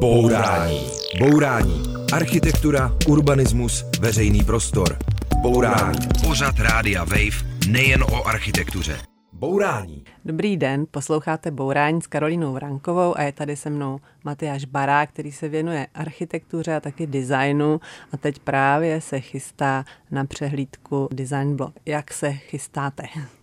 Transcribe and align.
Bourání. 0.00 0.80
Bourání. 1.18 1.82
Architektura, 2.12 2.96
urbanismus, 3.08 3.84
veřejný 4.00 4.44
prostor. 4.44 4.98
Bourání. 5.42 5.98
Pořad 6.26 6.54
Rádia 6.58 7.04
Wave 7.04 7.66
nejen 7.68 8.02
o 8.02 8.26
architektuře. 8.26 8.98
Bourání. 9.32 10.04
Dobrý 10.24 10.56
den, 10.56 10.86
posloucháte 10.90 11.50
Bourání 11.50 12.02
s 12.02 12.06
Karolínou 12.06 12.52
Vrankovou 12.52 13.18
a 13.18 13.22
je 13.22 13.32
tady 13.32 13.56
se 13.56 13.70
mnou 13.70 13.98
Matyáš 14.24 14.64
Barák, 14.64 15.08
který 15.08 15.32
se 15.32 15.48
věnuje 15.48 15.86
architektuře 15.94 16.76
a 16.76 16.80
taky 16.80 17.06
designu 17.06 17.80
a 18.12 18.16
teď 18.16 18.38
právě 18.38 19.00
se 19.00 19.20
chystá 19.20 19.84
na 20.10 20.24
přehlídku 20.24 21.08
Design 21.12 21.56
Blog. 21.56 21.74
Jak 21.86 22.12
se 22.12 22.32
chystáte? 22.32 23.02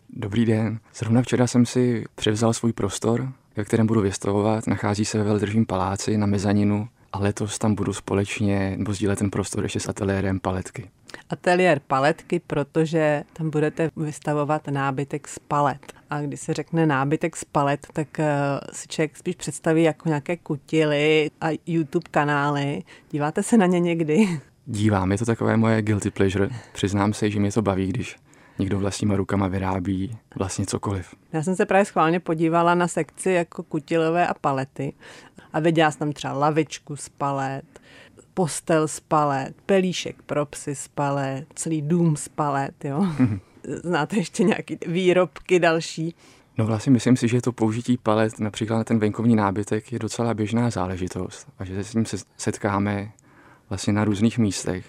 Dobrý 0.10 0.46
den. 0.46 0.80
Zrovna 0.96 1.22
včera 1.22 1.48
jsem 1.48 1.66
si 1.66 2.06
převzal 2.16 2.54
svůj 2.54 2.74
prostor, 2.74 3.34
ve 3.58 3.64
kterém 3.64 3.88
budu 3.88 4.02
vystavovat. 4.02 4.68
Nachází 4.68 5.06
se 5.06 5.18
ve 5.18 5.24
Veldržím 5.24 5.66
paláci 5.66 6.18
na 6.18 6.26
mezaninu 6.26 6.88
a 7.14 7.20
letos 7.20 7.60
tam 7.60 7.76
budu 7.76 7.94
společně 7.94 8.76
nebo 8.78 8.94
sdílet 8.94 9.20
ten 9.20 9.30
prostor 9.30 9.64
ještě 9.64 9.80
s 9.80 9.90
ateliérem 9.90 10.40
paletky. 10.40 10.90
Ateliér 11.30 11.82
paletky, 11.88 12.42
protože 12.48 13.24
tam 13.34 13.50
budete 13.50 13.92
vystavovat 13.98 14.68
nábytek 14.68 15.28
z 15.28 15.40
palet. 15.40 15.94
A 16.10 16.22
když 16.22 16.40
se 16.40 16.54
řekne 16.54 16.86
nábytek 16.86 17.36
z 17.36 17.44
palet, 17.44 17.88
tak 17.94 18.08
uh, 18.20 18.26
si 18.74 18.88
člověk 18.88 19.18
spíš 19.18 19.36
představí 19.36 19.84
jako 19.84 20.10
nějaké 20.10 20.38
kutily 20.38 21.32
a 21.42 21.48
YouTube 21.66 22.10
kanály. 22.12 22.84
Díváte 23.12 23.44
se 23.44 23.58
na 23.58 23.66
ně 23.66 23.80
někdy? 23.80 24.40
Dívám, 24.66 25.12
je 25.12 25.18
to 25.18 25.26
takové 25.26 25.58
moje 25.58 25.82
guilty 25.82 26.12
pleasure. 26.12 26.50
Přiznám 26.74 27.14
se, 27.14 27.30
že 27.30 27.40
mě 27.40 27.52
to 27.52 27.62
baví, 27.62 27.88
když 27.88 28.16
někdo 28.60 28.80
vlastníma 28.80 29.16
rukama 29.16 29.48
vyrábí 29.48 30.18
vlastně 30.36 30.66
cokoliv. 30.66 31.16
Já 31.34 31.44
jsem 31.44 31.56
se 31.56 31.66
právě 31.66 31.86
schválně 31.86 32.20
podívala 32.20 32.76
na 32.76 32.88
sekci 32.88 33.32
jako 33.32 33.64
kutilové 33.64 34.28
a 34.28 34.34
palety 34.34 34.94
a 35.54 35.60
viděla 35.60 35.92
jsem 35.92 36.00
tam 36.00 36.12
třeba 36.12 36.34
lavičku 36.34 36.96
z 36.96 37.10
palet, 37.10 37.66
postel 38.34 38.88
z 38.88 39.00
palet, 39.00 39.54
pelíšek 39.66 40.22
pro 40.22 40.46
psy 40.46 40.76
z 40.76 40.88
palet, 40.88 41.46
celý 41.56 41.82
dům 41.82 42.18
z 42.18 42.28
palet, 42.28 42.86
jo. 42.86 43.08
Znáte 43.84 44.18
ještě 44.18 44.44
nějaké 44.44 44.76
výrobky 44.88 45.60
další? 45.60 46.16
No 46.58 46.66
vlastně 46.66 46.92
myslím 46.92 47.18
si, 47.18 47.28
že 47.28 47.42
to 47.42 47.52
použití 47.52 47.98
palet 47.98 48.40
například 48.40 48.78
na 48.78 48.84
ten 48.84 49.00
venkovní 49.00 49.36
nábytek 49.36 49.92
je 49.92 50.00
docela 50.00 50.34
běžná 50.34 50.70
záležitost 50.70 51.48
a 51.60 51.66
že 51.66 51.76
se 51.76 51.84
s 51.84 51.94
ním 51.94 52.06
setkáme 52.38 53.12
vlastně 53.70 53.94
na 53.94 54.06
různých 54.06 54.38
místech 54.38 54.86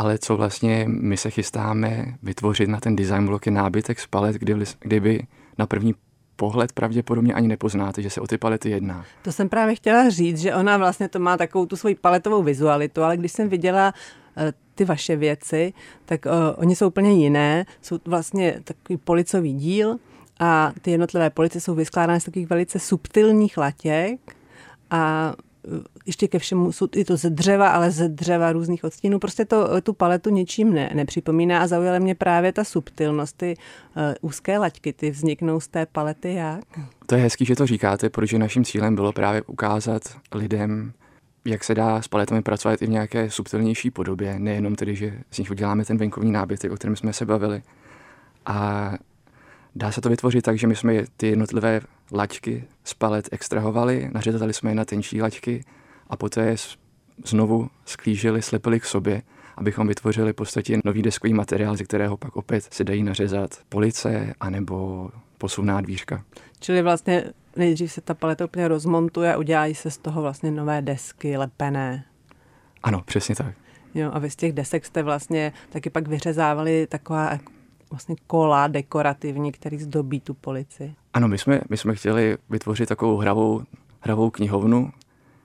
ale 0.00 0.18
co 0.18 0.36
vlastně 0.36 0.84
my 0.88 1.16
se 1.16 1.30
chystáme 1.30 2.04
vytvořit 2.22 2.68
na 2.68 2.80
ten 2.80 2.96
design 2.96 3.26
blok 3.26 3.46
je 3.46 3.52
nábytek 3.52 4.00
z 4.00 4.06
palet, 4.06 4.36
kdy, 4.36 4.54
kdyby 4.80 5.22
na 5.58 5.66
první 5.66 5.94
pohled 6.36 6.72
pravděpodobně 6.72 7.34
ani 7.34 7.48
nepoznáte, 7.48 8.02
že 8.02 8.10
se 8.10 8.20
o 8.20 8.26
ty 8.26 8.38
palety 8.38 8.70
jedná. 8.70 9.04
To 9.22 9.32
jsem 9.32 9.48
právě 9.48 9.74
chtěla 9.74 10.08
říct, 10.08 10.38
že 10.38 10.54
ona 10.54 10.76
vlastně 10.76 11.08
to 11.08 11.18
má 11.18 11.36
takovou 11.36 11.66
tu 11.66 11.76
svoji 11.76 11.94
paletovou 11.94 12.42
vizualitu, 12.42 13.02
ale 13.02 13.16
když 13.16 13.32
jsem 13.32 13.48
viděla 13.48 13.94
uh, 14.36 14.42
ty 14.74 14.84
vaše 14.84 15.16
věci, 15.16 15.72
tak 16.04 16.26
uh, 16.26 16.32
oni 16.56 16.76
jsou 16.76 16.86
úplně 16.86 17.12
jiné. 17.12 17.66
Jsou 17.82 17.98
vlastně 18.04 18.60
takový 18.64 18.96
policový 18.96 19.54
díl 19.54 19.96
a 20.38 20.72
ty 20.82 20.90
jednotlivé 20.90 21.30
police 21.30 21.60
jsou 21.60 21.74
vyskládány 21.74 22.20
z 22.20 22.24
takových 22.24 22.50
velice 22.50 22.78
subtilních 22.78 23.58
latěk 23.58 24.36
a 24.90 25.34
ještě 26.06 26.28
ke 26.28 26.38
všemu 26.38 26.72
jsou 26.72 26.88
i 26.96 27.04
to 27.04 27.16
ze 27.16 27.30
dřeva, 27.30 27.68
ale 27.68 27.90
ze 27.90 28.08
dřeva 28.08 28.52
různých 28.52 28.84
odstínů. 28.84 29.18
Prostě 29.18 29.44
to, 29.44 29.80
tu 29.80 29.92
paletu 29.92 30.30
ničím 30.30 30.74
ne, 30.74 30.90
nepřipomíná 30.94 31.62
a 31.62 31.66
zaujala 31.66 31.98
mě 31.98 32.14
právě 32.14 32.52
ta 32.52 32.64
subtilnost, 32.64 33.36
ty 33.36 33.56
uh, 33.96 34.02
úzké 34.20 34.58
laťky, 34.58 34.92
ty 34.92 35.10
vzniknou 35.10 35.60
z 35.60 35.68
té 35.68 35.86
palety 35.86 36.34
jak? 36.34 36.64
To 37.06 37.14
je 37.14 37.22
hezký, 37.22 37.44
že 37.44 37.56
to 37.56 37.66
říkáte, 37.66 38.10
protože 38.10 38.38
naším 38.38 38.64
cílem 38.64 38.94
bylo 38.94 39.12
právě 39.12 39.42
ukázat 39.42 40.02
lidem, 40.34 40.92
jak 41.44 41.64
se 41.64 41.74
dá 41.74 42.02
s 42.02 42.08
paletami 42.08 42.42
pracovat 42.42 42.82
i 42.82 42.86
v 42.86 42.90
nějaké 42.90 43.30
subtilnější 43.30 43.90
podobě, 43.90 44.38
nejenom 44.38 44.74
tedy, 44.74 44.96
že 44.96 45.18
z 45.30 45.38
nich 45.38 45.50
uděláme 45.50 45.84
ten 45.84 45.96
venkovní 45.96 46.32
nábytek, 46.32 46.72
o 46.72 46.76
kterém 46.76 46.96
jsme 46.96 47.12
se 47.12 47.26
bavili. 47.26 47.62
A 48.46 48.92
dá 49.76 49.92
se 49.92 50.00
to 50.00 50.08
vytvořit 50.08 50.42
tak, 50.44 50.58
že 50.58 50.66
my 50.66 50.76
jsme 50.76 51.04
ty 51.16 51.26
jednotlivé 51.26 51.80
laťky 52.12 52.64
z 52.84 52.94
palet 52.94 53.28
extrahovali, 53.32 54.10
nařezali 54.12 54.52
jsme 54.52 54.70
je 54.70 54.74
na 54.74 54.84
tenčí 54.84 55.22
laťky 55.22 55.64
a 56.08 56.16
poté 56.16 56.40
je 56.40 56.56
znovu 57.26 57.68
sklížili, 57.84 58.42
slepili 58.42 58.80
k 58.80 58.84
sobě, 58.84 59.22
abychom 59.56 59.86
vytvořili 59.86 60.32
v 60.32 60.36
podstatě 60.36 60.78
nový 60.84 61.02
deskový 61.02 61.34
materiál, 61.34 61.76
ze 61.76 61.84
kterého 61.84 62.16
pak 62.16 62.36
opět 62.36 62.74
se 62.74 62.84
dají 62.84 63.02
nařezat 63.02 63.50
police 63.68 64.34
anebo 64.40 65.10
posuvná 65.38 65.80
dvířka. 65.80 66.24
Čili 66.60 66.82
vlastně 66.82 67.24
nejdřív 67.56 67.92
se 67.92 68.00
ta 68.00 68.14
paleta 68.14 68.44
úplně 68.44 68.68
rozmontuje 68.68 69.34
a 69.34 69.38
udělají 69.38 69.74
se 69.74 69.90
z 69.90 69.98
toho 69.98 70.22
vlastně 70.22 70.50
nové 70.50 70.82
desky 70.82 71.36
lepené. 71.36 72.04
Ano, 72.82 73.02
přesně 73.06 73.34
tak. 73.34 73.54
Jo, 73.94 74.10
a 74.12 74.18
vy 74.18 74.30
z 74.30 74.36
těch 74.36 74.52
desek 74.52 74.86
jste 74.86 75.02
vlastně 75.02 75.52
taky 75.70 75.90
pak 75.90 76.08
vyřezávali 76.08 76.86
taková 76.86 77.38
vlastně 77.90 78.16
kola 78.26 78.68
dekorativní, 78.68 79.52
který 79.52 79.78
zdobí 79.78 80.20
tu 80.20 80.34
polici. 80.34 80.94
Ano, 81.14 81.28
my 81.28 81.38
jsme, 81.38 81.60
my 81.68 81.76
jsme 81.76 81.94
chtěli 81.94 82.38
vytvořit 82.50 82.88
takovou 82.88 83.16
hravou, 83.16 83.62
hravou 84.00 84.30
knihovnu, 84.30 84.90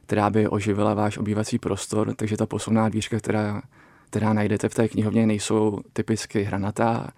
která 0.06 0.30
by 0.30 0.48
oživila 0.48 0.94
váš 0.94 1.18
obývací 1.18 1.60
prostor, 1.60 2.14
takže 2.16 2.38
ta 2.38 2.46
posuvná 2.46 2.90
dvířka, 2.90 3.18
která, 3.18 3.62
která 4.10 4.34
najdete 4.34 4.70
v 4.70 4.74
té 4.74 4.88
knihovně, 4.88 5.28
nejsou 5.28 5.80
typicky 5.94 6.44
hranatá 6.44 7.10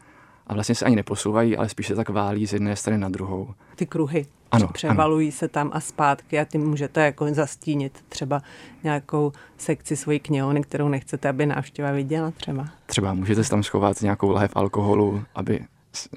a 0.47 0.53
vlastně 0.53 0.75
se 0.75 0.85
ani 0.85 0.95
neposouvají, 0.95 1.57
ale 1.57 1.69
spíš 1.69 1.87
se 1.87 1.95
tak 1.95 2.09
válí 2.09 2.47
z 2.47 2.53
jedné 2.53 2.75
strany 2.75 2.97
na 2.97 3.09
druhou. 3.09 3.53
Ty 3.75 3.85
kruhy 3.85 4.25
ano, 4.51 4.67
převalují 4.67 5.27
ano. 5.27 5.37
se 5.37 5.47
tam 5.47 5.71
a 5.73 5.79
zpátky 5.79 6.39
a 6.39 6.45
tím 6.45 6.69
můžete 6.69 7.05
jako 7.05 7.33
zastínit 7.33 8.03
třeba 8.09 8.41
nějakou 8.83 9.31
sekci 9.57 9.95
svojí 9.95 10.19
knihovny, 10.19 10.61
kterou 10.61 10.89
nechcete, 10.89 11.29
aby 11.29 11.45
návštěva 11.45 11.91
viděla 11.91 12.31
třeba. 12.31 12.67
Třeba 12.85 13.13
můžete 13.13 13.43
tam 13.43 13.63
schovat 13.63 14.01
nějakou 14.01 14.31
lahev 14.31 14.51
alkoholu, 14.55 15.23
aby, 15.35 15.59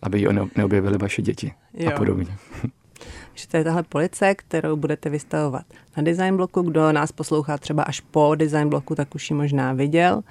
aby 0.02 0.20
ji 0.20 0.28
neobjevily 0.56 0.98
vaše 0.98 1.22
děti 1.22 1.52
jo. 1.74 1.90
a 1.94 1.98
podobně. 1.98 2.36
že 3.34 3.48
to 3.48 3.56
je 3.56 3.64
tahle 3.64 3.82
police, 3.82 4.34
kterou 4.34 4.76
budete 4.76 5.10
vystavovat 5.10 5.62
na 5.96 6.02
design 6.02 6.36
bloku. 6.36 6.62
Kdo 6.62 6.92
nás 6.92 7.12
poslouchá 7.12 7.58
třeba 7.58 7.82
až 7.82 8.00
po 8.00 8.34
design 8.34 8.68
bloku, 8.68 8.94
tak 8.94 9.14
už 9.14 9.30
ji 9.30 9.36
možná 9.36 9.72
viděl 9.72 10.22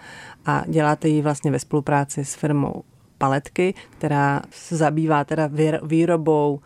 a 0.45 0.63
děláte 0.67 1.07
ji 1.07 1.21
vlastně 1.21 1.51
ve 1.51 1.59
spolupráci 1.59 2.25
s 2.25 2.35
firmou 2.35 2.83
Paletky, 3.17 3.73
která 3.89 4.41
se 4.51 4.77
zabývá 4.77 5.23
teda 5.23 5.49
výrobou 5.83 6.59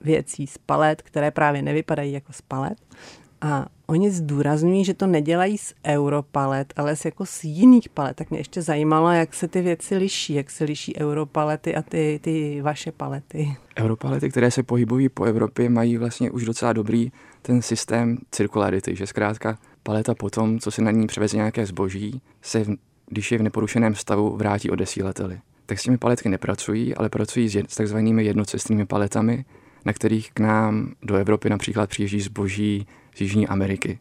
věcí 0.00 0.46
z 0.46 0.58
palet, 0.58 1.02
které 1.02 1.30
právě 1.30 1.62
nevypadají 1.62 2.12
jako 2.12 2.32
z 2.32 2.40
palet. 2.42 2.78
A 3.40 3.66
oni 3.86 4.10
zdůrazňují, 4.10 4.84
že 4.84 4.94
to 4.94 5.06
nedělají 5.06 5.58
z 5.58 5.74
europalet, 5.86 6.72
ale 6.76 6.96
z 6.96 7.04
jako 7.04 7.26
z 7.26 7.44
jiných 7.44 7.88
palet. 7.88 8.16
Tak 8.16 8.30
mě 8.30 8.40
ještě 8.40 8.62
zajímalo, 8.62 9.10
jak 9.10 9.34
se 9.34 9.48
ty 9.48 9.62
věci 9.62 9.96
liší, 9.96 10.34
jak 10.34 10.50
se 10.50 10.64
liší 10.64 10.96
europalety 10.96 11.74
a 11.74 11.82
ty, 11.82 12.20
ty 12.22 12.60
vaše 12.62 12.92
palety. 12.92 13.56
Europalety, 13.78 14.30
které 14.30 14.50
se 14.50 14.62
pohybují 14.62 15.08
po 15.08 15.24
Evropě, 15.24 15.70
mají 15.70 15.96
vlastně 15.96 16.30
už 16.30 16.44
docela 16.44 16.72
dobrý 16.72 17.12
ten 17.42 17.62
systém 17.62 18.18
cirkularity, 18.30 18.96
že 18.96 19.06
zkrátka 19.06 19.58
paleta 19.82 20.14
potom, 20.14 20.58
co 20.58 20.70
se 20.70 20.82
na 20.82 20.90
ní 20.90 21.06
převeze 21.06 21.36
nějaké 21.36 21.66
zboží, 21.66 22.20
se, 22.42 22.64
když 23.06 23.32
je 23.32 23.38
v 23.38 23.42
neporušeném 23.42 23.94
stavu, 23.94 24.36
vrátí 24.36 24.70
odesílateli. 24.70 25.38
Tak 25.66 25.78
s 25.78 25.82
těmi 25.82 25.98
paletky 25.98 26.28
nepracují, 26.28 26.94
ale 26.94 27.08
pracují 27.08 27.48
s 27.68 27.76
takzvanými 27.76 28.24
jednocestnými 28.24 28.86
paletami, 28.86 29.44
na 29.84 29.92
kterých 29.92 30.32
k 30.32 30.40
nám 30.40 30.92
do 31.02 31.14
Evropy 31.14 31.50
například 31.50 31.90
přijíždí 31.90 32.20
zboží 32.20 32.86
z 33.14 33.20
Jižní 33.20 33.48
Ameriky. 33.48 33.98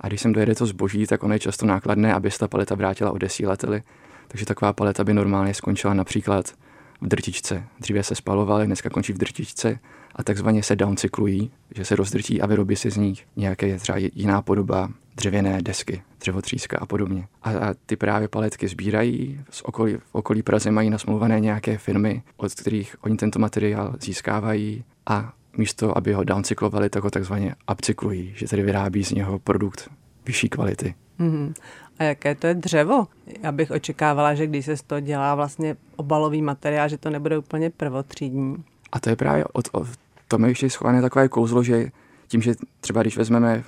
A 0.00 0.08
když 0.08 0.20
sem 0.20 0.32
dojede 0.32 0.54
to 0.54 0.66
zboží, 0.66 1.06
tak 1.06 1.22
ono 1.22 1.34
je 1.34 1.38
často 1.38 1.66
nákladné, 1.66 2.14
aby 2.14 2.30
se 2.30 2.38
ta 2.38 2.48
paleta 2.48 2.74
vrátila 2.74 3.10
odesílateli. 3.10 3.82
Takže 4.28 4.46
taková 4.46 4.72
paleta 4.72 5.04
by 5.04 5.14
normálně 5.14 5.54
skončila 5.54 5.94
například 5.94 6.54
v 7.00 7.08
drtičce. 7.08 7.64
Dříve 7.80 8.02
se 8.02 8.14
spalovaly, 8.14 8.66
dneska 8.66 8.90
končí 8.90 9.12
v 9.12 9.18
drtičce 9.18 9.78
a 10.14 10.22
takzvaně 10.22 10.62
se 10.62 10.76
downcyklují, 10.76 11.50
že 11.74 11.84
se 11.84 11.96
rozdrtí 11.96 12.40
a 12.40 12.46
vyrobí 12.46 12.76
si 12.76 12.90
z 12.90 12.96
nich 12.96 13.26
nějaké 13.36 13.78
třeba 13.78 13.98
jiná 13.98 14.42
podoba 14.42 14.88
dřevěné 15.16 15.62
desky, 15.62 16.02
dřevotříska 16.20 16.78
a 16.80 16.86
podobně. 16.86 17.28
A, 17.42 17.50
a 17.50 17.74
ty 17.86 17.96
právě 17.96 18.28
paletky 18.28 18.68
sbírají, 18.68 19.40
z 19.50 19.62
okolí, 19.62 19.96
v 19.96 20.14
okolí 20.14 20.42
Praze 20.42 20.70
mají 20.70 20.90
nasmluvané 20.90 21.40
nějaké 21.40 21.78
firmy, 21.78 22.22
od 22.36 22.54
kterých 22.54 22.96
oni 23.00 23.16
tento 23.16 23.38
materiál 23.38 23.94
získávají 24.00 24.84
a 25.06 25.32
místo, 25.58 25.98
aby 25.98 26.12
ho 26.12 26.24
downcyklovali, 26.24 26.90
tak 26.90 27.02
ho 27.02 27.10
takzvaně 27.10 27.54
upcyklují, 27.72 28.32
že 28.36 28.48
tedy 28.48 28.62
vyrábí 28.62 29.04
z 29.04 29.12
něho 29.12 29.38
produkt 29.38 29.90
vyšší 30.26 30.48
kvality. 30.48 30.94
Mm-hmm. 31.20 31.54
A 31.98 32.04
jaké 32.04 32.34
to 32.34 32.46
je 32.46 32.54
dřevo? 32.54 33.06
Já 33.42 33.52
bych 33.52 33.70
očekávala, 33.70 34.34
že 34.34 34.46
když 34.46 34.64
se 34.64 34.76
z 34.76 34.82
toho 34.82 35.00
dělá 35.00 35.34
vlastně 35.34 35.76
obalový 35.96 36.42
materiál, 36.42 36.88
že 36.88 36.98
to 36.98 37.10
nebude 37.10 37.38
úplně 37.38 37.70
prvotřídní. 37.70 38.64
A 38.92 39.00
to 39.00 39.10
je 39.10 39.16
právě 39.16 39.44
od, 39.52 39.68
od 39.72 39.88
tom 40.28 40.44
je 40.44 40.50
ještě 40.50 40.70
schované 40.70 41.02
takové 41.02 41.28
kouzlo, 41.28 41.62
že 41.62 41.90
tím, 42.28 42.42
že 42.42 42.54
třeba 42.80 43.02
když 43.02 43.16
vezmeme 43.16 43.64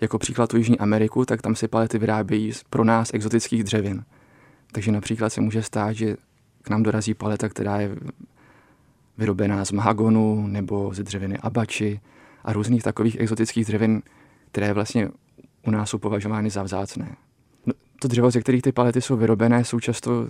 jako 0.00 0.18
příklad 0.18 0.50
tu 0.50 0.56
Jižní 0.56 0.78
Ameriku, 0.78 1.24
tak 1.24 1.42
tam 1.42 1.54
se 1.54 1.68
palety 1.68 1.98
vyrábějí 1.98 2.52
z 2.52 2.62
pro 2.62 2.84
nás 2.84 3.10
exotických 3.14 3.64
dřevin. 3.64 4.04
Takže 4.72 4.92
například 4.92 5.30
se 5.30 5.40
může 5.40 5.62
stát, 5.62 5.92
že 5.92 6.16
k 6.62 6.70
nám 6.70 6.82
dorazí 6.82 7.14
paleta, 7.14 7.48
která 7.48 7.80
je 7.80 7.96
vyrobená 9.18 9.64
z 9.64 9.72
mahagonu 9.72 10.46
nebo 10.46 10.94
ze 10.94 11.02
dřeviny 11.02 11.38
abači 11.38 12.00
a 12.44 12.52
různých 12.52 12.82
takových 12.82 13.20
exotických 13.20 13.64
dřevin, 13.64 14.02
které 14.50 14.72
vlastně 14.72 15.08
u 15.66 15.70
nás 15.70 15.90
jsou 15.90 15.98
považovány 15.98 16.50
za 16.50 16.62
vzácné. 16.62 17.16
No, 17.66 17.72
to 18.00 18.08
dřevo, 18.08 18.30
ze 18.30 18.40
kterých 18.40 18.62
ty 18.62 18.72
palety 18.72 19.00
jsou 19.00 19.16
vyrobené, 19.16 19.64
jsou 19.64 19.80
často 19.80 20.28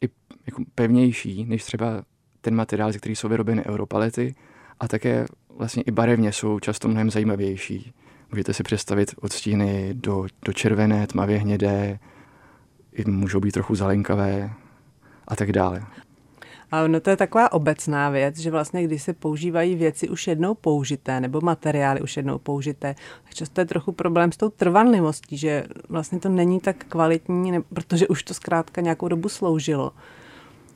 i 0.00 0.08
jako 0.46 0.62
pevnější 0.74 1.44
než 1.44 1.64
třeba 1.64 2.02
ten 2.40 2.54
materiál, 2.54 2.92
ze 2.92 2.98
kterých 2.98 3.18
jsou 3.18 3.28
vyrobeny 3.28 3.64
europalety 3.64 4.34
a 4.80 4.88
také 4.88 5.26
vlastně 5.56 5.82
i 5.82 5.90
barevně 5.90 6.32
jsou 6.32 6.60
často 6.60 6.88
mnohem 6.88 7.10
zajímavější. 7.10 7.92
Můžete 8.30 8.54
si 8.54 8.62
představit 8.62 9.14
odstíny 9.20 9.94
do, 9.94 10.26
do 10.44 10.52
červené, 10.52 11.06
tmavě 11.06 11.38
hnědé, 11.38 11.98
můžou 13.06 13.40
být 13.40 13.52
trochu 13.52 13.74
zelenkavé 13.74 14.50
a 15.28 15.36
tak 15.36 15.52
dále. 15.52 15.82
A 16.70 16.86
no 16.86 17.00
to 17.00 17.10
je 17.10 17.16
taková 17.16 17.52
obecná 17.52 18.10
věc, 18.10 18.38
že 18.38 18.50
vlastně 18.50 18.84
když 18.84 19.02
se 19.02 19.12
používají 19.12 19.74
věci 19.74 20.08
už 20.08 20.26
jednou 20.26 20.54
použité 20.54 21.20
nebo 21.20 21.40
materiály 21.40 22.00
už 22.00 22.16
jednou 22.16 22.38
použité, 22.38 22.94
tak 23.24 23.34
často 23.34 23.60
je 23.60 23.64
trochu 23.64 23.92
problém 23.92 24.32
s 24.32 24.36
tou 24.36 24.48
trvanlivostí, 24.48 25.36
že 25.36 25.64
vlastně 25.88 26.20
to 26.20 26.28
není 26.28 26.60
tak 26.60 26.84
kvalitní, 26.84 27.50
ne, 27.50 27.60
protože 27.60 28.08
už 28.08 28.22
to 28.22 28.34
zkrátka 28.34 28.80
nějakou 28.80 29.08
dobu 29.08 29.28
sloužilo. 29.28 29.92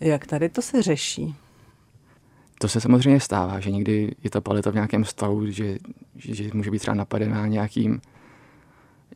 Jak 0.00 0.26
tady 0.26 0.48
to 0.48 0.62
se 0.62 0.82
řeší? 0.82 1.34
To 2.58 2.68
se 2.68 2.80
samozřejmě 2.80 3.20
stává, 3.20 3.60
že 3.60 3.70
někdy 3.70 4.14
je 4.24 4.30
ta 4.30 4.40
paleta 4.40 4.70
v 4.70 4.74
nějakém 4.74 5.04
stavu, 5.04 5.50
že, 5.50 5.78
že, 6.16 6.34
že 6.34 6.50
může 6.54 6.70
být 6.70 6.78
třeba 6.78 6.94
napadená 6.94 7.46
nějakým, 7.46 8.00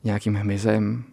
nějakým 0.04 0.34
hmyzem, 0.34 1.04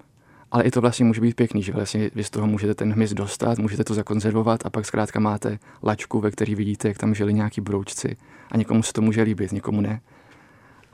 ale 0.52 0.64
i 0.64 0.72
to 0.72 0.82
vlastně 0.82 1.06
může 1.06 1.22
být 1.22 1.36
pěkný, 1.36 1.64
že 1.64 1.74
vlastně 1.74 2.10
vy 2.16 2.24
z 2.24 2.30
toho 2.30 2.48
můžete 2.48 2.76
ten 2.76 2.94
hmyz 2.94 3.14
dostat, 3.14 3.58
můžete 3.58 3.84
to 3.84 3.94
zakonzervovat 3.94 4.66
a 4.66 4.70
pak 4.70 4.86
zkrátka 4.86 5.20
máte 5.20 5.60
lačku, 5.84 6.20
ve 6.20 6.32
které 6.32 6.56
vidíte, 6.56 6.88
jak 6.88 6.98
tam 6.98 7.16
žili 7.16 7.34
nějaký 7.34 7.62
broučci 7.62 8.18
a 8.52 8.58
někomu 8.58 8.84
se 8.84 8.94
to 8.94 9.02
může 9.02 9.22
líbit, 9.22 9.52
někomu 9.52 9.82
ne. 9.82 10.02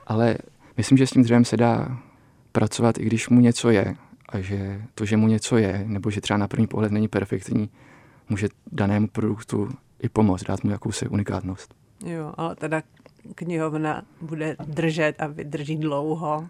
Ale 0.06 0.38
myslím, 0.76 0.98
že 0.98 1.06
s 1.06 1.10
tím 1.10 1.22
dřevem 1.22 1.44
se 1.44 1.56
dá 1.56 1.98
pracovat, 2.52 2.98
i 2.98 3.04
když 3.04 3.28
mu 3.28 3.40
něco 3.40 3.70
je 3.70 3.94
a 4.28 4.40
že 4.40 4.82
to, 4.94 5.04
že 5.04 5.16
mu 5.16 5.28
něco 5.28 5.56
je, 5.56 5.84
nebo 5.86 6.10
že 6.10 6.20
třeba 6.20 6.38
na 6.38 6.48
první 6.48 6.66
pohled 6.66 6.92
není 6.92 7.08
perfektní, 7.08 7.70
může 8.28 8.48
danému 8.72 9.08
produktu 9.08 9.68
i 10.00 10.08
pomoct, 10.08 10.44
dát 10.44 10.64
mu 10.64 10.70
jakousi 10.70 11.08
unikátnost. 11.08 11.74
Jo, 12.06 12.32
ale 12.36 12.56
teda 12.56 12.82
knihovna 13.34 14.02
bude 14.20 14.56
držet 14.66 15.22
a 15.22 15.26
vydrží 15.26 15.76
dlouho. 15.76 16.48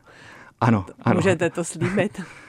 Ano, 0.61 0.87
ano. 1.03 1.17
Můžete 1.17 1.51
to 1.51 1.65
slíbit? 1.65 2.23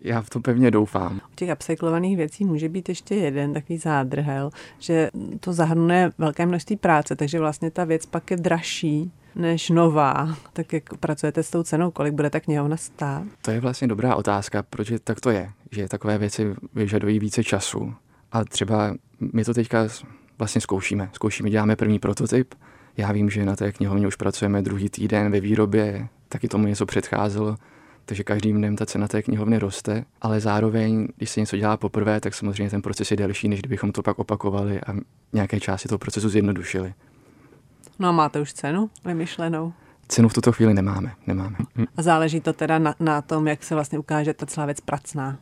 Já 0.00 0.22
v 0.22 0.30
to 0.30 0.40
pevně 0.40 0.70
doufám. 0.70 1.20
U 1.32 1.34
těch 1.34 1.50
upcyklovaných 1.52 2.16
věcí 2.16 2.44
může 2.44 2.68
být 2.68 2.88
ještě 2.88 3.14
jeden 3.14 3.54
takový 3.54 3.78
zádrhel, 3.78 4.50
že 4.78 5.10
to 5.40 5.52
zahrnuje 5.52 6.10
velké 6.18 6.46
množství 6.46 6.76
práce, 6.76 7.16
takže 7.16 7.38
vlastně 7.38 7.70
ta 7.70 7.84
věc 7.84 8.06
pak 8.06 8.30
je 8.30 8.36
dražší 8.36 9.12
než 9.34 9.70
nová. 9.70 10.36
Tak 10.52 10.72
jak 10.72 10.94
pracujete 10.94 11.42
s 11.42 11.50
tou 11.50 11.62
cenou, 11.62 11.90
kolik 11.90 12.14
bude 12.14 12.30
ta 12.30 12.40
knihovna 12.40 12.76
stát? 12.76 13.22
To 13.42 13.50
je 13.50 13.60
vlastně 13.60 13.88
dobrá 13.88 14.14
otázka, 14.14 14.62
proč 14.62 14.92
tak 15.04 15.20
to 15.20 15.30
je, 15.30 15.50
že 15.70 15.88
takové 15.88 16.18
věci 16.18 16.54
vyžadují 16.74 17.18
více 17.18 17.44
času. 17.44 17.94
A 18.32 18.44
třeba 18.44 18.94
my 19.32 19.44
to 19.44 19.54
teďka 19.54 19.88
vlastně 20.38 20.60
zkoušíme. 20.60 21.10
Zkoušíme, 21.12 21.50
děláme 21.50 21.76
první 21.76 21.98
prototyp. 21.98 22.54
Já 22.96 23.12
vím, 23.12 23.30
že 23.30 23.44
na 23.44 23.56
té 23.56 23.72
knihovně 23.72 24.06
už 24.06 24.16
pracujeme 24.16 24.62
druhý 24.62 24.88
týden 24.88 25.32
ve 25.32 25.40
výrobě, 25.40 26.08
taky 26.28 26.48
tomu 26.48 26.66
něco 26.66 26.86
předcházelo 26.86 27.56
takže 28.08 28.24
každým 28.24 28.56
dnem 28.56 28.76
ta 28.76 28.86
cena 28.86 29.08
té 29.08 29.22
knihovny 29.22 29.58
roste, 29.58 30.04
ale 30.20 30.40
zároveň, 30.40 31.08
když 31.16 31.30
se 31.30 31.40
něco 31.40 31.56
dělá 31.56 31.76
poprvé, 31.76 32.20
tak 32.20 32.34
samozřejmě 32.34 32.70
ten 32.70 32.82
proces 32.82 33.10
je 33.10 33.16
delší, 33.16 33.48
než 33.48 33.60
kdybychom 33.60 33.92
to 33.92 34.02
pak 34.02 34.18
opakovali 34.18 34.80
a 34.80 34.94
nějaké 35.32 35.60
části 35.60 35.88
toho 35.88 35.98
procesu 35.98 36.28
zjednodušili. 36.28 36.94
No 37.98 38.08
a 38.08 38.12
máte 38.12 38.40
už 38.40 38.52
cenu 38.52 38.90
vymyšlenou? 39.04 39.72
Cenu 40.08 40.28
v 40.28 40.32
tuto 40.32 40.52
chvíli 40.52 40.74
nemáme, 40.74 41.12
nemáme. 41.26 41.56
A 41.96 42.02
záleží 42.02 42.40
to 42.40 42.52
teda 42.52 42.78
na, 42.78 42.94
na 43.00 43.22
tom, 43.22 43.46
jak 43.46 43.62
se 43.62 43.74
vlastně 43.74 43.98
ukáže 43.98 44.34
ta 44.34 44.46
celá 44.46 44.66
věc 44.66 44.80
pracná. 44.80 45.38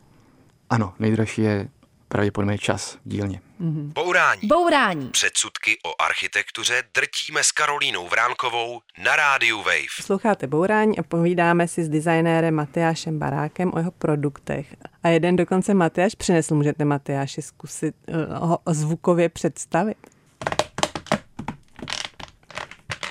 Ano, 0.69 0.93
nejdražší 0.99 1.41
je 1.41 1.69
pravděpodobně 2.07 2.57
čas 2.57 2.93
v 2.93 2.99
dílně. 3.03 3.41
Mm-hmm. 3.61 3.93
Bourání. 3.93 4.41
Bourání. 4.43 5.09
Předsudky 5.09 5.77
o 5.85 6.01
architektuře 6.01 6.83
drtíme 6.93 7.43
s 7.43 7.51
Karolínou 7.51 8.07
Vránkovou 8.07 8.81
na 9.03 9.15
rádiu 9.15 9.57
Wave. 9.57 10.01
Sloucháte 10.01 10.47
Bourání 10.47 10.99
a 10.99 11.03
povídáme 11.03 11.67
si 11.67 11.83
s 11.83 11.89
designérem 11.89 12.55
Matyášem 12.55 13.19
Barákem 13.19 13.71
o 13.73 13.77
jeho 13.77 13.91
produktech. 13.91 14.75
A 15.03 15.07
jeden 15.07 15.35
dokonce 15.35 15.73
Matyáš 15.73 16.15
přinesl. 16.15 16.55
Můžete 16.55 16.85
Matyáši 16.85 17.41
zkusit 17.41 17.95
uh, 18.07 18.15
ho 18.37 18.59
zvukově 18.67 19.29
představit? 19.29 19.97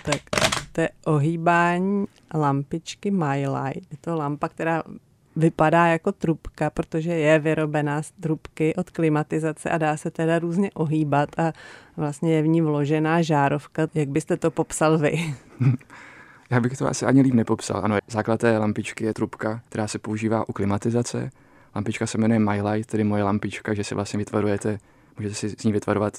Tak 0.03 0.21
to 0.73 0.81
je 0.81 0.89
ohýbání 1.07 2.07
lampičky 2.35 3.11
My 3.11 3.49
Light. 3.49 3.93
Je 3.93 3.99
to 4.01 4.17
lampa, 4.17 4.49
která 4.49 4.83
vypadá 5.37 5.87
jako 5.87 6.13
trubka, 6.13 6.71
protože 6.71 7.13
je 7.13 7.39
vyrobená 7.39 8.03
z 8.03 8.11
trubky 8.11 8.75
od 8.75 8.91
klimatizace 8.91 9.71
a 9.71 9.79
dá 9.79 9.97
se 9.97 10.11
teda 10.11 10.39
různě 10.39 10.71
ohýbat 10.71 11.39
a 11.39 11.53
vlastně 11.97 12.35
je 12.35 12.43
v 12.43 12.47
ní 12.47 12.61
vložená 12.61 13.23
žárovka. 13.23 13.89
Jak 13.95 14.09
byste 14.09 14.37
to 14.37 14.51
popsal 14.51 14.99
vy? 14.99 15.35
Já 16.51 16.61
bych 16.61 16.79
to 16.79 16.87
asi 16.87 17.07
ani 17.07 17.23
líp 17.23 17.35
nepopsal. 17.35 17.81
Ano, 17.85 17.97
základ 18.09 18.41
té 18.41 18.59
lampičky 18.59 19.05
je 19.05 19.15
trubka, 19.15 19.61
která 19.69 19.89
se 19.89 19.99
používá 19.99 20.49
u 20.49 20.53
klimatizace. 20.53 21.31
Lampička 21.75 22.07
se 22.07 22.19
jmenuje 22.19 22.39
My 22.39 22.63
Light, 22.63 22.91
tedy 22.91 23.05
moje 23.05 23.23
lampička, 23.23 23.75
že 23.75 23.85
si 23.85 23.95
vlastně 23.95 24.19
vytvarujete, 24.19 24.79
můžete 25.19 25.35
si 25.35 25.49
z 25.49 25.65
ní 25.65 25.73
vytvarovat 25.73 26.19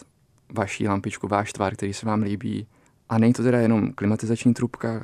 vaší 0.53 0.87
lampičku, 0.87 1.27
váš 1.27 1.53
tvar, 1.53 1.73
který 1.73 1.93
se 1.93 2.05
vám 2.05 2.21
líbí. 2.21 2.67
A 3.09 3.17
není 3.17 3.33
to 3.33 3.43
teda 3.43 3.59
jenom 3.59 3.91
klimatizační 3.93 4.53
trubka. 4.53 5.03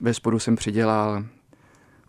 Ve 0.00 0.14
spodu 0.14 0.38
jsem 0.38 0.56
přidělal 0.56 1.24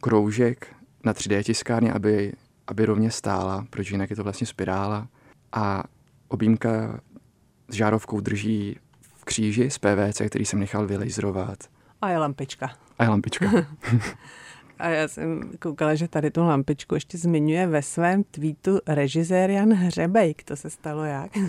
kroužek 0.02 0.68
na 1.06 1.14
3D 1.14 1.44
tiskárně, 1.44 1.94
aby, 1.94 2.34
aby 2.68 2.86
rovně 2.86 3.12
stála, 3.12 3.66
protože 3.70 3.94
jinak 3.94 4.10
je 4.10 4.16
to 4.16 4.24
vlastně 4.24 4.48
spirála. 4.48 5.08
A 5.52 5.84
objímka 6.28 7.00
s 7.70 7.74
žárovkou 7.74 8.20
drží 8.20 8.80
v 9.02 9.26
kříži 9.26 9.70
z 9.70 9.78
PVC, 9.78 10.22
který 10.28 10.46
jsem 10.46 10.60
nechal 10.60 10.88
vylejzrovat. 10.88 11.58
A 12.02 12.10
je 12.10 12.18
lampička. 12.18 12.72
A 13.00 13.04
je 13.04 13.10
lampička. 13.10 13.52
A 14.80 14.90
já 14.90 15.08
jsem 15.08 15.52
koukala, 15.60 15.96
že 15.96 16.08
tady 16.08 16.32
tu 16.32 16.44
lampičku 16.44 16.96
ještě 16.96 17.18
zmiňuje 17.18 17.68
ve 17.68 17.82
svém 17.82 18.24
tweetu 18.24 18.80
režisér 18.88 19.50
Jan 19.50 19.74
Hřebejk. 19.74 20.44
To 20.44 20.56
se 20.56 20.70
stalo 20.70 21.04
jak? 21.04 21.32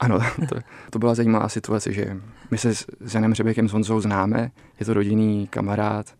Ano, 0.00 0.18
to, 0.48 0.56
to 0.90 0.98
byla 0.98 1.14
zajímavá 1.14 1.48
situace, 1.48 1.92
že 1.92 2.16
my 2.50 2.58
se 2.58 2.74
s 2.74 3.14
Janem 3.14 3.30
Hřebejkem 3.30 3.68
s 3.68 3.72
Honzou 3.72 4.00
známe, 4.00 4.50
je 4.80 4.86
to 4.86 4.94
rodinný 4.94 5.46
kamarád 5.46 6.14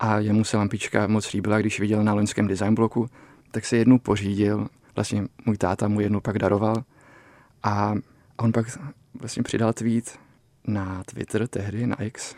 a 0.00 0.18
jemu 0.18 0.44
se 0.44 0.56
lampička 0.56 1.06
moc 1.06 1.32
líbila, 1.32 1.58
když 1.58 1.80
viděl 1.80 2.04
na 2.04 2.14
loňském 2.14 2.46
design 2.46 2.74
bloku, 2.74 3.06
tak 3.50 3.64
se 3.64 3.76
jednu 3.76 3.98
pořídil, 3.98 4.68
vlastně 4.94 5.26
můj 5.46 5.56
táta 5.56 5.88
mu 5.88 6.00
jednu 6.00 6.20
pak 6.20 6.38
daroval. 6.38 6.84
A 7.62 7.94
on 8.36 8.52
pak 8.52 8.66
vlastně 9.20 9.42
přidal 9.42 9.72
tweet 9.72 10.18
na 10.66 11.02
Twitter 11.04 11.48
tehdy, 11.48 11.86
na 11.86 12.02
X. 12.02 12.34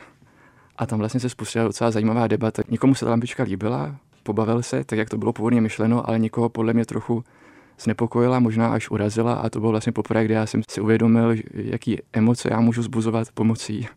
A 0.76 0.86
tam 0.86 0.98
vlastně 0.98 1.20
se 1.20 1.28
spustila 1.28 1.64
docela 1.64 1.90
zajímavá 1.90 2.26
debata. 2.26 2.62
Nikomu 2.68 2.94
se 2.94 3.04
ta 3.04 3.10
lampička 3.10 3.42
líbila, 3.42 3.96
pobavil 4.22 4.62
se, 4.62 4.84
tak 4.84 4.98
jak 4.98 5.10
to 5.10 5.18
bylo 5.18 5.32
původně 5.32 5.60
myšleno, 5.60 6.08
ale 6.08 6.18
někoho 6.18 6.48
podle 6.48 6.72
mě 6.72 6.86
trochu 6.86 7.24
znepokojila, 7.80 8.40
možná 8.40 8.68
až 8.68 8.90
urazila. 8.90 9.34
A 9.34 9.50
to 9.50 9.60
bylo 9.60 9.70
vlastně 9.70 9.92
poprvé, 9.92 10.24
kdy 10.24 10.34
já 10.34 10.46
jsem 10.46 10.62
si 10.70 10.80
uvědomil, 10.80 11.34
jaký 11.54 11.98
emoce 12.12 12.48
já 12.52 12.60
můžu 12.60 12.82
zbuzovat 12.82 13.28
pomocí 13.34 13.88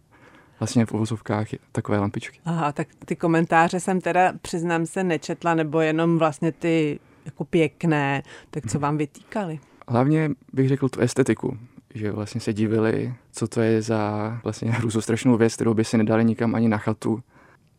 vlastně 0.60 0.86
v 0.86 0.92
uvozovkách 0.92 1.48
takové 1.72 2.00
lampičky. 2.00 2.40
Aha, 2.46 2.72
tak 2.72 2.88
ty 3.06 3.16
komentáře 3.16 3.80
jsem 3.80 4.02
teda, 4.02 4.34
přiznám 4.42 4.86
se, 4.86 5.04
nečetla, 5.04 5.54
nebo 5.54 5.80
jenom 5.80 6.20
vlastně 6.20 6.52
ty 6.52 7.00
jako 7.26 7.46
pěkné, 7.46 8.24
tak 8.52 8.68
co 8.68 8.80
vám 8.80 8.98
vytýkali? 8.98 9.60
Hlavně 9.88 10.30
bych 10.54 10.68
řekl 10.70 10.90
tu 10.90 11.02
estetiku, 11.02 11.58
že 11.94 12.12
vlastně 12.12 12.42
se 12.42 12.54
divili, 12.54 13.14
co 13.32 13.48
to 13.48 13.62
je 13.62 13.82
za 13.82 14.40
vlastně 14.44 14.72
hrůzostrašnou 14.72 15.38
věc, 15.38 15.56
kterou 15.56 15.74
by 15.74 15.86
si 15.86 15.98
nedali 15.98 16.26
nikam 16.26 16.56
ani 16.56 16.68
na 16.68 16.78
chatu. 16.78 17.24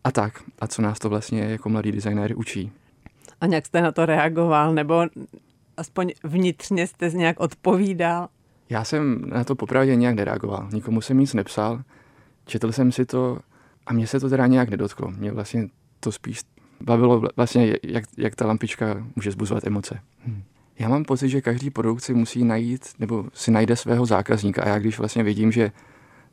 A 0.05 0.13
tak, 0.13 0.43
a 0.59 0.67
co 0.67 0.83
nás 0.83 0.99
to 0.99 1.09
vlastně 1.09 1.43
jako 1.43 1.69
mladý 1.69 1.93
designéry 1.93 2.35
učí. 2.35 2.73
A 3.41 3.47
nějak 3.47 3.67
jste 3.67 3.81
na 3.81 3.93
to 3.93 4.07
reagoval, 4.07 4.75
nebo 4.75 5.03
aspoň 5.77 6.13
vnitřně 6.25 6.87
jste 6.87 7.11
nějak 7.11 7.41
odpovídal? 7.41 8.29
Já 8.71 8.85
jsem 8.85 9.25
na 9.31 9.45
to 9.45 9.55
popravdě 9.55 9.97
nějak 9.97 10.15
nereagoval. 10.15 10.69
Nikomu 10.73 11.01
jsem 11.01 11.19
nic 11.19 11.35
nepsal. 11.35 11.83
Četl 12.51 12.73
jsem 12.73 12.93
si 12.93 13.07
to 13.07 13.39
a 13.87 13.93
mě 13.93 14.07
se 14.07 14.21
to 14.21 14.29
teda 14.29 14.47
nějak 14.47 14.69
nedotklo. 14.69 15.11
Mě 15.11 15.33
vlastně 15.33 15.69
to 16.01 16.13
spíš 16.13 16.41
bavilo 16.81 17.23
vlastně, 17.37 17.77
jak, 17.83 18.05
jak 18.17 18.35
ta 18.35 18.47
lampička 18.47 19.07
může 19.17 19.31
zbuzovat 19.31 19.67
emoce. 19.67 20.01
Hmm. 20.25 20.43
Já 20.79 20.89
mám 20.89 21.05
pocit, 21.05 21.29
že 21.29 21.41
každý 21.41 21.71
produkt 21.71 22.01
si 22.01 22.15
musí 22.15 22.45
najít, 22.45 22.89
nebo 22.99 23.25
si 23.35 23.51
najde 23.51 23.77
svého 23.77 24.07
zákazníka. 24.07 24.63
A 24.63 24.69
já 24.69 24.79
když 24.79 24.99
vlastně 24.99 25.23
vidím, 25.23 25.53
že 25.53 25.73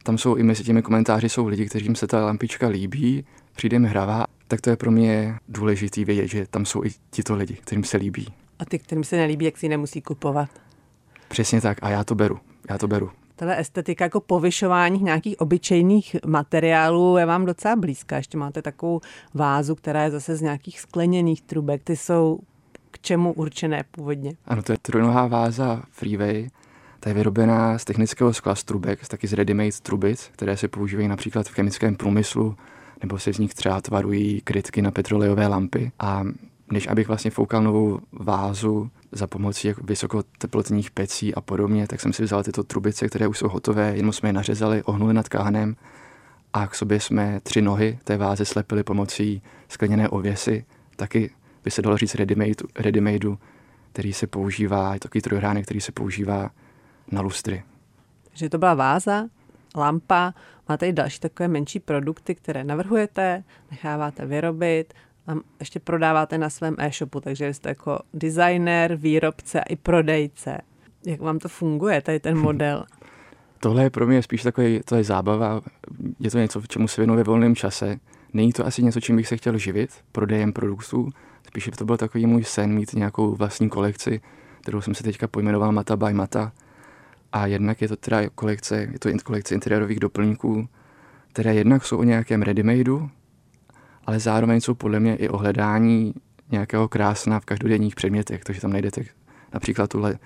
tam 0.03 0.17
jsou 0.17 0.36
i 0.36 0.43
mezi 0.43 0.63
těmi 0.63 0.81
komentáři 0.81 1.29
jsou 1.29 1.47
lidi, 1.47 1.65
kteřím 1.65 1.95
se 1.95 2.07
ta 2.07 2.25
lampička 2.25 2.67
líbí, 2.67 3.25
přijde 3.55 3.79
mi 3.79 3.88
hravá, 3.88 4.25
tak 4.47 4.62
to 4.62 4.69
je 4.69 4.75
pro 4.75 4.91
mě 4.91 5.36
důležitý 5.50 6.05
vědět, 6.05 6.27
že 6.27 6.47
tam 6.47 6.65
jsou 6.65 6.83
i 6.83 6.89
tito 7.09 7.36
lidi, 7.36 7.53
kterým 7.53 7.83
se 7.83 7.97
líbí. 7.97 8.27
A 8.59 8.65
ty, 8.65 8.79
kterým 8.79 9.03
se 9.03 9.17
nelíbí, 9.17 9.45
jak 9.45 9.57
si 9.57 9.69
nemusí 9.69 10.01
kupovat. 10.01 10.50
Přesně 11.27 11.62
tak 11.62 11.77
a 11.81 11.89
já 11.89 12.03
to 12.03 12.15
beru. 12.15 12.39
Já 12.69 12.77
to 12.77 12.88
beru. 12.88 13.12
Tahle 13.38 13.60
estetika 13.60 14.06
jako 14.06 14.22
povyšování 14.22 15.03
nějakých 15.03 15.41
obyčejných 15.41 16.15
materiálů 16.25 17.17
je 17.17 17.25
vám 17.25 17.46
docela 17.46 17.75
blízká. 17.75 18.17
Ještě 18.17 18.38
máte 18.38 18.62
takovou 18.62 19.01
vázu, 19.34 19.75
která 19.75 20.03
je 20.03 20.12
zase 20.12 20.36
z 20.36 20.41
nějakých 20.41 20.79
skleněných 20.79 21.41
trubek. 21.41 21.84
Ty 21.84 21.96
jsou 21.96 22.39
k 22.91 23.00
čemu 23.00 23.34
určené 23.34 23.84
původně? 23.91 24.34
Ano, 24.46 24.63
to 24.63 24.72
je 24.72 24.77
trojnohá 24.82 25.27
váza 25.27 25.84
Freeway. 25.91 26.50
Ta 27.00 27.10
je 27.10 27.13
vyrobená 27.13 27.77
z 27.77 27.86
technického 27.86 28.34
skla 28.34 28.56
z 28.56 28.63
trubek, 28.63 29.08
taky 29.08 29.27
z 29.27 29.34
ready-made 29.34 29.82
trubic, 29.82 30.29
které 30.32 30.58
se 30.58 30.67
používají 30.67 31.08
například 31.08 31.48
v 31.48 31.53
chemickém 31.53 31.96
průmyslu, 31.96 32.56
nebo 33.01 33.20
se 33.20 33.34
z 33.34 33.39
nich 33.39 33.53
třeba 33.53 33.82
tvarují 33.82 34.41
krytky 34.41 34.82
na 34.82 34.91
petrolejové 34.91 35.48
lampy. 35.48 35.91
A 36.00 36.24
než 36.72 36.88
abych 36.88 37.08
vlastně 37.08 37.32
foukal 37.32 37.63
novou 37.63 38.00
vázu 38.12 38.89
za 39.11 39.27
pomocí 39.27 39.67
jako 39.67 39.81
vysokoteplotních 39.83 40.91
pecí 40.91 41.35
a 41.35 41.41
podobně, 41.41 41.87
tak 41.87 42.01
jsem 42.01 42.13
si 42.13 42.23
vzal 42.23 42.43
tyto 42.43 42.63
trubice, 42.63 43.07
které 43.07 43.27
už 43.27 43.37
jsou 43.37 43.47
hotové, 43.47 43.93
jenom 43.95 44.13
jsme 44.13 44.29
je 44.29 44.33
nařezali, 44.33 44.83
ohnuli 44.83 45.13
nad 45.13 45.29
káhnem 45.29 45.75
a 46.53 46.67
k 46.67 46.75
sobě 46.75 46.99
jsme 46.99 47.39
tři 47.43 47.61
nohy 47.61 47.99
té 48.03 48.17
váze 48.17 48.45
slepili 48.45 48.83
pomocí 48.83 49.41
skleněné 49.67 50.09
ověsy, 50.09 50.65
taky 50.95 51.31
by 51.63 51.71
se 51.71 51.81
dalo 51.81 51.97
říct 51.97 52.15
ready-made, 52.15 53.37
který 53.91 54.13
se 54.13 54.27
používá, 54.27 54.93
je 54.93 54.99
takový 54.99 55.21
trojhránek, 55.21 55.65
který 55.65 55.81
se 55.81 55.91
používá 55.91 56.49
na 57.11 57.21
lustry. 57.21 57.63
Že 58.33 58.49
to 58.49 58.57
byla 58.57 58.73
váza, 58.73 59.27
lampa, 59.75 60.33
máte 60.69 60.87
i 60.87 60.93
další 60.93 61.19
takové 61.19 61.47
menší 61.47 61.79
produkty, 61.79 62.35
které 62.35 62.63
navrhujete, 62.63 63.43
necháváte 63.71 64.25
vyrobit 64.25 64.93
ještě 65.60 65.79
prodáváte 65.79 66.38
na 66.38 66.50
svém 66.50 66.75
e-shopu, 66.77 67.19
takže 67.22 67.53
jste 67.53 67.69
jako 67.69 68.00
designer, 68.13 68.96
výrobce 68.96 69.62
i 69.69 69.75
prodejce. 69.75 70.57
Jak 71.05 71.22
vám 71.22 71.39
to 71.39 71.50
funguje, 71.50 72.01
tady 72.01 72.19
ten 72.19 72.38
model? 72.41 72.86
Tohle 73.60 73.84
je 73.84 73.89
pro 73.89 74.07
mě 74.07 74.24
spíš 74.24 74.43
takový, 74.43 74.81
to 74.86 74.96
je 74.96 75.03
zábava, 75.03 75.62
je 76.19 76.31
to 76.31 76.38
něco, 76.38 76.62
čemu 76.67 76.88
se 76.88 77.01
věnuji 77.01 77.17
ve 77.17 77.24
volném 77.24 77.55
čase. 77.55 78.00
Není 78.34 78.53
to 78.53 78.65
asi 78.65 78.84
něco, 78.84 79.00
čím 79.01 79.15
bych 79.15 79.27
se 79.27 79.38
chtěl 79.38 79.57
živit, 79.57 79.91
prodejem 80.12 80.53
produktů, 80.53 81.10
spíš 81.48 81.69
to 81.77 81.86
byl 81.86 81.98
takový 81.98 82.25
můj 82.25 82.43
sen 82.43 82.74
mít 82.74 82.93
nějakou 82.93 83.36
vlastní 83.36 83.69
kolekci, 83.69 84.22
kterou 84.62 84.81
jsem 84.81 84.96
si 84.96 85.03
teďka 85.03 85.27
pojmenoval 85.27 85.72
Mata 85.72 85.98
by 85.98 86.13
Mata. 86.13 86.51
A 87.31 87.48
jednak 87.48 87.81
je 87.81 87.88
to 87.88 87.96
teda 87.96 88.29
kolekce, 88.29 88.88
je 88.91 89.00
to 89.00 89.10
kolekce 89.24 89.53
interiérových 89.53 90.00
doplňků, 90.00 90.69
které 91.34 91.55
jednak 91.55 91.86
jsou 91.86 91.98
o 91.98 92.03
nějakém 92.03 92.41
readymadeu, 92.41 93.10
ale 94.07 94.19
zároveň 94.19 94.61
jsou 94.61 94.73
podle 94.73 94.99
mě 94.99 95.15
i 95.15 95.29
o 95.29 95.37
hledání 95.37 96.13
nějakého 96.51 96.87
krásna 96.87 97.39
v 97.39 97.45
každodenních 97.45 97.95
předmětech, 97.95 98.43
takže 98.43 98.61
tam 98.61 98.71
najdete 98.71 99.01
například 99.53 99.89
tuhle 99.89 100.19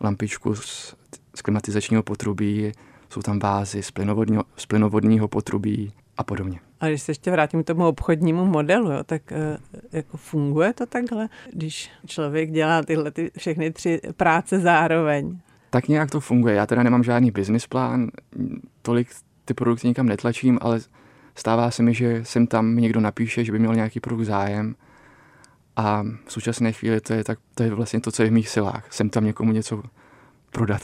lampičku 0.00 0.54
z, 0.54 0.94
z 1.34 1.42
klimatizačního 1.42 2.02
potrubí, 2.02 2.72
jsou 3.10 3.22
tam 3.22 3.38
vázy 3.38 3.82
z 3.82 3.90
plynovodního, 3.90 4.44
z 4.56 4.66
plynovodního 4.66 5.28
potrubí 5.28 5.92
a 6.16 6.24
podobně. 6.24 6.60
A 6.80 6.88
když 6.88 7.02
se 7.02 7.10
ještě 7.10 7.30
vrátím 7.30 7.62
k 7.62 7.66
tomu 7.66 7.86
obchodnímu 7.86 8.44
modelu, 8.44 8.90
jo, 8.90 9.04
tak 9.04 9.32
e, 9.32 9.58
jako 9.92 10.16
funguje 10.16 10.72
to 10.72 10.86
takhle, 10.86 11.28
když 11.52 11.90
člověk 12.06 12.50
dělá 12.50 12.82
tyhle 12.82 13.10
ty 13.10 13.30
všechny 13.38 13.70
tři 13.70 14.00
práce 14.16 14.58
zároveň? 14.60 15.38
Tak 15.70 15.88
nějak 15.88 16.10
to 16.10 16.20
funguje. 16.20 16.54
Já 16.54 16.66
teda 16.66 16.82
nemám 16.82 17.04
žádný 17.04 17.30
business 17.30 17.66
plán, 17.66 18.10
tolik 18.82 19.08
ty 19.44 19.54
produkty 19.54 19.88
nikam 19.88 20.06
netlačím, 20.06 20.58
ale 20.60 20.80
stává 21.34 21.70
se 21.70 21.82
mi, 21.82 21.94
že 21.94 22.24
sem 22.24 22.46
tam 22.46 22.76
někdo 22.76 23.00
napíše, 23.00 23.44
že 23.44 23.52
by 23.52 23.58
měl 23.58 23.74
nějaký 23.74 24.00
produkt 24.00 24.24
zájem 24.24 24.74
a 25.76 26.02
v 26.26 26.32
současné 26.32 26.72
chvíli 26.72 27.00
to 27.00 27.12
je, 27.12 27.24
tak, 27.24 27.38
to 27.54 27.62
je 27.62 27.74
vlastně 27.74 28.00
to, 28.00 28.12
co 28.12 28.22
je 28.22 28.28
v 28.28 28.32
mých 28.32 28.48
silách. 28.48 28.92
Sem 28.92 29.10
tam 29.10 29.24
někomu 29.24 29.52
něco 29.52 29.82
prodat. 30.52 30.82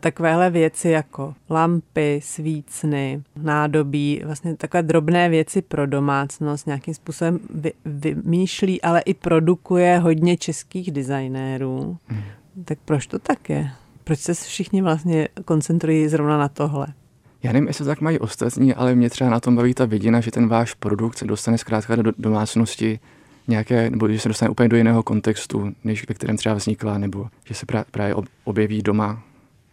Takovéhle 0.00 0.50
věci 0.50 0.88
jako 0.88 1.34
lampy, 1.50 2.20
svícny, 2.24 3.22
nádobí, 3.36 4.22
vlastně 4.24 4.56
takové 4.56 4.82
drobné 4.82 5.28
věci 5.28 5.62
pro 5.62 5.86
domácnost 5.86 6.66
nějakým 6.66 6.94
způsobem 6.94 7.40
vy, 7.54 7.72
vymýšlí, 7.84 8.82
ale 8.82 9.00
i 9.00 9.14
produkuje 9.14 9.98
hodně 9.98 10.36
českých 10.36 10.90
designérů. 10.90 11.98
Hmm. 12.06 12.22
Tak 12.64 12.78
proč 12.84 13.06
to 13.06 13.18
tak 13.18 13.50
je? 13.50 13.70
Proč 14.04 14.18
se 14.18 14.34
všichni 14.34 14.82
vlastně 14.82 15.28
koncentrují 15.44 16.08
zrovna 16.08 16.38
na 16.38 16.48
tohle? 16.48 16.86
Já 17.44 17.52
nevím, 17.52 17.68
jestli 17.68 17.84
to 17.84 17.88
tak 17.88 18.00
mají 18.00 18.18
ostatní, 18.18 18.74
ale 18.74 18.94
mě 18.94 19.10
třeba 19.10 19.30
na 19.30 19.40
tom 19.40 19.56
baví 19.56 19.74
ta 19.74 19.84
vidina, 19.84 20.20
že 20.20 20.30
ten 20.30 20.48
váš 20.48 20.74
produkt 20.74 21.18
se 21.18 21.24
dostane 21.24 21.58
zkrátka 21.58 21.96
do 21.96 22.12
domácnosti 22.18 23.00
nějaké, 23.48 23.90
nebo 23.90 24.08
že 24.08 24.18
se 24.18 24.28
dostane 24.28 24.50
úplně 24.50 24.68
do 24.68 24.76
jiného 24.76 25.02
kontextu, 25.02 25.72
než 25.84 26.08
ve 26.08 26.14
kterém 26.14 26.36
třeba 26.36 26.54
vznikla, 26.54 26.98
nebo 26.98 27.26
že 27.44 27.54
se 27.54 27.66
právě 27.90 28.14
objeví 28.44 28.82
doma, 28.82 29.22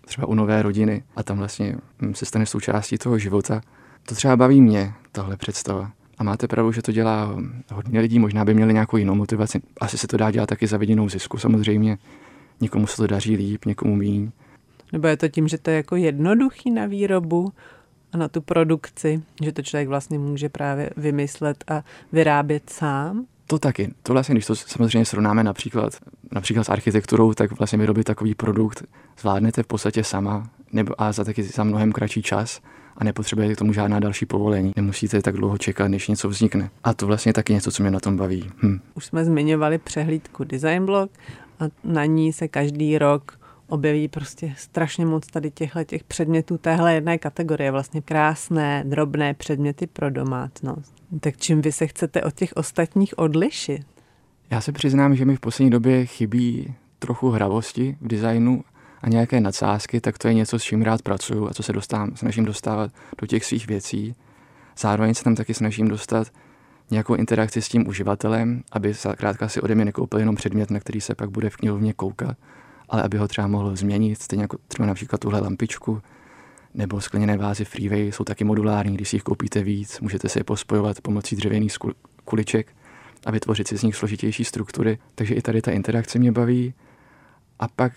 třeba 0.05 0.27
u 0.27 0.33
nové 0.33 0.61
rodiny 0.61 1.03
a 1.15 1.23
tam 1.23 1.37
vlastně 1.37 1.75
hm, 2.01 2.13
se 2.13 2.25
stane 2.25 2.45
součástí 2.45 2.97
toho 2.97 3.17
života. 3.17 3.61
To 4.05 4.15
třeba 4.15 4.35
baví 4.35 4.61
mě, 4.61 4.93
tahle 5.11 5.37
představa. 5.37 5.91
A 6.17 6.23
máte 6.23 6.47
pravdu, 6.47 6.71
že 6.71 6.81
to 6.81 6.91
dělá 6.91 7.35
hodně 7.73 7.99
lidí, 7.99 8.19
možná 8.19 8.45
by 8.45 8.53
měli 8.53 8.73
nějakou 8.73 8.97
jinou 8.97 9.15
motivaci. 9.15 9.61
Asi 9.81 9.97
se 9.97 10.07
to 10.07 10.17
dá 10.17 10.31
dělat 10.31 10.49
taky 10.49 10.67
za 10.67 10.77
vidinou 10.77 11.09
zisku 11.09 11.37
samozřejmě. 11.37 11.97
Někomu 12.61 12.87
se 12.87 12.97
to 12.97 13.07
daří 13.07 13.35
líp, 13.35 13.65
někomu 13.65 13.95
míň. 13.95 14.31
Nebo 14.91 15.07
je 15.07 15.17
to 15.17 15.27
tím, 15.27 15.47
že 15.47 15.57
to 15.57 15.69
je 15.69 15.75
jako 15.75 15.95
jednoduchý 15.95 16.71
na 16.71 16.85
výrobu 16.85 17.53
a 18.13 18.17
na 18.17 18.27
tu 18.27 18.41
produkci, 18.41 19.23
že 19.43 19.51
to 19.51 19.61
člověk 19.61 19.87
vlastně 19.87 20.19
může 20.19 20.49
právě 20.49 20.89
vymyslet 20.97 21.63
a 21.67 21.83
vyrábět 22.11 22.69
sám? 22.69 23.25
To 23.47 23.59
taky. 23.59 23.93
To 24.03 24.13
vlastně, 24.13 24.35
když 24.35 24.45
to 24.45 24.55
samozřejmě 24.55 25.05
srovnáme 25.05 25.43
například, 25.43 25.93
například 26.31 26.63
s 26.63 26.69
architekturou, 26.69 27.33
tak 27.33 27.51
vlastně 27.59 27.79
vyrobit 27.79 28.07
takový 28.07 28.35
produkt 28.35 28.83
zvládnete 29.19 29.63
v 29.63 29.67
podstatě 29.67 30.03
sama 30.03 30.49
nebo 30.73 31.01
a 31.01 31.11
za 31.11 31.23
taky 31.23 31.43
za 31.43 31.63
mnohem 31.63 31.91
kratší 31.91 32.21
čas 32.21 32.61
a 32.97 33.03
nepotřebujete 33.03 33.55
k 33.55 33.57
tomu 33.57 33.73
žádná 33.73 33.99
další 33.99 34.25
povolení. 34.25 34.71
Nemusíte 34.75 35.21
tak 35.21 35.35
dlouho 35.35 35.57
čekat, 35.57 35.87
než 35.87 36.07
něco 36.07 36.29
vznikne. 36.29 36.69
A 36.83 36.93
to 36.93 37.07
vlastně 37.07 37.33
taky 37.33 37.53
něco, 37.53 37.71
co 37.71 37.83
mě 37.83 37.91
na 37.91 37.99
tom 37.99 38.17
baví. 38.17 38.51
Hm. 38.63 38.79
Už 38.93 39.05
jsme 39.05 39.25
zmiňovali 39.25 39.77
přehlídku 39.77 40.43
Design 40.43 40.85
Blog 40.85 41.11
a 41.59 41.63
na 41.83 42.05
ní 42.05 42.33
se 42.33 42.47
každý 42.47 42.97
rok 42.97 43.40
objeví 43.71 44.07
prostě 44.07 44.53
strašně 44.57 45.05
moc 45.05 45.27
tady 45.27 45.51
těchto 45.51 45.83
těch 45.83 46.03
předmětů 46.03 46.57
téhle 46.57 46.93
jedné 46.93 47.17
kategorie, 47.17 47.71
vlastně 47.71 48.01
krásné, 48.01 48.83
drobné 48.87 49.33
předměty 49.33 49.87
pro 49.87 50.09
domácnost. 50.09 50.95
Tak 51.19 51.37
čím 51.37 51.61
vy 51.61 51.71
se 51.71 51.87
chcete 51.87 52.23
od 52.23 52.33
těch 52.33 52.53
ostatních 52.55 53.19
odlišit? 53.19 53.81
Já 54.49 54.61
se 54.61 54.71
přiznám, 54.71 55.15
že 55.15 55.25
mi 55.25 55.35
v 55.35 55.39
poslední 55.39 55.69
době 55.69 56.05
chybí 56.05 56.73
trochu 56.99 57.29
hravosti 57.29 57.97
v 58.01 58.07
designu 58.07 58.63
a 59.01 59.09
nějaké 59.09 59.39
nadsázky, 59.39 60.01
tak 60.01 60.17
to 60.17 60.27
je 60.27 60.33
něco, 60.33 60.59
s 60.59 60.63
čím 60.63 60.81
rád 60.81 61.01
pracuju 61.01 61.47
a 61.47 61.53
co 61.53 61.63
se 61.63 61.73
dostávám, 61.73 62.15
snažím 62.15 62.45
dostávat 62.45 62.91
do 63.21 63.27
těch 63.27 63.45
svých 63.45 63.67
věcí. 63.67 64.15
Zároveň 64.77 65.13
se 65.13 65.23
tam 65.23 65.35
taky 65.35 65.53
snažím 65.53 65.87
dostat 65.87 66.27
nějakou 66.91 67.15
interakci 67.15 67.61
s 67.61 67.69
tím 67.69 67.87
uživatelem, 67.87 68.63
aby 68.71 68.93
krátka 69.17 69.47
si 69.47 69.61
ode 69.61 69.75
mě 69.75 69.85
nekoupil 69.85 70.19
jenom 70.19 70.35
předmět, 70.35 70.71
na 70.71 70.79
který 70.79 71.01
se 71.01 71.15
pak 71.15 71.29
bude 71.29 71.49
v 71.49 71.57
knihovně 71.57 71.93
koukat, 71.93 72.37
ale 72.91 73.03
aby 73.03 73.17
ho 73.17 73.27
třeba 73.27 73.47
mohl 73.47 73.75
změnit, 73.75 74.21
stejně 74.21 74.43
jako 74.43 74.57
třeba 74.67 74.87
například 74.87 75.19
tuhle 75.19 75.39
lampičku, 75.39 76.01
nebo 76.73 77.01
skleněné 77.01 77.37
vázy 77.37 77.65
Freeway 77.65 78.11
jsou 78.11 78.23
taky 78.23 78.43
modulární, 78.43 78.95
když 78.95 79.09
si 79.09 79.15
jich 79.15 79.23
koupíte 79.23 79.63
víc, 79.63 79.99
můžete 79.99 80.29
si 80.29 80.39
je 80.39 80.43
pospojovat 80.43 81.01
pomocí 81.01 81.35
dřevěných 81.35 81.73
kuliček 82.25 82.75
a 83.25 83.31
vytvořit 83.31 83.67
si 83.67 83.77
z 83.77 83.83
nich 83.83 83.95
složitější 83.95 84.43
struktury. 84.43 84.99
Takže 85.15 85.35
i 85.35 85.41
tady 85.41 85.61
ta 85.61 85.71
interakce 85.71 86.19
mě 86.19 86.31
baví. 86.31 86.73
A 87.59 87.67
pak, 87.67 87.93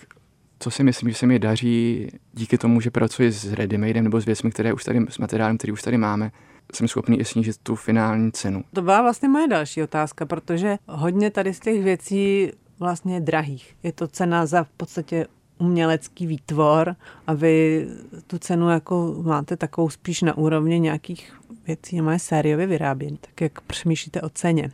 co 0.58 0.70
si 0.70 0.84
myslím, 0.84 1.10
že 1.10 1.16
se 1.16 1.26
mi 1.26 1.38
daří 1.38 2.08
díky 2.32 2.58
tomu, 2.58 2.80
že 2.80 2.90
pracuji 2.90 3.32
s 3.32 3.52
readymadem 3.52 4.04
nebo 4.04 4.20
s 4.20 4.24
věcmi, 4.24 4.50
které 4.50 4.72
už 4.72 4.84
tady, 4.84 5.00
s 5.08 5.18
materiálem, 5.18 5.58
který 5.58 5.72
už 5.72 5.82
tady 5.82 5.98
máme, 5.98 6.32
jsem 6.72 6.88
schopný 6.88 7.20
i 7.20 7.24
snížit 7.24 7.56
tu 7.62 7.76
finální 7.76 8.32
cenu. 8.32 8.64
To 8.72 8.82
byla 8.82 9.02
vlastně 9.02 9.28
moje 9.28 9.48
další 9.48 9.82
otázka, 9.82 10.26
protože 10.26 10.76
hodně 10.88 11.30
tady 11.30 11.54
z 11.54 11.60
těch 11.60 11.82
věcí 11.82 12.50
vlastně 12.78 13.20
drahých. 13.20 13.76
Je 13.82 13.92
to 13.92 14.08
cena 14.08 14.46
za 14.46 14.64
v 14.64 14.68
podstatě 14.68 15.26
umělecký 15.58 16.26
výtvor 16.26 16.96
a 17.26 17.32
vy 17.32 17.86
tu 18.26 18.38
cenu 18.38 18.70
jako 18.70 19.16
máte 19.22 19.56
takovou 19.56 19.90
spíš 19.90 20.22
na 20.22 20.36
úrovni 20.36 20.80
nějakých 20.80 21.32
věcí, 21.66 22.00
má 22.00 22.18
sériově 22.18 22.66
vyrábění. 22.66 23.18
Tak 23.20 23.40
jak 23.40 23.60
přemýšlíte 23.60 24.20
o 24.22 24.28
ceně? 24.28 24.70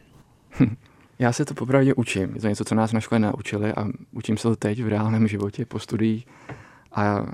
Já 1.19 1.33
se 1.33 1.45
to 1.45 1.55
popravdě 1.55 1.95
učím. 1.95 2.35
Je 2.35 2.41
to 2.41 2.49
něco, 2.49 2.65
co 2.65 2.75
nás 2.75 2.93
na 2.93 3.01
škole 3.01 3.19
naučili 3.19 3.73
a 3.73 3.87
učím 4.13 4.37
se 4.37 4.43
to 4.43 4.57
teď 4.57 4.83
v 4.83 4.89
reálném 4.89 5.29
životě 5.29 5.67
po 5.67 5.79
studiích. 5.79 6.27
A 6.93 7.27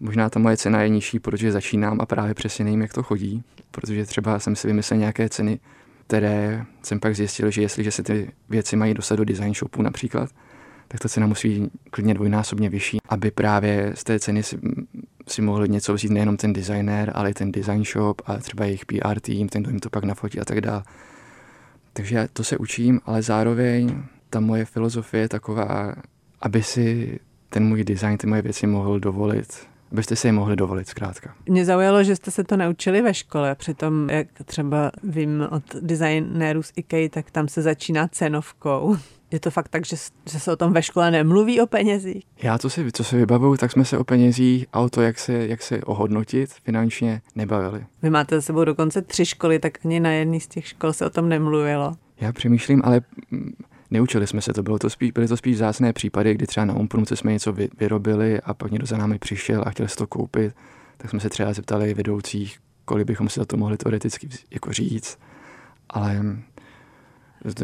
možná 0.00 0.30
ta 0.30 0.40
moje 0.40 0.56
cena 0.56 0.82
je 0.82 0.88
nižší, 0.88 1.18
protože 1.18 1.52
začínám 1.52 2.00
a 2.00 2.06
právě 2.06 2.34
přesně 2.34 2.64
nevím, 2.64 2.82
jak 2.82 2.92
to 2.92 3.02
chodí. 3.02 3.42
Protože 3.70 4.06
třeba 4.06 4.38
jsem 4.38 4.56
si 4.56 4.66
vymyslel 4.66 5.00
nějaké 5.00 5.28
ceny, 5.28 5.60
které 6.10 6.64
jsem 6.82 7.00
pak 7.00 7.16
zjistil, 7.16 7.50
že 7.50 7.62
jestliže 7.62 7.90
se 7.90 8.02
ty 8.02 8.32
věci 8.48 8.76
mají 8.76 8.94
dostat 8.94 9.16
do 9.16 9.24
design 9.24 9.54
shopu 9.54 9.82
například, 9.82 10.30
tak 10.88 11.00
ta 11.00 11.08
cena 11.08 11.26
musí 11.26 11.48
být 11.48 11.72
klidně 11.90 12.14
dvojnásobně 12.14 12.68
vyšší, 12.70 12.98
aby 13.08 13.30
právě 13.30 13.92
z 13.94 14.04
té 14.04 14.20
ceny 14.20 14.42
si, 14.42 14.58
si 15.28 15.42
mohl 15.42 15.66
něco 15.66 15.94
vzít 15.94 16.10
nejenom 16.10 16.36
ten 16.36 16.52
designer, 16.52 17.12
ale 17.14 17.30
i 17.30 17.34
ten 17.34 17.52
design 17.52 17.84
shop 17.84 18.22
a 18.26 18.36
třeba 18.36 18.64
jejich 18.64 18.86
PR 18.86 19.20
tým, 19.20 19.48
ten, 19.48 19.62
kdo 19.62 19.70
jim 19.70 19.80
to 19.80 19.90
pak 19.90 20.04
nafotí 20.04 20.40
a 20.40 20.44
tak 20.44 20.60
dále. 20.60 20.82
Takže 21.92 22.28
to 22.32 22.44
se 22.44 22.56
učím, 22.56 23.00
ale 23.06 23.22
zároveň 23.22 24.02
ta 24.30 24.40
moje 24.40 24.64
filozofie 24.64 25.20
je 25.20 25.28
taková, 25.28 25.94
aby 26.40 26.62
si 26.62 27.18
ten 27.48 27.64
můj 27.64 27.84
design, 27.84 28.18
ty 28.18 28.26
moje 28.26 28.42
věci 28.42 28.66
mohl 28.66 29.00
dovolit 29.00 29.66
abyste 29.92 30.16
si 30.16 30.28
je 30.28 30.32
mohli 30.32 30.56
dovolit 30.56 30.88
zkrátka. 30.88 31.34
Mě 31.46 31.64
zaujalo, 31.64 32.04
že 32.04 32.16
jste 32.16 32.30
se 32.30 32.44
to 32.44 32.56
naučili 32.56 33.02
ve 33.02 33.14
škole, 33.14 33.54
přitom 33.54 34.10
jak 34.10 34.26
třeba 34.44 34.90
vím 35.02 35.48
od 35.50 35.62
designérů 35.80 36.62
z 36.62 36.72
IKEA, 36.76 37.08
tak 37.08 37.30
tam 37.30 37.48
se 37.48 37.62
začíná 37.62 38.08
cenovkou. 38.08 38.96
Je 39.30 39.40
to 39.40 39.50
fakt 39.50 39.68
tak, 39.68 39.86
že, 39.86 39.96
že 40.30 40.40
se 40.40 40.52
o 40.52 40.56
tom 40.56 40.72
ve 40.72 40.82
škole 40.82 41.10
nemluví 41.10 41.60
o 41.60 41.66
penězích? 41.66 42.24
Já 42.42 42.58
to 42.58 42.70
si, 42.70 42.92
co 42.92 43.04
si 43.04 43.16
vybavuju, 43.16 43.56
tak 43.56 43.72
jsme 43.72 43.84
se 43.84 43.98
o 43.98 44.04
penězích 44.04 44.66
a 44.72 44.80
o 44.80 44.88
to, 44.88 45.02
jak 45.02 45.18
se, 45.18 45.32
jak 45.32 45.62
se 45.62 45.80
ohodnotit 45.84 46.50
finančně, 46.52 47.20
nebavili. 47.34 47.86
Vy 48.02 48.10
máte 48.10 48.36
za 48.36 48.42
sebou 48.42 48.64
dokonce 48.64 49.02
tři 49.02 49.26
školy, 49.26 49.58
tak 49.58 49.78
ani 49.84 50.00
na 50.00 50.10
jedné 50.10 50.40
z 50.40 50.46
těch 50.46 50.68
škol 50.68 50.92
se 50.92 51.06
o 51.06 51.10
tom 51.10 51.28
nemluvilo. 51.28 51.92
Já 52.20 52.32
přemýšlím, 52.32 52.82
ale 52.84 53.00
mm, 53.30 53.52
neučili 53.90 54.26
jsme 54.26 54.40
se 54.40 54.52
to, 54.52 54.62
bylo 54.62 54.78
to 54.78 54.90
spíš, 54.90 55.10
byly 55.10 55.28
to 55.28 55.36
spíš 55.36 55.58
zásné 55.58 55.92
případy, 55.92 56.34
kdy 56.34 56.46
třeba 56.46 56.64
na 56.64 56.74
Umprumce 56.74 57.16
jsme 57.16 57.32
něco 57.32 57.52
vy, 57.52 57.68
vyrobili 57.78 58.40
a 58.40 58.54
pak 58.54 58.70
někdo 58.70 58.86
za 58.86 58.96
námi 58.96 59.18
přišel 59.18 59.62
a 59.66 59.70
chtěl 59.70 59.88
si 59.88 59.96
to 59.96 60.06
koupit, 60.06 60.54
tak 60.96 61.10
jsme 61.10 61.20
se 61.20 61.28
třeba 61.28 61.52
zeptali 61.52 61.94
vedoucích, 61.94 62.58
kolik 62.84 63.06
bychom 63.06 63.28
si 63.28 63.40
za 63.40 63.46
to 63.46 63.56
mohli 63.56 63.76
teoreticky 63.76 64.28
jako 64.50 64.72
říct, 64.72 65.18
ale 65.90 66.22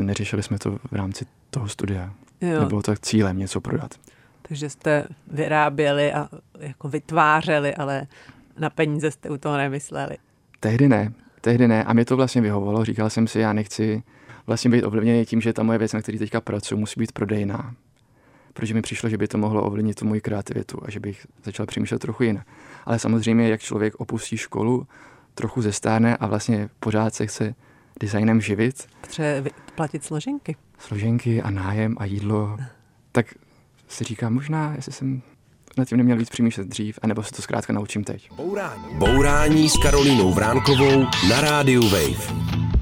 neřešili 0.00 0.42
jsme 0.42 0.58
to 0.58 0.78
v 0.90 0.92
rámci 0.92 1.26
toho 1.50 1.68
studia. 1.68 2.12
Jo. 2.40 2.60
Nebylo 2.60 2.82
to 2.82 2.96
cílem 2.96 3.38
něco 3.38 3.60
prodat. 3.60 3.94
Takže 4.42 4.70
jste 4.70 5.04
vyráběli 5.26 6.12
a 6.12 6.28
jako 6.58 6.88
vytvářeli, 6.88 7.74
ale 7.74 8.06
na 8.58 8.70
peníze 8.70 9.10
jste 9.10 9.30
u 9.30 9.36
toho 9.36 9.56
nemysleli. 9.56 10.16
Tehdy 10.60 10.88
ne, 10.88 11.12
tehdy 11.40 11.68
ne 11.68 11.84
a 11.84 11.92
mě 11.92 12.04
to 12.04 12.16
vlastně 12.16 12.40
vyhovovalo. 12.40 12.84
Říkal 12.84 13.10
jsem 13.10 13.26
si, 13.26 13.40
já 13.40 13.52
nechci 13.52 14.02
vlastně 14.46 14.70
být 14.70 14.84
ovlivněný 14.84 15.24
tím, 15.24 15.40
že 15.40 15.52
ta 15.52 15.62
moje 15.62 15.78
věc, 15.78 15.92
na 15.92 16.02
který 16.02 16.18
teďka 16.18 16.40
pracuji, 16.40 16.76
musí 16.76 17.00
být 17.00 17.12
prodejná. 17.12 17.74
Protože 18.52 18.74
mi 18.74 18.82
přišlo, 18.82 19.08
že 19.08 19.18
by 19.18 19.28
to 19.28 19.38
mohlo 19.38 19.62
ovlivnit 19.62 19.96
tu 19.96 20.06
moji 20.06 20.20
kreativitu 20.20 20.78
a 20.82 20.90
že 20.90 21.00
bych 21.00 21.26
začal 21.44 21.66
přemýšlet 21.66 21.98
trochu 21.98 22.22
jinak. 22.22 22.46
Ale 22.84 22.98
samozřejmě, 22.98 23.48
jak 23.48 23.60
člověk 23.60 23.94
opustí 23.94 24.36
školu, 24.36 24.86
trochu 25.34 25.62
zestárne 25.62 26.16
a 26.16 26.26
vlastně 26.26 26.68
pořád 26.80 27.14
se 27.14 27.26
chce 27.26 27.54
designem 28.00 28.40
živit. 28.40 28.86
Třeba 29.00 29.28
platit 29.74 30.04
složenky. 30.04 30.56
Složenky 30.78 31.42
a 31.42 31.50
nájem 31.50 31.94
a 31.98 32.04
jídlo. 32.04 32.58
Tak 33.12 33.26
si 33.88 34.04
říkám, 34.04 34.34
možná, 34.34 34.72
jestli 34.76 34.92
jsem 34.92 35.22
na 35.78 35.84
tím 35.84 35.98
neměl 35.98 36.16
víc 36.16 36.28
přemýšlet 36.30 36.68
dřív, 36.68 36.98
anebo 37.02 37.22
se 37.22 37.32
to 37.32 37.42
zkrátka 37.42 37.72
naučím 37.72 38.04
teď. 38.04 38.30
Bourání, 38.36 38.94
Bourání 38.94 39.68
s 39.68 39.82
Karolínou 39.82 40.32
Vránkovou 40.32 41.04
na 41.28 41.40
rádiu 41.40 41.82
Wave. 41.88 42.75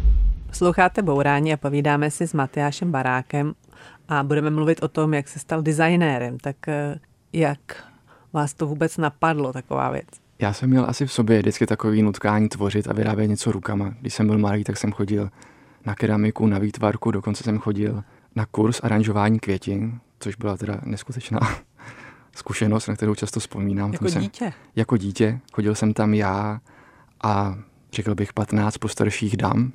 Sloucháte 0.54 1.02
Bourání 1.02 1.52
a 1.52 1.56
povídáme 1.56 2.10
si 2.10 2.26
s 2.26 2.32
Matyášem 2.32 2.92
Barákem 2.92 3.54
a 4.08 4.22
budeme 4.22 4.50
mluvit 4.50 4.82
o 4.82 4.88
tom, 4.88 5.14
jak 5.14 5.28
se 5.28 5.38
stal 5.38 5.62
designérem. 5.62 6.38
Tak 6.38 6.68
eh, 6.68 6.98
jak 7.32 7.58
vás 8.32 8.54
to 8.54 8.66
vůbec 8.66 8.96
napadlo, 8.96 9.52
taková 9.52 9.90
věc? 9.90 10.06
Já 10.38 10.52
jsem 10.52 10.70
měl 10.70 10.84
asi 10.88 11.06
v 11.06 11.12
sobě 11.12 11.38
vždycky 11.38 11.66
takový 11.66 12.02
nutkání 12.02 12.48
tvořit 12.48 12.88
a 12.88 12.92
vyrábět 12.92 13.26
něco 13.26 13.52
rukama. 13.52 13.94
Když 14.00 14.14
jsem 14.14 14.26
byl 14.26 14.38
malý, 14.38 14.64
tak 14.64 14.76
jsem 14.76 14.92
chodil 14.92 15.30
na 15.86 15.94
keramiku, 15.94 16.46
na 16.46 16.58
výtvarku, 16.58 17.10
dokonce 17.10 17.44
jsem 17.44 17.58
chodil 17.58 18.02
na 18.36 18.46
kurz 18.46 18.80
aranžování 18.82 19.38
květin, 19.38 20.00
což 20.18 20.36
byla 20.36 20.56
teda 20.56 20.80
neskutečná 20.84 21.40
zkušenost, 22.36 22.86
na 22.86 22.96
kterou 22.96 23.14
často 23.14 23.40
vzpomínám. 23.40 23.92
Jako 23.92 24.08
jsem, 24.08 24.22
dítě? 24.22 24.52
Jako 24.76 24.96
dítě. 24.96 25.40
Chodil 25.52 25.74
jsem 25.74 25.94
tam 25.94 26.14
já 26.14 26.60
a 27.22 27.58
řekl 27.92 28.14
bych 28.14 28.32
15 28.32 28.78
postarších 28.78 29.36
dam. 29.36 29.72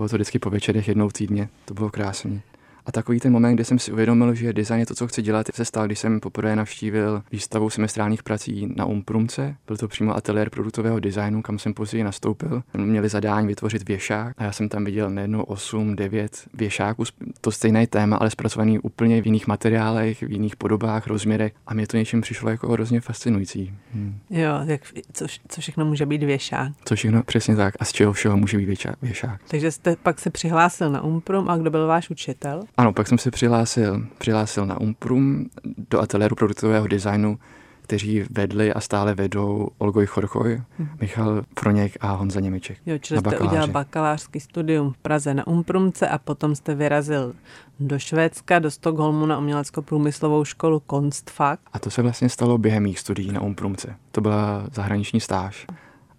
Bylo 0.00 0.08
to 0.08 0.16
vždycky 0.16 0.38
po 0.38 0.50
večerech 0.50 0.88
jednou 0.88 1.10
týdně, 1.10 1.48
to 1.64 1.74
bylo 1.74 1.90
krásné. 1.90 2.40
A 2.86 2.92
takový 2.92 3.20
ten 3.20 3.32
moment, 3.32 3.54
kdy 3.54 3.64
jsem 3.64 3.78
si 3.78 3.92
uvědomil, 3.92 4.34
že 4.34 4.52
design 4.52 4.80
je 4.80 4.86
to, 4.86 4.94
co 4.94 5.08
chci 5.08 5.22
dělat, 5.22 5.46
se 5.54 5.64
stal, 5.64 5.86
když 5.86 5.98
jsem 5.98 6.20
poprvé 6.20 6.56
navštívil 6.56 7.22
výstavu 7.32 7.70
semestrálních 7.70 8.22
prací 8.22 8.72
na 8.76 8.84
Umprumce. 8.84 9.56
Byl 9.66 9.76
to 9.76 9.88
přímo 9.88 10.16
ateliér 10.16 10.50
produktového 10.50 11.00
designu, 11.00 11.42
kam 11.42 11.58
jsem 11.58 11.74
později 11.74 12.04
nastoupil. 12.04 12.62
Měli 12.76 13.08
zadání 13.08 13.46
vytvořit 13.46 13.88
věšák 13.88 14.34
a 14.38 14.44
já 14.44 14.52
jsem 14.52 14.68
tam 14.68 14.84
viděl 14.84 15.10
nejednou 15.10 15.42
8, 15.42 15.96
9 15.96 16.48
věšáků, 16.54 17.04
to 17.40 17.50
stejné 17.50 17.86
téma, 17.86 18.16
ale 18.16 18.30
zpracovaný 18.30 18.78
úplně 18.78 19.22
v 19.22 19.26
jiných 19.26 19.46
materiálech, 19.46 20.22
v 20.22 20.30
jiných 20.32 20.56
podobách, 20.56 21.06
rozměrech 21.06 21.52
a 21.66 21.74
mě 21.74 21.86
to 21.86 21.96
něčím 21.96 22.20
přišlo 22.20 22.50
jako 22.50 22.72
hrozně 22.72 23.00
fascinující. 23.00 23.74
Hmm. 23.94 24.18
Jo, 24.30 24.60
jak, 24.64 24.80
co, 25.12 25.26
co 25.48 25.60
všechno 25.60 25.84
může 25.84 26.06
být 26.06 26.22
věšák. 26.22 26.72
Co 26.84 26.94
všechno, 26.94 27.22
přesně 27.22 27.56
tak. 27.56 27.74
A 27.80 27.84
z 27.84 27.92
čeho 27.92 28.12
všeho 28.12 28.36
může 28.36 28.56
být 28.58 28.66
věšák. 28.66 29.02
věšák. 29.02 29.40
Takže 29.48 29.70
jste 29.70 29.96
pak 29.96 30.20
se 30.20 30.30
přihlásil 30.30 30.90
na 30.90 31.02
Umprum 31.02 31.50
a 31.50 31.56
kdo 31.56 31.70
byl 31.70 31.86
váš 31.86 32.10
učitel? 32.10 32.62
Ano, 32.76 32.92
pak 32.92 33.08
jsem 33.08 33.18
se 33.18 33.30
přihlásil, 33.30 34.06
přihlásil 34.18 34.66
na 34.66 34.80
Umprum 34.80 35.46
do 35.90 36.00
ateliéru 36.00 36.36
produktového 36.36 36.86
designu, 36.86 37.38
kteří 37.82 38.24
vedli 38.30 38.72
a 38.72 38.80
stále 38.80 39.14
vedou 39.14 39.68
Olgoj 39.78 40.06
Chorchoj, 40.06 40.62
hmm. 40.78 40.88
Michal 41.00 41.42
Froněk 41.58 41.96
a 42.00 42.12
Honza 42.12 42.40
Němeček. 42.40 42.78
Jo, 42.86 42.98
čili 42.98 43.20
jste 43.20 43.38
udělal 43.38 43.68
bakalářský 43.68 44.40
studium 44.40 44.92
v 44.92 44.96
Praze 44.96 45.34
na 45.34 45.46
Umprumce 45.46 46.08
a 46.08 46.18
potom 46.18 46.54
jste 46.54 46.74
vyrazil 46.74 47.32
do 47.80 47.98
Švédska, 47.98 48.58
do 48.58 48.70
Stockholmu 48.70 49.26
na 49.26 49.38
umělecko-průmyslovou 49.38 50.44
školu 50.44 50.80
Konstfak. 50.80 51.60
A 51.72 51.78
to 51.78 51.90
se 51.90 52.02
vlastně 52.02 52.28
stalo 52.28 52.58
během 52.58 52.82
mých 52.82 52.98
studií 52.98 53.32
na 53.32 53.40
Umprumce. 53.40 53.96
To 54.12 54.20
byla 54.20 54.64
zahraniční 54.72 55.20
stáž. 55.20 55.66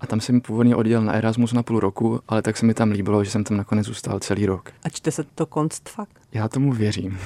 A 0.02 0.08
tam 0.08 0.22
jsem 0.22 0.42
původně 0.42 0.76
oddělil 0.76 1.06
na 1.06 1.14
Erasmus 1.14 1.54
na 1.54 1.64
půl 1.64 1.80
roku, 1.80 2.20
ale 2.28 2.42
tak 2.42 2.58
se 2.58 2.66
mi 2.66 2.74
tam 2.74 2.92
líbilo, 2.92 3.24
že 3.24 3.32
jsem 3.32 3.44
tam 3.44 3.58
nakonec 3.58 3.86
zůstal 3.86 4.20
celý 4.20 4.46
rok. 4.46 4.72
A 4.84 4.90
čte 4.90 5.12
se 5.12 5.24
to 5.24 5.46
Konstfak? 5.46 6.10
Já 6.34 6.48
tomu 6.48 6.74
věřím. 6.74 7.20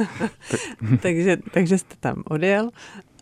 takže, 1.02 1.36
takže 1.52 1.78
jste 1.78 1.96
tam 2.00 2.22
odjel 2.24 2.70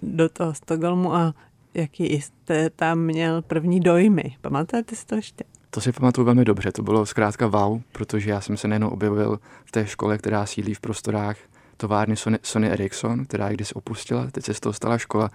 do 0.02 0.28
toho 0.28 0.54
Stockholmu 0.54 1.14
a 1.14 1.34
jaký 1.74 2.20
jste 2.20 2.70
tam 2.70 2.98
měl 2.98 3.42
první 3.42 3.80
dojmy? 3.80 4.36
Pamatujete 4.40 4.96
si 4.96 5.06
to 5.06 5.14
ještě? 5.14 5.44
To 5.70 5.80
si 5.80 5.92
pamatuju 5.92 6.24
velmi 6.24 6.44
dobře, 6.44 6.72
to 6.72 6.82
bylo 6.82 7.06
zkrátka 7.06 7.46
wow, 7.46 7.80
protože 7.92 8.30
já 8.30 8.40
jsem 8.40 8.56
se 8.56 8.68
nejenom 8.68 8.92
objevil 8.92 9.40
v 9.64 9.72
té 9.72 9.86
škole, 9.86 10.18
která 10.18 10.46
sídlí 10.46 10.74
v 10.74 10.80
prostorách 10.80 11.36
továrny 11.76 12.16
Sony, 12.16 12.38
Sony 12.42 12.70
Ericsson, 12.70 13.24
která 13.24 13.48
když 13.48 13.74
opustila, 13.74 14.26
teď 14.30 14.44
se 14.44 14.54
z 14.54 14.60
toho 14.60 14.72
stala 14.72 14.98
škola. 14.98 15.30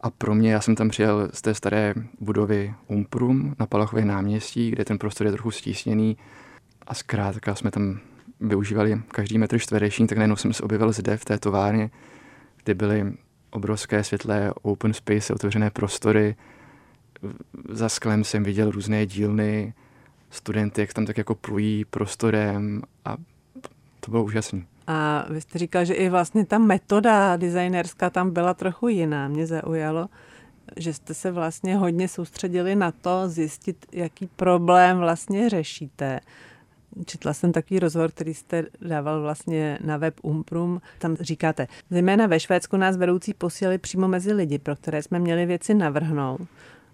A 0.00 0.10
pro 0.10 0.34
mě, 0.34 0.52
já 0.52 0.60
jsem 0.60 0.74
tam 0.74 0.88
přijel 0.88 1.28
z 1.32 1.42
té 1.42 1.54
staré 1.54 1.94
budovy 2.20 2.74
Umprum 2.86 3.54
na 3.58 3.66
Palachově 3.66 4.04
náměstí, 4.04 4.70
kde 4.70 4.84
ten 4.84 4.98
prostor 4.98 5.26
je 5.26 5.32
trochu 5.32 5.50
stísněný 5.50 6.16
a 6.86 6.94
zkrátka 6.94 7.54
jsme 7.54 7.70
tam 7.70 8.00
využívali 8.40 9.02
každý 9.08 9.38
metr 9.38 9.58
čtvereční, 9.58 10.06
tak 10.06 10.18
najednou 10.18 10.36
jsem 10.36 10.52
se 10.52 10.62
objevil 10.62 10.92
zde 10.92 11.16
v 11.16 11.24
té 11.24 11.38
továrně, 11.38 11.90
kde 12.64 12.74
byly 12.74 13.12
obrovské 13.50 14.04
světlé 14.04 14.52
open 14.62 14.92
space, 14.92 15.34
otevřené 15.34 15.70
prostory. 15.70 16.36
Za 17.68 17.88
sklem 17.88 18.24
jsem 18.24 18.44
viděl 18.44 18.70
různé 18.70 19.06
dílny, 19.06 19.74
studenty, 20.30 20.80
jak 20.80 20.92
tam 20.92 21.06
tak 21.06 21.18
jako 21.18 21.34
plují 21.34 21.84
prostorem 21.84 22.82
a 23.04 23.16
to 24.00 24.10
bylo 24.10 24.24
úžasné. 24.24 24.62
A 24.90 25.26
vy 25.30 25.40
jste 25.40 25.58
říkal, 25.58 25.84
že 25.84 25.94
i 25.94 26.08
vlastně 26.08 26.46
ta 26.46 26.58
metoda 26.58 27.36
designerská 27.36 28.10
tam 28.10 28.30
byla 28.30 28.54
trochu 28.54 28.88
jiná. 28.88 29.28
Mě 29.28 29.46
zaujalo, 29.46 30.08
že 30.76 30.94
jste 30.94 31.14
se 31.14 31.30
vlastně 31.30 31.76
hodně 31.76 32.08
soustředili 32.08 32.74
na 32.74 32.92
to 32.92 33.28
zjistit, 33.28 33.86
jaký 33.92 34.26
problém 34.26 34.98
vlastně 34.98 35.48
řešíte. 35.48 36.20
Četla 37.06 37.32
jsem 37.32 37.52
takový 37.52 37.80
rozhovor, 37.80 38.10
který 38.10 38.34
jste 38.34 38.64
dával 38.80 39.22
vlastně 39.22 39.78
na 39.84 39.96
web 39.96 40.14
Umprum. 40.22 40.80
Tam 40.98 41.16
říkáte, 41.20 41.68
zejména 41.90 42.26
ve 42.26 42.40
Švédsku 42.40 42.76
nás 42.76 42.96
vedoucí 42.96 43.34
posílali 43.34 43.78
přímo 43.78 44.08
mezi 44.08 44.32
lidi, 44.32 44.58
pro 44.58 44.76
které 44.76 45.02
jsme 45.02 45.18
měli 45.18 45.46
věci 45.46 45.74
navrhnout. 45.74 46.40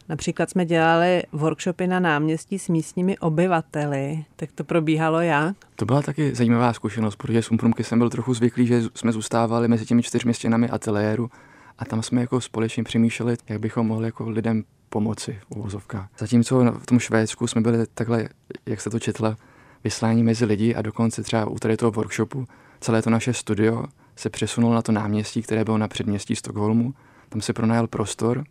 Například 0.09 0.51
jsme 0.51 0.65
dělali 0.65 1.23
workshopy 1.33 1.87
na 1.87 2.01
náměstí 2.01 2.59
s 2.59 2.69
místními 2.69 3.19
obyvateli. 3.19 4.25
Tak 4.37 4.53
to 4.53 4.65
probíhalo 4.65 5.21
jak? 5.21 5.57
To 5.77 5.85
byla 5.85 6.03
taky 6.03 6.35
zajímavá 6.35 6.73
zkušenost, 6.73 7.17
protože 7.17 7.43
z 7.43 7.51
Umprumky 7.51 7.85
jsem 7.85 7.99
byl 7.99 8.11
trochu 8.11 8.35
zvyklý, 8.35 8.67
že 8.67 8.83
jsme 8.95 9.13
zůstávali 9.13 9.69
mezi 9.69 9.87
těmi 9.87 10.03
čtyřmi 10.03 10.35
stěnami 10.35 10.69
ateliéru 10.69 11.31
a 11.79 11.85
tam 11.85 12.03
jsme 12.03 12.21
jako 12.21 12.41
společně 12.41 12.85
přemýšleli, 12.85 13.37
jak 13.49 13.61
bychom 13.61 13.87
mohli 13.87 14.07
jako 14.07 14.31
lidem 14.31 14.65
pomoci 14.89 15.39
v 15.41 15.57
uvozovkách. 15.57 16.09
Zatímco 16.19 16.73
v 16.79 16.87
tom 16.87 16.99
Švédsku 16.99 17.47
jsme 17.47 17.61
byli 17.61 17.87
takhle, 17.95 18.29
jak 18.67 18.81
se 18.81 18.91
to 18.91 18.99
četla, 18.99 19.37
vyslání 19.85 20.23
mezi 20.23 20.45
lidi 20.45 20.75
a 20.75 20.83
dokonce 20.83 21.23
třeba 21.23 21.47
u 21.47 21.59
tady 21.59 21.77
toho 21.77 21.91
workshopu 21.91 22.47
celé 22.81 23.03
to 23.03 23.11
naše 23.11 23.33
studio 23.33 23.85
se 24.17 24.31
přesunulo 24.31 24.75
na 24.75 24.83
to 24.83 24.93
náměstí, 24.93 25.43
které 25.43 25.65
bylo 25.65 25.79
na 25.79 25.89
předměstí 25.89 26.37
Stockholmu. 26.37 26.95
Tam 27.29 27.41
se 27.41 27.53
pronajal 27.53 27.87
prostor, 27.87 28.45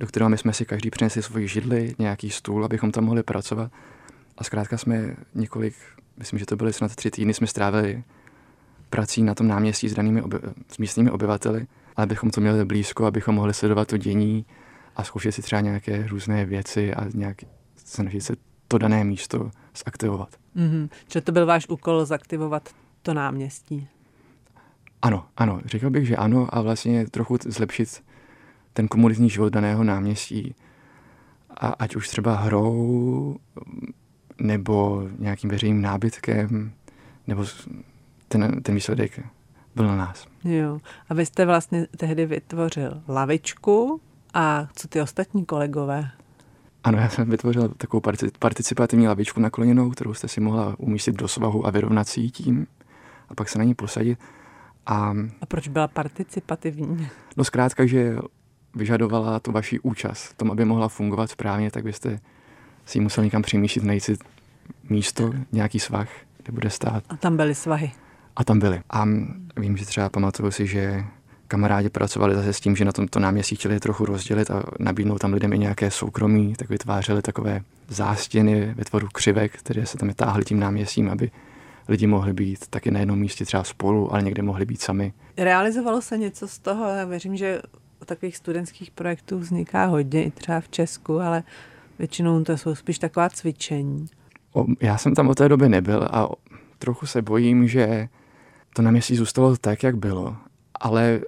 do 0.00 0.06
kterého 0.06 0.30
my 0.30 0.38
jsme 0.38 0.52
si 0.52 0.64
každý 0.64 0.90
přinesli 0.90 1.22
svoji 1.22 1.48
židli, 1.48 1.94
nějaký 1.98 2.30
stůl, 2.30 2.64
abychom 2.64 2.92
tam 2.92 3.04
mohli 3.04 3.22
pracovat. 3.22 3.72
A 4.38 4.44
zkrátka 4.44 4.78
jsme 4.78 5.16
několik, 5.34 5.74
myslím, 6.16 6.38
že 6.38 6.46
to 6.46 6.56
byly 6.56 6.72
snad 6.72 6.96
tři 6.96 7.10
týdny, 7.10 7.34
jsme 7.34 7.46
strávili 7.46 8.04
prací 8.90 9.22
na 9.22 9.34
tom 9.34 9.48
náměstí 9.48 9.88
s 9.88 9.94
danými 9.94 10.22
oby, 10.22 10.38
s 10.68 10.78
místními 10.78 11.10
obyvateli, 11.10 11.66
ale 11.96 12.06
bychom 12.06 12.30
to 12.30 12.40
měli 12.40 12.64
blízko, 12.64 13.06
abychom 13.06 13.34
mohli 13.34 13.54
sledovat 13.54 13.88
to 13.88 13.96
dění 13.96 14.46
a 14.96 15.04
zkoušet 15.04 15.32
si 15.32 15.42
třeba 15.42 15.60
nějaké 15.60 16.06
různé 16.06 16.44
věci 16.44 16.94
a 16.94 17.06
nějak 17.14 17.36
snažit 17.76 18.20
se 18.20 18.36
to 18.68 18.78
dané 18.78 19.04
místo 19.04 19.50
zaktivovat. 19.84 20.28
Mm-hmm. 20.56 20.88
Čili 21.08 21.22
to 21.22 21.32
byl 21.32 21.46
váš 21.46 21.68
úkol 21.68 22.04
zaktivovat 22.04 22.68
to 23.02 23.14
náměstí? 23.14 23.88
Ano, 25.02 25.26
ano, 25.36 25.60
řekl 25.64 25.90
bych, 25.90 26.06
že 26.06 26.16
ano 26.16 26.48
a 26.52 26.60
vlastně 26.60 27.06
trochu 27.06 27.36
zlepšit 27.44 28.02
ten 28.76 28.88
komunitní 28.88 29.30
život 29.30 29.52
daného 29.52 29.84
náměstí. 29.84 30.54
A 31.50 31.68
ať 31.68 31.96
už 31.96 32.08
třeba 32.08 32.36
hrou, 32.36 33.36
nebo 34.40 35.08
nějakým 35.18 35.50
veřejným 35.50 35.82
nábytkem, 35.82 36.72
nebo 37.26 37.44
ten, 38.28 38.62
ten 38.62 38.74
výsledek 38.74 39.20
byl 39.74 39.86
na 39.86 39.96
nás. 39.96 40.26
Jo. 40.44 40.78
A 41.08 41.14
vy 41.14 41.26
jste 41.26 41.46
vlastně 41.46 41.86
tehdy 41.96 42.26
vytvořil 42.26 43.02
lavičku 43.08 44.00
a 44.34 44.68
co 44.74 44.88
ty 44.88 45.00
ostatní 45.00 45.44
kolegové? 45.44 46.10
Ano, 46.84 46.98
já 46.98 47.08
jsem 47.08 47.30
vytvořil 47.30 47.68
takovou 47.68 48.00
participativní 48.38 49.08
lavičku 49.08 49.40
nakloněnou, 49.40 49.90
kterou 49.90 50.14
jste 50.14 50.28
si 50.28 50.40
mohla 50.40 50.74
umístit 50.78 51.16
do 51.16 51.28
svahu 51.28 51.66
a 51.66 51.70
vyrovnat 51.70 52.08
si 52.08 52.30
tím 52.30 52.66
a 53.28 53.34
pak 53.34 53.48
se 53.48 53.58
na 53.58 53.64
ní 53.64 53.74
posadit. 53.74 54.18
A, 54.86 55.14
a 55.40 55.46
proč 55.46 55.68
byla 55.68 55.88
participativní? 55.88 57.08
No 57.36 57.44
zkrátka, 57.44 57.86
že 57.86 58.16
vyžadovala 58.76 59.40
tu 59.40 59.52
vaši 59.52 59.80
účast 59.80 60.22
v 60.22 60.34
tom, 60.34 60.50
aby 60.50 60.64
mohla 60.64 60.88
fungovat 60.88 61.30
správně, 61.30 61.70
tak 61.70 61.84
byste 61.84 62.20
si 62.86 62.98
ji 62.98 63.02
musel 63.02 63.24
někam 63.24 63.42
přemýšlet, 63.42 63.84
najít 63.84 64.04
si 64.04 64.16
místo, 64.88 65.32
nějaký 65.52 65.80
svah, 65.80 66.08
kde 66.42 66.52
bude 66.52 66.70
stát. 66.70 67.04
A 67.08 67.16
tam 67.16 67.36
byly 67.36 67.54
svahy. 67.54 67.92
A 68.36 68.44
tam 68.44 68.58
byly. 68.58 68.80
A 68.90 69.04
vím, 69.56 69.76
že 69.76 69.86
třeba 69.86 70.08
pamatuju 70.08 70.50
si, 70.50 70.66
že 70.66 71.04
kamarádi 71.48 71.88
pracovali 71.88 72.34
zase 72.34 72.52
s 72.52 72.60
tím, 72.60 72.76
že 72.76 72.84
na 72.84 72.92
tomto 72.92 73.20
náměstí 73.20 73.56
chtěli 73.56 73.80
trochu 73.80 74.04
rozdělit 74.04 74.50
a 74.50 74.62
nabídnout 74.78 75.18
tam 75.18 75.32
lidem 75.32 75.52
i 75.52 75.58
nějaké 75.58 75.90
soukromí, 75.90 76.54
tak 76.58 76.68
vytvářeli 76.68 77.22
takové 77.22 77.60
zástěny 77.88 78.74
ve 78.74 78.84
tvaru 78.84 79.08
křivek, 79.12 79.58
které 79.58 79.86
se 79.86 79.98
tam 79.98 80.10
táhly 80.10 80.44
tím 80.44 80.60
náměstím, 80.60 81.10
aby 81.10 81.30
lidi 81.88 82.06
mohli 82.06 82.32
být 82.32 82.66
taky 82.66 82.90
na 82.90 83.00
jednom 83.00 83.18
místě 83.18 83.44
třeba 83.44 83.64
spolu, 83.64 84.12
ale 84.12 84.22
někde 84.22 84.42
mohli 84.42 84.64
být 84.64 84.80
sami. 84.80 85.12
Realizovalo 85.36 86.02
se 86.02 86.18
něco 86.18 86.48
z 86.48 86.58
toho? 86.58 86.88
Já 86.88 87.04
věřím, 87.04 87.36
že 87.36 87.60
takových 88.04 88.36
studentských 88.36 88.90
projektů 88.90 89.38
vzniká 89.38 89.84
hodně, 89.86 90.24
i 90.24 90.30
třeba 90.30 90.60
v 90.60 90.68
Česku, 90.68 91.20
ale 91.20 91.42
většinou 91.98 92.44
to 92.44 92.58
jsou 92.58 92.74
spíš 92.74 92.98
taková 92.98 93.28
cvičení. 93.28 94.06
Já 94.80 94.98
jsem 94.98 95.14
tam 95.14 95.28
od 95.28 95.34
té 95.34 95.48
doby 95.48 95.68
nebyl 95.68 96.08
a 96.12 96.28
trochu 96.78 97.06
se 97.06 97.22
bojím, 97.22 97.68
že 97.68 98.08
to 98.74 98.82
náměstí 98.82 99.16
zůstalo 99.16 99.56
tak, 99.56 99.82
jak 99.82 99.96
bylo, 99.96 100.36
ale 100.80 101.20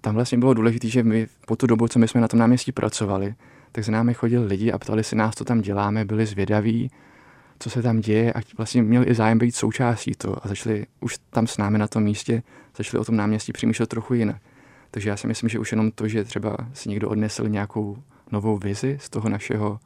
tam 0.00 0.14
vlastně 0.14 0.38
bylo 0.38 0.54
důležité, 0.54 0.88
že 0.88 1.02
my 1.02 1.26
po 1.46 1.56
tu 1.56 1.66
dobu, 1.66 1.88
co 1.88 1.98
my 1.98 2.08
jsme 2.08 2.20
na 2.20 2.28
tom 2.28 2.40
náměstí 2.40 2.72
pracovali, 2.72 3.34
tak 3.72 3.84
za 3.84 3.92
námi 3.92 4.14
chodili 4.14 4.46
lidi 4.46 4.72
a 4.72 4.78
ptali 4.78 5.04
si 5.04 5.16
nás, 5.16 5.34
co 5.34 5.44
tam 5.44 5.60
děláme, 5.60 6.04
byli 6.04 6.26
zvědaví, 6.26 6.90
co 7.58 7.70
se 7.70 7.82
tam 7.82 8.00
děje 8.00 8.32
a 8.32 8.40
vlastně 8.56 8.82
měli 8.82 9.06
i 9.06 9.14
zájem 9.14 9.38
být 9.38 9.54
součástí 9.54 10.12
to 10.14 10.44
a 10.44 10.48
začali 10.48 10.86
už 11.00 11.18
tam 11.30 11.46
s 11.46 11.58
námi 11.58 11.78
na 11.78 11.88
tom 11.88 12.02
místě, 12.02 12.42
začali 12.76 13.00
o 13.00 13.04
tom 13.04 13.16
náměstí 13.16 13.52
přemýšlet 13.52 13.88
trochu 13.88 14.14
jinak. 14.14 14.42
Takže 14.90 15.10
já 15.10 15.16
si 15.16 15.26
myslím, 15.26 15.48
že 15.48 15.58
už 15.58 15.72
jenom 15.72 15.90
to, 15.90 16.08
že 16.08 16.24
třeba 16.24 16.56
si 16.72 16.88
někdo 16.88 17.08
odnesl 17.08 17.48
nějakou 17.48 18.02
novou 18.32 18.58
vizi 18.58 18.98
z 19.00 19.10
toho 19.10 19.28
našeho 19.28 19.80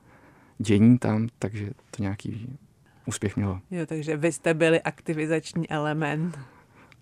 dění 0.58 0.98
tam, 0.98 1.28
takže 1.38 1.70
to 1.90 2.02
nějaký 2.02 2.58
úspěch 3.06 3.36
mělo. 3.36 3.60
Jo, 3.70 3.86
takže 3.86 4.16
vy 4.16 4.32
jste 4.32 4.54
byli 4.54 4.82
aktivizační 4.82 5.70
element. 5.70 6.38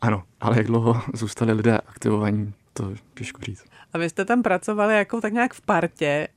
Ano, 0.01 0.23
ale 0.41 0.57
jak 0.57 0.67
dlouho 0.67 1.03
zůstali 1.15 1.53
lidé 1.53 1.79
aktivovaní, 1.79 2.55
to 2.73 2.95
těžko 3.15 3.43
říct. 3.43 3.65
A 3.93 3.99
vy 3.99 4.11
jste 4.11 4.25
tam 4.25 4.43
pracovali 4.43 4.95
jako 4.95 5.21
tak 5.21 5.33
nějak 5.33 5.55
v 5.55 5.61
partě, 5.61 6.29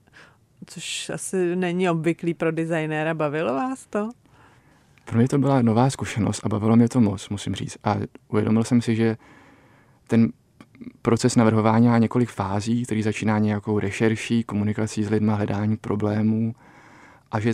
což 0.65 1.09
asi 1.09 1.55
není 1.55 1.89
obvyklý 1.89 2.33
pro 2.33 2.51
designéra. 2.51 3.13
Bavilo 3.13 3.53
vás 3.53 3.85
to? 3.85 4.09
Pro 5.05 5.17
mě 5.17 5.27
to 5.27 5.37
byla 5.37 5.61
nová 5.61 5.89
zkušenost 5.89 6.45
a 6.45 6.49
bavilo 6.49 6.75
mě 6.75 6.89
to 6.89 7.01
moc, 7.01 7.29
musím 7.29 7.55
říct. 7.55 7.77
A 7.83 7.95
uvědomil 8.27 8.63
jsem 8.63 8.81
si, 8.81 8.95
že 8.95 9.17
ten 10.07 10.31
proces 11.01 11.35
navrhování 11.35 11.87
má 11.87 11.97
několik 11.97 12.29
fází, 12.29 12.83
který 12.83 13.03
začíná 13.03 13.39
nějakou 13.39 13.79
rešerší, 13.79 14.43
komunikací 14.43 15.03
s 15.03 15.09
lidmi, 15.09 15.31
hledání 15.35 15.77
problémů 15.77 16.55
a 17.31 17.39
že 17.39 17.53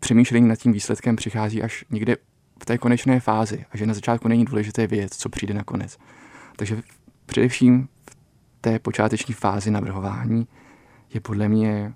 přemýšlení 0.00 0.48
nad 0.48 0.56
tím 0.56 0.72
výsledkem 0.72 1.16
přichází 1.16 1.62
až 1.62 1.84
někde 1.90 2.16
v 2.62 2.64
té 2.64 2.78
konečné 2.78 3.20
fázi 3.20 3.64
a 3.70 3.76
že 3.76 3.86
na 3.86 3.94
začátku 3.94 4.28
není 4.28 4.44
důležité 4.44 4.86
vědět, 4.86 5.14
co 5.14 5.28
přijde 5.28 5.54
nakonec. 5.54 5.98
Takže 6.56 6.82
především 7.26 7.88
v 8.10 8.16
té 8.60 8.78
počáteční 8.78 9.34
fázi 9.34 9.70
navrhování 9.70 10.46
je 11.14 11.20
podle 11.20 11.48
mě 11.48 11.94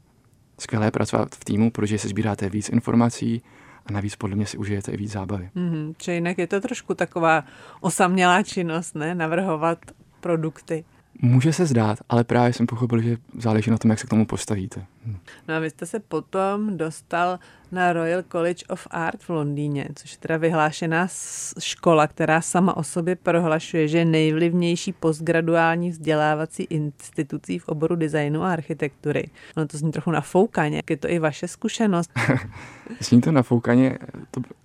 skvělé 0.58 0.90
pracovat 0.90 1.34
v 1.34 1.44
týmu, 1.44 1.70
protože 1.70 1.98
se 1.98 2.08
sbíráte 2.08 2.48
víc 2.48 2.68
informací 2.68 3.42
a 3.86 3.92
navíc 3.92 4.16
podle 4.16 4.36
mě 4.36 4.46
si 4.46 4.58
užijete 4.58 4.92
i 4.92 4.96
víc 4.96 5.12
zábavy. 5.12 5.50
Mm-hmm. 5.56 5.94
Čiže 5.98 6.14
jinak 6.14 6.38
je 6.38 6.46
to 6.46 6.60
trošku 6.60 6.94
taková 6.94 7.44
osamělá 7.80 8.42
činnost, 8.42 8.94
ne? 8.94 9.14
Navrhovat 9.14 9.78
produkty. 10.24 10.84
Může 11.22 11.52
se 11.52 11.66
zdát, 11.66 11.98
ale 12.08 12.24
právě 12.24 12.52
jsem 12.52 12.66
pochopil, 12.66 13.02
že 13.02 13.16
záleží 13.38 13.70
na 13.70 13.78
tom, 13.78 13.90
jak 13.90 14.00
se 14.00 14.06
k 14.06 14.10
tomu 14.10 14.26
postavíte. 14.26 14.84
Hm. 15.06 15.16
No 15.48 15.54
a 15.54 15.58
vy 15.58 15.70
jste 15.70 15.86
se 15.86 16.00
potom 16.00 16.76
dostal 16.76 17.38
na 17.72 17.92
Royal 17.92 18.22
College 18.32 18.64
of 18.68 18.86
Art 18.90 19.22
v 19.22 19.30
Londýně, 19.30 19.88
což 19.94 20.12
je 20.12 20.18
teda 20.18 20.36
vyhlášená 20.36 21.08
škola, 21.58 22.06
která 22.06 22.40
sama 22.40 22.76
o 22.76 22.82
sobě 22.82 23.16
prohlašuje, 23.16 23.88
že 23.88 23.98
je 23.98 24.04
nejvlivnější 24.04 24.92
postgraduální 24.92 25.90
vzdělávací 25.90 26.62
institucí 26.62 27.58
v 27.58 27.68
oboru 27.68 27.96
designu 27.96 28.42
a 28.42 28.52
architektury. 28.52 29.30
No 29.56 29.66
to 29.66 29.78
zní 29.78 29.92
trochu 29.92 30.10
nafoukaně. 30.10 30.82
Je 30.90 30.96
to 30.96 31.08
i 31.08 31.18
vaše 31.18 31.48
zkušenost? 31.48 32.10
zní 33.00 33.20
to 33.20 33.32
nafoukaně 33.32 33.98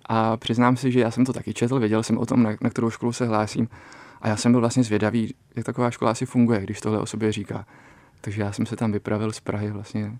a 0.06 0.36
přiznám 0.36 0.76
si, 0.76 0.92
že 0.92 1.00
já 1.00 1.10
jsem 1.10 1.24
to 1.24 1.32
taky 1.32 1.54
četl, 1.54 1.78
věděl 1.78 2.02
jsem 2.02 2.18
o 2.18 2.26
tom, 2.26 2.42
na, 2.42 2.50
na 2.60 2.70
kterou 2.70 2.90
školu 2.90 3.12
se 3.12 3.26
hlásím 3.26 3.68
a 4.20 4.28
já 4.28 4.36
jsem 4.36 4.52
byl 4.52 4.60
vlastně 4.60 4.82
zvědavý, 4.82 5.34
jak 5.56 5.66
taková 5.66 5.90
škola 5.90 6.10
asi 6.10 6.26
funguje, 6.26 6.60
když 6.60 6.80
tohle 6.80 6.98
o 6.98 7.06
sobě 7.06 7.32
říká. 7.32 7.66
Takže 8.20 8.42
já 8.42 8.52
jsem 8.52 8.66
se 8.66 8.76
tam 8.76 8.92
vypravil 8.92 9.32
z 9.32 9.40
Prahy 9.40 9.70
vlastně 9.70 10.12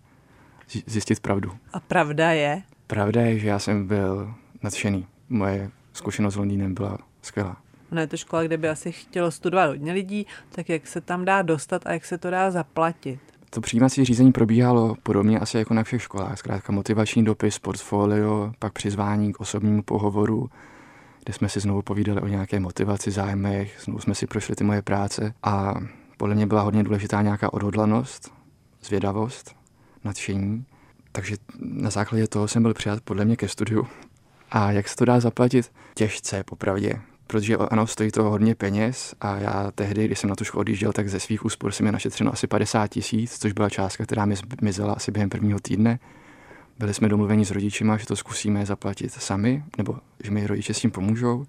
zjistit 0.86 1.20
pravdu. 1.20 1.52
A 1.72 1.80
pravda 1.80 2.30
je? 2.30 2.62
Pravda 2.86 3.20
je, 3.22 3.38
že 3.38 3.48
já 3.48 3.58
jsem 3.58 3.86
byl 3.86 4.34
nadšený. 4.62 5.06
Moje 5.28 5.70
zkušenost 5.92 6.34
s 6.34 6.36
Londýnem 6.36 6.74
byla 6.74 6.98
skvělá. 7.22 7.56
No 7.90 8.00
je 8.00 8.06
to 8.06 8.16
škola, 8.16 8.42
kde 8.42 8.56
by 8.56 8.68
asi 8.68 8.92
chtělo 8.92 9.30
studovat 9.30 9.66
hodně 9.66 9.92
lidí, 9.92 10.26
tak 10.52 10.68
jak 10.68 10.86
se 10.86 11.00
tam 11.00 11.24
dá 11.24 11.42
dostat 11.42 11.86
a 11.86 11.92
jak 11.92 12.04
se 12.04 12.18
to 12.18 12.30
dá 12.30 12.50
zaplatit? 12.50 13.20
To 13.50 13.60
přijímací 13.60 14.04
řízení 14.04 14.32
probíhalo 14.32 14.96
podobně 15.02 15.38
asi 15.38 15.58
jako 15.58 15.74
na 15.74 15.82
všech 15.82 16.02
školách. 16.02 16.38
Zkrátka 16.38 16.72
motivační 16.72 17.24
dopis, 17.24 17.58
portfolio, 17.58 18.52
pak 18.58 18.72
přizvání 18.72 19.32
k 19.32 19.40
osobnímu 19.40 19.82
pohovoru, 19.82 20.50
kde 21.24 21.32
jsme 21.32 21.48
si 21.48 21.60
znovu 21.60 21.82
povídali 21.82 22.20
o 22.20 22.26
nějaké 22.26 22.60
motivaci, 22.60 23.10
zájmech, 23.10 23.80
znovu 23.84 24.00
jsme 24.00 24.14
si 24.14 24.26
prošli 24.26 24.56
ty 24.56 24.64
moje 24.64 24.82
práce 24.82 25.34
a 25.42 25.74
podle 26.16 26.34
mě 26.34 26.46
byla 26.46 26.62
hodně 26.62 26.84
důležitá 26.84 27.22
nějaká 27.22 27.52
odhodlanost, 27.52 28.32
zvědavost, 28.82 29.56
nadšení. 30.04 30.64
Takže 31.12 31.36
na 31.60 31.90
základě 31.90 32.26
toho 32.26 32.48
jsem 32.48 32.62
byl 32.62 32.74
přijat 32.74 33.00
podle 33.00 33.24
mě 33.24 33.36
ke 33.36 33.48
studiu. 33.48 33.86
A 34.50 34.72
jak 34.72 34.88
se 34.88 34.96
to 34.96 35.04
dá 35.04 35.20
zaplatit? 35.20 35.72
Těžce, 35.94 36.44
popravdě. 36.44 37.00
Protože 37.26 37.56
ano, 37.56 37.86
stojí 37.86 38.10
to 38.10 38.22
hodně 38.22 38.54
peněz 38.54 39.14
a 39.20 39.36
já 39.36 39.70
tehdy, 39.74 40.04
když 40.04 40.18
jsem 40.18 40.30
na 40.30 40.36
tu 40.36 40.44
školu 40.44 40.60
odjížděl, 40.60 40.92
tak 40.92 41.08
ze 41.08 41.20
svých 41.20 41.44
úspor 41.44 41.72
jsem 41.72 41.86
mi 41.86 41.92
našetřeno 41.92 42.32
asi 42.32 42.46
50 42.46 42.86
tisíc, 42.86 43.38
což 43.38 43.52
byla 43.52 43.70
částka, 43.70 44.04
která 44.04 44.24
mi 44.24 44.34
zmizela 44.60 44.92
asi 44.92 45.10
během 45.10 45.30
prvního 45.30 45.60
týdne. 45.60 45.98
Byli 46.80 46.94
jsme 46.94 47.08
domluveni 47.08 47.44
s 47.44 47.50
rodičima, 47.50 47.96
že 47.96 48.06
to 48.06 48.16
zkusíme 48.16 48.66
zaplatit 48.66 49.12
sami, 49.12 49.64
nebo 49.78 49.98
že 50.24 50.30
mi 50.30 50.46
rodiče 50.46 50.74
s 50.74 50.80
tím 50.80 50.90
pomůžou. 50.90 51.46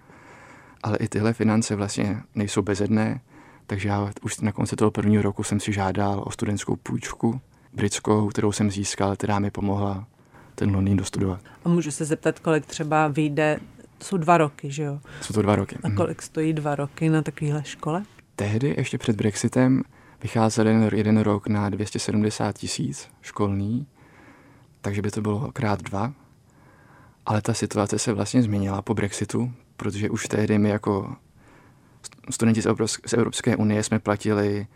Ale 0.84 0.98
i 0.98 1.08
tyhle 1.08 1.34
finance 1.34 1.76
vlastně 1.76 2.22
nejsou 2.36 2.62
bezedné, 2.62 3.22
takže 3.67 3.89
já 3.89 4.12
už 4.22 4.39
na 4.39 4.52
konci 4.52 4.76
toho 4.76 4.91
prvního 4.91 5.24
roku 5.24 5.44
jsem 5.44 5.60
si 5.60 5.74
žádal 5.74 6.24
o 6.26 6.32
studentskou 6.32 6.76
půjčku 6.76 7.41
britskou, 7.74 8.28
kterou 8.28 8.52
jsem 8.52 8.72
získal, 8.72 9.15
která 9.15 9.39
mi 9.39 9.52
pomohla 9.52 10.08
ten 10.56 10.76
Londýn 10.76 10.98
dostudovat. 10.98 11.41
A 11.65 11.70
můžu 11.70 11.91
se 11.91 12.06
zeptat, 12.06 12.39
kolik 12.39 12.65
třeba 12.65 13.08
vyjde, 13.08 13.60
to 13.98 14.06
jsou 14.06 14.17
dva 14.17 14.38
roky, 14.38 14.72
že 14.72 14.84
jo? 14.84 15.00
Jsou 15.22 15.34
to 15.34 15.41
dva 15.41 15.56
roky. 15.56 15.78
A 15.84 15.88
mhm. 15.88 15.98
kolik 15.98 16.22
stojí 16.22 16.54
dva 16.54 16.76
roky 16.76 17.10
na 17.10 17.22
takovéhle 17.22 17.63
škole? 17.63 18.04
Tehdy, 18.36 18.74
ještě 18.78 18.98
před 18.98 19.15
Brexitem, 19.15 19.84
vycházel 20.24 20.67
jeden, 20.67 20.89
jeden 20.94 21.20
rok 21.20 21.48
na 21.48 21.70
270 21.70 22.58
tisíc 22.58 23.10
školní 23.22 23.88
takže 24.82 25.02
by 25.02 25.12
to 25.12 25.22
bylo 25.22 25.52
krát 25.52 25.82
dva. 25.82 26.13
Ale 27.26 27.41
ta 27.41 27.54
situace 27.54 28.00
se 28.00 28.13
vlastně 28.13 28.44
změnila 28.44 28.82
po 28.82 28.94
Brexitu, 28.94 29.52
protože 29.78 30.10
už 30.10 30.28
tehdy 30.28 30.60
my 30.60 30.70
jako 30.70 31.15
studenti 32.30 32.62
z 33.06 33.13
Evropské 33.13 33.56
unie 33.56 33.84
jsme 33.84 34.00
platili 34.00 34.67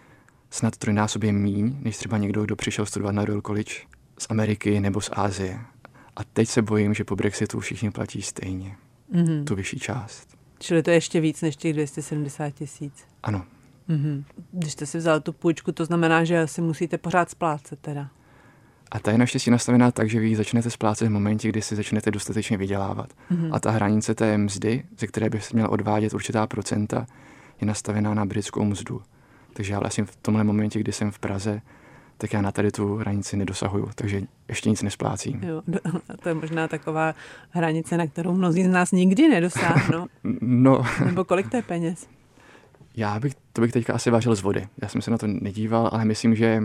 snad 0.50 0.78
trojnásobně 0.78 1.34
míň, 1.34 1.78
než 1.82 1.98
třeba 1.98 2.18
někdo, 2.18 2.44
kdo 2.44 2.56
přišel 2.56 2.86
studovat 2.86 3.12
na 3.12 3.26
Royal 3.26 3.42
College 3.42 3.74
z 4.18 4.28
Ameriky 4.30 4.80
nebo 4.80 5.02
z 5.02 5.10
Ázie. 5.14 5.60
A 6.16 6.24
teď 6.24 6.50
se 6.50 6.62
bojím, 6.62 6.94
že 6.94 7.04
po 7.04 7.16
Brexitu 7.16 7.60
všichni 7.60 7.92
platí 7.92 8.22
stejně 8.22 8.76
mm-hmm. 9.14 9.44
tu 9.44 9.56
vyšší 9.56 9.80
část. 9.80 10.38
Čili 10.60 10.84
to 10.84 10.90
je 10.90 10.96
ještě 10.96 11.20
víc 11.20 11.42
než 11.42 11.56
těch 11.56 11.74
270 11.74 12.50
tisíc. 12.50 12.94
Ano. 13.24 13.46
Mm-hmm. 13.90 14.24
Když 14.52 14.74
jste 14.74 14.86
si 14.86 14.98
vzal 14.98 15.22
tu 15.22 15.34
půjčku, 15.34 15.72
to 15.72 15.86
znamená, 15.86 16.24
že 16.24 16.48
si 16.48 16.62
musíte 16.62 16.98
pořád 16.98 17.30
splácet 17.30 17.80
teda. 17.80 18.10
A 18.92 19.00
ta 19.00 19.12
je 19.12 19.18
naštěstí 19.18 19.52
nastavená 19.52 19.92
tak, 19.92 20.10
že 20.10 20.20
vy 20.20 20.28
ji 20.28 20.36
začnete 20.36 20.70
splácet 20.70 21.08
v 21.08 21.12
momentě, 21.12 21.50
kdy 21.50 21.62
si 21.62 21.76
začnete 21.76 22.12
dostatečně 22.12 22.58
vydělávat. 22.58 23.10
Mm-hmm. 23.32 23.50
A 23.52 23.60
ta 23.60 23.72
hranice 23.72 24.16
té 24.16 24.38
mzdy, 24.38 24.84
ze 25.00 25.08
které 25.08 25.30
by 25.30 25.42
se 25.42 25.54
měl 25.54 25.68
odvádět 25.72 26.14
určitá 26.14 26.48
procenta, 26.48 27.06
je 27.62 27.68
nastavená 27.68 28.14
na 28.14 28.26
britskou 28.26 28.66
mzdu. 28.66 29.02
Takže 29.54 29.74
já 29.74 29.80
vlastně 29.80 30.06
v 30.06 30.16
tomhle 30.16 30.44
momentě, 30.44 30.80
kdy 30.80 30.92
jsem 30.92 31.12
v 31.12 31.20
Praze, 31.20 31.62
tak 32.18 32.34
já 32.34 32.42
na 32.42 32.52
tady 32.52 32.72
tu 32.72 32.96
hranici 32.96 33.38
nedosahuju, 33.38 33.90
takže 33.96 34.22
ještě 34.48 34.70
nic 34.70 34.82
nesplácím. 34.82 35.44
Jo, 35.44 35.62
to 36.24 36.30
je 36.30 36.36
možná 36.36 36.68
taková 36.68 37.16
hranice, 37.50 37.98
na 37.98 38.08
kterou 38.08 38.34
mnozí 38.34 38.64
z 38.64 38.68
nás 38.68 38.92
nikdy 38.92 39.30
nedosáhnou. 39.30 40.08
No. 40.42 40.84
Nebo 41.06 41.24
kolik 41.24 41.50
to 41.50 41.58
je 41.58 41.62
peněz? 41.62 42.08
Já 42.96 43.20
bych, 43.20 43.34
to 43.54 43.62
bych 43.62 43.72
teďka 43.72 43.94
asi 43.94 44.10
vařil 44.10 44.36
z 44.36 44.42
vody. 44.42 44.68
Já 44.82 44.88
jsem 44.88 45.02
se 45.02 45.12
na 45.12 45.18
to 45.18 45.28
nedíval, 45.28 45.90
ale 45.94 46.06
myslím, 46.06 46.36
že 46.36 46.64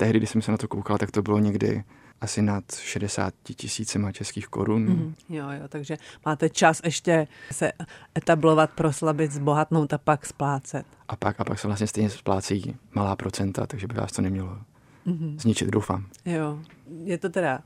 tehdy, 0.00 0.18
když 0.18 0.30
jsem 0.30 0.42
se 0.42 0.50
na 0.50 0.58
to 0.58 0.68
koukal, 0.68 0.98
tak 0.98 1.10
to 1.10 1.22
bylo 1.22 1.38
někdy 1.38 1.84
asi 2.20 2.42
nad 2.42 2.64
60 2.74 3.34
tisícima 3.56 4.12
českých 4.12 4.48
korun. 4.48 4.82
Mm, 4.82 5.14
jo, 5.28 5.44
jo, 5.50 5.68
takže 5.68 5.96
máte 6.26 6.48
čas 6.48 6.80
ještě 6.84 7.26
se 7.52 7.72
etablovat, 8.18 8.70
proslabit, 8.70 9.32
zbohatnout 9.32 9.92
a 9.92 9.98
pak 9.98 10.26
splácet. 10.26 10.86
A 11.08 11.16
pak, 11.16 11.40
a 11.40 11.44
pak 11.44 11.58
se 11.58 11.66
vlastně 11.66 11.86
stejně 11.86 12.10
splácí 12.10 12.76
malá 12.94 13.16
procenta, 13.16 13.66
takže 13.66 13.86
by 13.86 13.94
vás 13.94 14.12
to 14.12 14.22
nemělo 14.22 14.58
mm-hmm. 15.06 15.38
zničit, 15.38 15.68
doufám. 15.68 16.06
Jo, 16.24 16.58
je 17.04 17.18
to 17.18 17.28
teda 17.28 17.60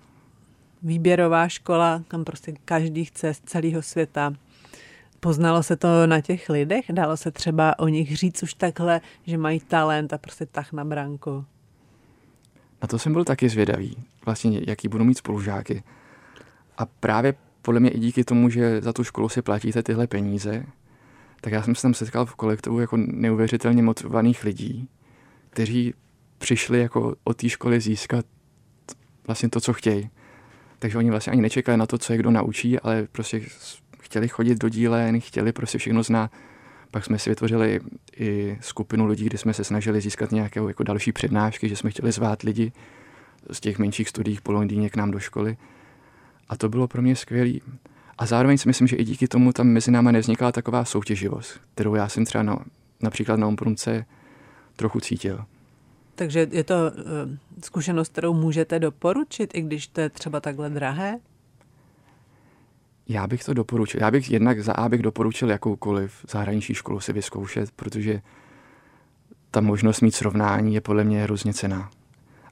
výběrová 0.83 1.49
škola, 1.49 2.03
kam 2.09 2.25
prostě 2.25 2.55
každý 2.65 3.05
chce 3.05 3.35
z 3.35 3.41
celého 3.41 3.83
světa. 3.83 4.33
Poznalo 5.21 5.63
se 5.63 5.77
to 5.77 6.07
na 6.07 6.21
těch 6.21 6.49
lidech? 6.49 6.85
Dalo 6.93 7.17
se 7.17 7.31
třeba 7.31 7.79
o 7.79 7.89
nich 7.89 8.17
říct 8.17 8.43
už 8.43 8.55
takhle, 8.55 9.01
že 9.27 9.39
mají 9.39 9.61
talent 9.61 10.13
a 10.13 10.19
prostě 10.19 10.47
tak 10.47 10.73
na 10.73 10.85
branku? 10.85 11.45
Na 12.85 12.89
to 12.89 12.99
jsem 12.99 13.13
byl 13.13 13.25
taky 13.25 13.49
zvědavý, 13.49 13.97
vlastně 14.25 14.61
jaký 14.67 14.89
budou 14.89 15.05
mít 15.05 15.19
spolužáky. 15.19 15.83
A 16.79 16.87
právě 16.87 17.35
podle 17.63 17.81
mě 17.81 17.91
i 17.91 17.99
díky 17.99 18.25
tomu, 18.25 18.51
že 18.51 18.81
za 18.81 18.93
tu 18.93 19.05
školu 19.05 19.29
si 19.29 19.43
platíte 19.43 19.83
tyhle 19.83 20.07
peníze, 20.07 20.67
tak 21.41 21.53
já 21.53 21.63
jsem 21.63 21.75
se 21.75 21.83
tam 21.83 21.95
setkal 21.95 22.27
v 22.27 22.35
kolektivu 22.35 22.81
jako 22.81 22.97
neuvěřitelně 22.97 23.83
motivovaných 23.83 24.45
lidí, 24.45 24.89
kteří 25.51 25.95
přišli 26.39 26.81
jako 26.81 27.17
od 27.25 27.37
té 27.37 27.49
školy 27.49 27.81
získat 27.81 28.25
vlastně 29.27 29.49
to, 29.49 29.61
co 29.61 29.73
chtějí. 29.73 30.11
Takže 30.79 30.99
oni 30.99 31.11
vlastně 31.11 31.31
ani 31.31 31.43
nečekali 31.43 31.79
na 31.79 31.87
to, 31.87 31.99
co 31.99 32.13
je 32.13 32.19
kdo 32.19 32.31
naučí, 32.31 32.81
ale 32.81 33.07
prostě 33.13 33.41
chtěli 34.01 34.29
chodit 34.29 34.59
do 34.59 34.69
dílen, 34.69 35.21
chtěli 35.21 35.53
prostě 35.53 35.79
všechno 35.79 36.03
znát. 36.03 36.31
Pak 36.95 37.05
jsme 37.05 37.19
si 37.19 37.31
vytvořili 37.31 37.81
i 38.17 38.59
skupinu 38.61 39.07
lidí, 39.07 39.25
kde 39.25 39.39
jsme 39.39 39.55
se 39.55 39.65
snažili 39.65 40.01
získat 40.01 40.33
nějaké 40.33 40.61
jako 40.69 40.83
další 40.83 41.13
přednášky, 41.13 41.69
že 41.69 41.77
jsme 41.77 41.91
chtěli 41.91 42.13
zvát 42.13 42.43
lidi 42.43 42.73
z 43.51 43.61
těch 43.61 43.79
menších 43.79 44.09
studií 44.09 44.39
po 44.43 44.53
Londýně 44.53 44.91
k 44.91 44.97
nám 44.97 45.11
do 45.11 45.19
školy. 45.19 45.57
A 46.49 46.57
to 46.57 46.69
bylo 46.69 46.89
pro 46.89 47.03
mě 47.03 47.17
skvělé. 47.17 47.53
A 48.19 48.27
zároveň 48.27 48.59
si 48.59 48.69
myslím, 48.69 48.87
že 48.87 48.97
i 48.97 49.05
díky 49.05 49.29
tomu 49.29 49.53
tam 49.53 49.67
mezi 49.67 49.91
náma 49.91 50.11
nevznikla 50.11 50.53
taková 50.53 50.85
soutěživost, 50.85 51.61
kterou 51.75 51.95
já 51.95 52.09
jsem 52.09 52.25
třeba 52.25 52.43
na, 52.43 52.59
například 53.03 53.37
na 53.37 53.47
Omprumce 53.47 54.05
trochu 54.77 55.01
cítil. 55.01 55.45
Takže 56.15 56.49
je 56.51 56.65
to 56.65 56.75
uh, 56.75 57.03
zkušenost, 57.65 58.13
kterou 58.13 58.35
můžete 58.35 58.79
doporučit, 58.79 59.51
i 59.55 59.61
když 59.61 59.87
to 59.87 60.01
je 60.01 60.09
třeba 60.09 60.41
takhle 60.41 60.71
drahé? 60.71 61.19
Já 63.09 63.27
bych 63.27 63.45
to 63.45 63.55
doporučil. 63.55 64.01
Já 64.01 64.11
bych 64.11 64.31
jednak 64.31 64.61
za 64.61 64.73
A 64.73 64.89
bych 64.89 65.03
doporučil 65.03 65.51
jakoukoliv 65.51 66.27
zahraniční 66.31 66.75
školu 66.75 67.01
si 67.01 67.13
vyzkoušet, 67.13 67.71
protože 67.71 68.21
ta 69.51 69.61
možnost 69.61 70.01
mít 70.01 70.15
srovnání 70.15 70.75
je 70.75 70.81
podle 70.81 71.05
mě 71.05 71.23
hrozně 71.23 71.55
cená. 71.55 71.91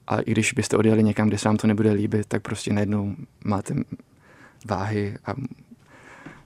A 0.07 0.19
i 0.19 0.31
když 0.31 0.53
byste 0.53 0.77
odjeli 0.77 1.03
někam, 1.03 1.27
kde 1.27 1.37
se 1.37 1.49
vám 1.49 1.57
to 1.57 1.67
nebude 1.67 1.91
líbit, 1.91 2.25
tak 2.25 2.41
prostě 2.41 2.73
najednou 2.73 3.15
máte 3.45 3.75
váhy 4.65 5.17
a 5.25 5.33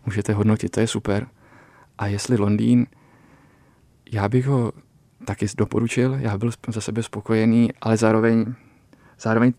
můžete 0.05 0.33
hodnotit, 0.33 0.69
to 0.69 0.79
je 0.79 0.87
super. 0.87 1.27
A 1.97 2.07
jestli 2.07 2.37
Londýn, 2.37 2.87
já 4.11 4.29
bych 4.29 4.45
ho 4.45 4.71
taky 5.25 5.45
doporučil, 5.57 6.13
já 6.13 6.37
byl 6.37 6.51
za 6.67 6.81
sebe 6.81 7.03
spokojený, 7.03 7.69
ale 7.81 7.97
zároveň, 7.97 8.53
zároveň 9.19 9.53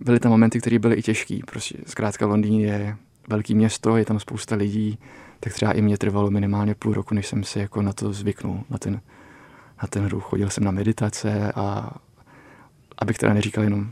byly 0.00 0.20
tam 0.20 0.32
momenty, 0.32 0.60
které 0.60 0.78
byly 0.78 0.94
i 0.94 1.02
těžké. 1.02 1.38
Prostě 1.46 1.78
zkrátka 1.86 2.26
Londýn 2.26 2.60
je 2.60 2.96
velký 3.28 3.54
město, 3.54 3.96
je 3.96 4.04
tam 4.04 4.18
spousta 4.18 4.56
lidí, 4.56 4.98
tak 5.40 5.52
třeba 5.52 5.72
i 5.72 5.82
mě 5.82 5.98
trvalo 5.98 6.30
minimálně 6.30 6.74
půl 6.74 6.94
roku, 6.94 7.14
než 7.14 7.26
jsem 7.26 7.44
si 7.44 7.58
jako 7.58 7.82
na 7.82 7.92
to 7.92 8.12
zvyknul, 8.12 8.64
na 8.70 8.78
ten, 8.78 9.00
na 9.82 9.88
ten 9.88 10.06
ruch. 10.06 10.24
Chodil 10.24 10.50
jsem 10.50 10.64
na 10.64 10.70
meditace 10.70 11.52
a 11.52 11.90
abych 12.98 13.18
teda 13.18 13.34
neříkal 13.34 13.64
jenom 13.64 13.90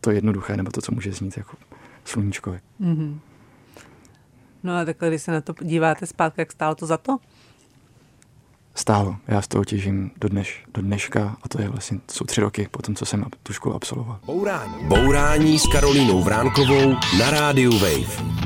to 0.00 0.10
jednoduché, 0.10 0.56
nebo 0.56 0.70
to, 0.70 0.80
co 0.80 0.92
může 0.94 1.12
znít 1.12 1.36
jako 1.36 1.56
sluníčkovi. 2.04 2.60
Mm-hmm. 2.80 3.18
No 4.62 4.76
a 4.76 4.84
takhle, 4.84 5.08
když 5.08 5.22
se 5.22 5.32
na 5.32 5.40
to 5.40 5.54
díváte 5.60 6.06
zpátky, 6.06 6.40
jak 6.40 6.52
stálo 6.52 6.74
to 6.74 6.86
za 6.86 6.96
to? 6.96 7.18
Stálo. 8.74 9.16
Já 9.28 9.42
z 9.42 9.48
toho 9.48 9.64
těžím 9.64 10.10
do, 10.20 10.28
dneš, 10.28 10.64
do 10.74 10.82
dneška 10.82 11.36
a 11.42 11.48
to 11.48 11.62
je 11.62 11.68
vlastně, 11.68 11.98
to 12.06 12.12
jsou 12.12 12.24
tři 12.24 12.40
roky 12.40 12.68
po 12.70 12.82
tom, 12.82 12.94
co 12.94 13.06
jsem 13.06 13.24
tu 13.42 13.52
školu 13.52 13.74
absolvoval. 13.74 14.18
Bourání. 14.26 14.74
Bourání 14.88 15.58
s 15.58 15.66
Karolínou 15.66 16.22
Vránkovou 16.22 16.92
na 17.18 17.30
rádiu 17.30 17.72
Wave. 17.78 18.42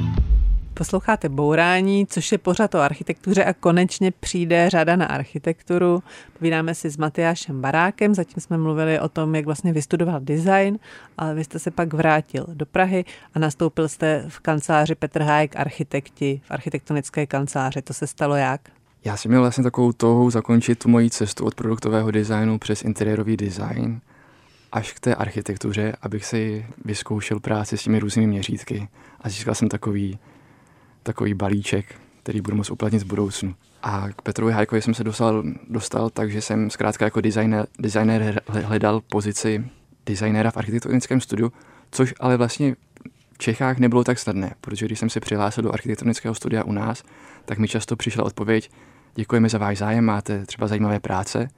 Posloucháte 0.75 1.29
Bourání, 1.29 2.07
což 2.07 2.33
je 2.33 2.39
pořad 2.39 2.75
o 2.75 2.79
architektuře 2.79 3.45
a 3.45 3.53
konečně 3.53 4.11
přijde 4.11 4.71
řada 4.71 4.97
na 4.97 5.07
architekturu. 5.07 6.03
Povídáme 6.39 6.75
si 6.75 6.91
s 6.91 6.97
Matyášem 6.97 7.61
Barákem, 7.61 8.15
zatím 8.15 8.43
jsme 8.43 8.59
mluvili 8.59 9.01
o 9.01 9.09
tom, 9.09 9.35
jak 9.35 9.45
vlastně 9.45 9.73
vystudoval 9.73 10.21
design, 10.21 10.79
ale 11.19 11.35
vy 11.35 11.45
jste 11.45 11.59
se 11.59 11.71
pak 11.71 11.95
vrátil 11.95 12.47
do 12.49 12.67
Prahy 12.67 13.05
a 13.35 13.39
nastoupil 13.39 13.89
jste 13.89 14.25
v 14.29 14.41
kanceláři 14.41 14.95
Petr 14.95 15.23
Hájek 15.23 15.57
Architekti, 15.57 16.41
v 16.45 16.51
architektonické 16.51 17.27
kanceláři. 17.27 17.83
To 17.83 17.95
se 17.95 18.07
stalo 18.07 18.37
jak? 18.37 18.61
Já 19.07 19.16
jsem 19.16 19.31
měl 19.31 19.40
vlastně 19.40 19.64
takovou 19.64 19.92
touhu 19.92 20.31
zakončit 20.31 20.79
tu 20.79 20.88
moji 20.88 21.11
cestu 21.11 21.45
od 21.45 21.55
produktového 21.55 22.11
designu 22.11 22.59
přes 22.59 22.83
interiérový 22.83 23.37
design 23.37 24.01
až 24.73 24.92
k 24.92 25.01
té 25.01 25.14
architektuře, 25.14 25.97
abych 26.03 26.25
si 26.25 26.66
vyzkoušel 26.85 27.40
práci 27.40 27.79
s 27.79 27.83
těmi 27.83 27.99
různými 27.99 28.27
měřítky 28.27 28.88
a 29.21 29.29
získal 29.29 29.55
jsem 29.55 29.69
takový, 29.69 30.19
takový 31.03 31.35
balíček, 31.35 31.95
který 32.23 32.40
budu 32.40 32.57
moct 32.57 32.71
uplatnit 32.71 33.03
v 33.03 33.07
budoucnu. 33.07 33.55
A 33.83 34.09
k 34.16 34.23
Petrovi 34.23 34.53
Hajkovi 34.53 34.83
jsem 34.83 34.95
se 34.95 35.05
dostal, 35.05 35.42
dostal 35.69 36.11
takže 36.11 36.40
jsem 36.40 36.71
zkrátka 36.71 37.05
jako 37.05 37.21
designer, 37.21 37.66
designer 37.79 38.40
hledal 38.49 39.01
pozici 39.01 39.64
designéra 40.07 40.51
v 40.51 40.57
architektonickém 40.57 41.21
studiu, 41.21 41.53
což 41.90 42.14
ale 42.21 42.37
vlastně 42.37 42.77
v 43.33 43.38
Čechách 43.38 43.79
nebylo 43.79 44.05
tak 44.05 44.19
snadné, 44.19 44.55
protože 44.61 44.87
když 44.87 44.99
jsem 44.99 45.11
se 45.11 45.21
přihlásil 45.21 45.62
do 45.62 45.73
architektonického 45.73 46.35
studia 46.35 46.64
u 46.64 46.73
nás, 46.73 47.03
tak 47.45 47.59
mi 47.59 47.69
často 47.69 47.97
přišla 47.97 48.25
odpověď, 48.25 48.71
děkujeme 49.16 49.48
za 49.48 49.59
váš 49.59 49.79
zájem, 49.79 50.05
máte 50.05 50.46
třeba 50.46 50.66
zajímavé 50.66 51.00
práce, 51.00 51.48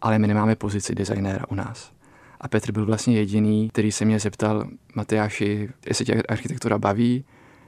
ale 0.00 0.18
my 0.18 0.26
nemáme 0.26 0.56
pozici 0.56 0.94
designéra 0.94 1.44
u 1.48 1.54
nás. 1.54 1.92
A 2.40 2.48
Petr 2.48 2.72
byl 2.72 2.86
vlastně 2.86 3.16
jediný, 3.16 3.70
který 3.70 3.92
se 3.92 4.04
mě 4.04 4.18
zeptal, 4.18 4.68
Matyáši, 4.94 5.68
jestli 5.88 6.04
tě 6.04 6.22
architektura 6.28 6.78
baví, 6.78 7.24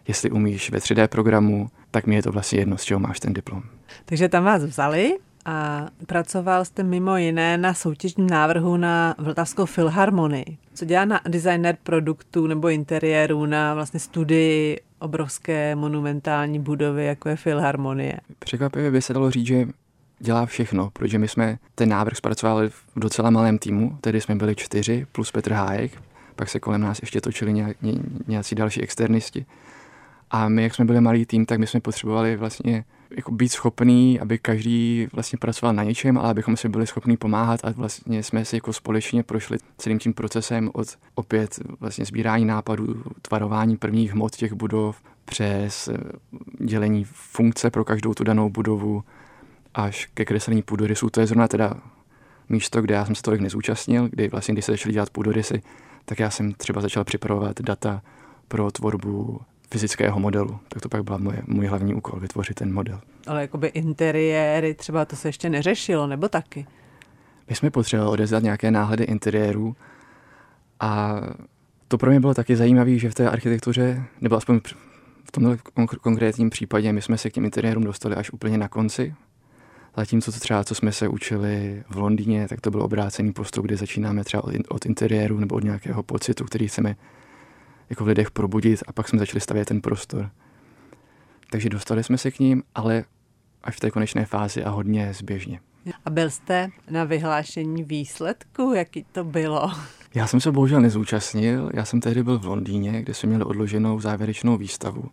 jestli 0.08 0.30
umíš 0.30 0.70
ve 0.70 0.78
3D 0.78 1.08
programu, 1.08 1.68
tak 1.90 2.06
mi 2.06 2.14
je 2.14 2.22
to 2.22 2.32
vlastně 2.32 2.58
jedno, 2.58 2.78
z 2.78 2.84
čeho 2.84 3.00
máš 3.00 3.20
ten 3.20 3.32
diplom. 3.32 3.62
Takže 4.04 4.28
tam 4.28 4.44
vás 4.44 4.62
vzali 4.62 5.18
a 5.44 5.88
pracoval 6.06 6.64
jste 6.64 6.82
mimo 6.82 7.16
jiné 7.16 7.58
na 7.58 7.74
soutěžním 7.74 8.30
návrhu 8.30 8.76
na 8.76 9.14
Vltavskou 9.18 9.66
filharmonii. 9.66 10.58
Co 10.74 10.84
dělá 10.84 11.04
na 11.04 11.20
designer 11.28 11.76
produktů 11.82 12.46
nebo 12.46 12.68
interiérů 12.68 13.46
na 13.46 13.74
vlastně 13.74 14.00
studii 14.00 14.80
obrovské 14.98 15.74
monumentální 15.74 16.58
budovy, 16.58 17.06
jako 17.06 17.28
je 17.28 17.36
Filharmonie. 17.36 18.16
Překvapivě 18.38 18.90
by 18.90 19.02
se 19.02 19.14
dalo 19.14 19.30
říct, 19.30 19.46
že 19.46 19.68
dělá 20.18 20.46
všechno, 20.46 20.90
protože 20.92 21.18
my 21.18 21.28
jsme 21.28 21.58
ten 21.74 21.88
návrh 21.88 22.16
zpracovali 22.16 22.70
v 22.70 22.84
docela 22.96 23.30
malém 23.30 23.58
týmu, 23.58 23.98
tedy 24.00 24.20
jsme 24.20 24.34
byli 24.34 24.54
čtyři 24.54 25.06
plus 25.12 25.30
Petr 25.30 25.52
Hájek, 25.52 26.02
pak 26.36 26.48
se 26.48 26.60
kolem 26.60 26.80
nás 26.80 26.98
ještě 27.02 27.20
točili 27.20 27.74
nějací 28.26 28.54
další 28.54 28.82
externisti. 28.82 29.46
A 30.30 30.48
my, 30.48 30.62
jak 30.62 30.74
jsme 30.74 30.84
byli 30.84 31.00
malý 31.00 31.26
tým, 31.26 31.46
tak 31.46 31.58
my 31.58 31.66
jsme 31.66 31.80
potřebovali 31.80 32.36
vlastně 32.36 32.84
jako 33.16 33.32
být 33.32 33.48
schopný, 33.48 34.20
aby 34.20 34.38
každý 34.38 35.08
vlastně 35.12 35.38
pracoval 35.38 35.74
na 35.74 35.84
něčem, 35.84 36.18
ale 36.18 36.30
abychom 36.30 36.56
si 36.56 36.68
byli 36.68 36.86
schopni 36.86 37.16
pomáhat 37.16 37.60
a 37.64 37.70
vlastně 37.70 38.22
jsme 38.22 38.44
si 38.44 38.56
jako 38.56 38.72
společně 38.72 39.22
prošli 39.22 39.58
celým 39.78 39.98
tím 39.98 40.14
procesem 40.14 40.70
od 40.74 40.88
opět 41.14 41.58
vlastně 41.80 42.04
sbírání 42.04 42.44
nápadů, 42.44 43.02
tvarování 43.22 43.76
prvních 43.76 44.12
hmot 44.12 44.36
těch 44.36 44.52
budov, 44.52 45.02
přes 45.24 45.88
eh, 45.88 45.96
dělení 46.64 47.04
funkce 47.04 47.70
pro 47.70 47.84
každou 47.84 48.14
tu 48.14 48.24
danou 48.24 48.50
budovu, 48.50 49.04
až 49.74 50.06
ke 50.14 50.24
kreslení 50.24 50.62
půdorysů. 50.62 51.10
To 51.10 51.20
je 51.20 51.26
zrovna 51.26 51.48
teda 51.48 51.74
místo, 52.48 52.82
kde 52.82 52.94
já 52.94 53.04
jsem 53.04 53.14
se 53.14 53.22
tolik 53.22 53.40
nezúčastnil, 53.40 54.08
kdy 54.08 54.28
vlastně, 54.28 54.54
když 54.54 54.64
se 54.64 54.72
začali 54.72 54.92
dělat 54.92 55.10
půdorysy, 55.10 55.62
tak 56.04 56.18
já 56.18 56.30
jsem 56.30 56.52
třeba 56.52 56.80
začal 56.80 57.04
připravovat 57.04 57.60
data 57.60 58.02
pro 58.48 58.70
tvorbu 58.70 59.40
fyzického 59.72 60.20
modelu. 60.20 60.58
Tak 60.68 60.82
to 60.82 60.88
pak 60.88 61.04
byl 61.04 61.18
můj, 61.18 61.34
můj 61.46 61.66
hlavní 61.66 61.94
úkol, 61.94 62.20
vytvořit 62.20 62.54
ten 62.54 62.74
model. 62.74 63.00
Ale 63.26 63.40
jakoby 63.40 63.66
interiéry, 63.66 64.74
třeba 64.74 65.04
to 65.04 65.16
se 65.16 65.28
ještě 65.28 65.50
neřešilo, 65.50 66.06
nebo 66.06 66.28
taky? 66.28 66.66
My 67.48 67.54
jsme 67.54 67.70
potřebovali 67.70 68.12
odezdat 68.12 68.42
nějaké 68.42 68.70
náhledy 68.70 69.04
interiérů 69.04 69.76
a 70.80 71.20
to 71.88 71.98
pro 71.98 72.10
mě 72.10 72.20
bylo 72.20 72.34
taky 72.34 72.56
zajímavé, 72.56 72.98
že 72.98 73.10
v 73.10 73.14
té 73.14 73.30
architektuře, 73.30 74.04
nebo 74.20 74.36
aspoň 74.36 74.60
v 75.24 75.32
tomhle 75.32 75.56
konkrétním 76.00 76.50
případě, 76.50 76.92
my 76.92 77.02
jsme 77.02 77.18
se 77.18 77.30
k 77.30 77.32
těm 77.32 77.44
interiérům 77.44 77.84
dostali 77.84 78.16
až 78.16 78.30
úplně 78.30 78.58
na 78.58 78.68
konci. 78.68 79.14
Zatímco 79.96 80.32
to 80.32 80.40
třeba, 80.40 80.64
co 80.64 80.74
jsme 80.74 80.92
se 80.92 81.08
učili 81.08 81.82
v 81.90 81.96
Londýně, 81.96 82.48
tak 82.48 82.60
to 82.60 82.70
byl 82.70 82.82
obrácený 82.82 83.32
postup, 83.32 83.64
kdy 83.64 83.76
začínáme 83.76 84.24
třeba 84.24 84.42
od 84.68 84.86
interiéru 84.86 85.38
nebo 85.38 85.54
od 85.54 85.64
nějakého 85.64 86.02
pocitu, 86.02 86.44
který 86.44 86.68
chceme 86.68 86.96
jako 87.92 88.04
v 88.04 88.08
lidech 88.08 88.30
probudit 88.30 88.82
a 88.86 88.92
pak 88.92 89.08
jsme 89.08 89.18
začali 89.18 89.40
stavět 89.40 89.68
ten 89.68 89.80
prostor. 89.80 90.30
Takže 91.50 91.68
dostali 91.68 92.04
jsme 92.04 92.18
se 92.18 92.30
k 92.30 92.38
ním, 92.38 92.62
ale 92.74 93.04
až 93.62 93.76
v 93.76 93.80
té 93.80 93.90
konečné 93.90 94.26
fázi 94.26 94.64
a 94.64 94.70
hodně 94.70 95.14
zběžně. 95.14 95.60
A 96.04 96.10
byl 96.10 96.30
jste 96.30 96.68
na 96.90 97.04
vyhlášení 97.04 97.84
výsledku? 97.84 98.72
Jaký 98.74 99.04
to 99.12 99.24
bylo? 99.24 99.72
Já 100.14 100.26
jsem 100.26 100.40
se 100.40 100.52
bohužel 100.52 100.80
nezúčastnil. 100.80 101.70
Já 101.74 101.84
jsem 101.84 102.00
tehdy 102.00 102.22
byl 102.22 102.38
v 102.38 102.46
Londýně, 102.46 103.02
kde 103.02 103.14
jsme 103.14 103.28
měli 103.28 103.44
odloženou 103.44 104.00
závěrečnou 104.00 104.56
výstavu 104.56 105.04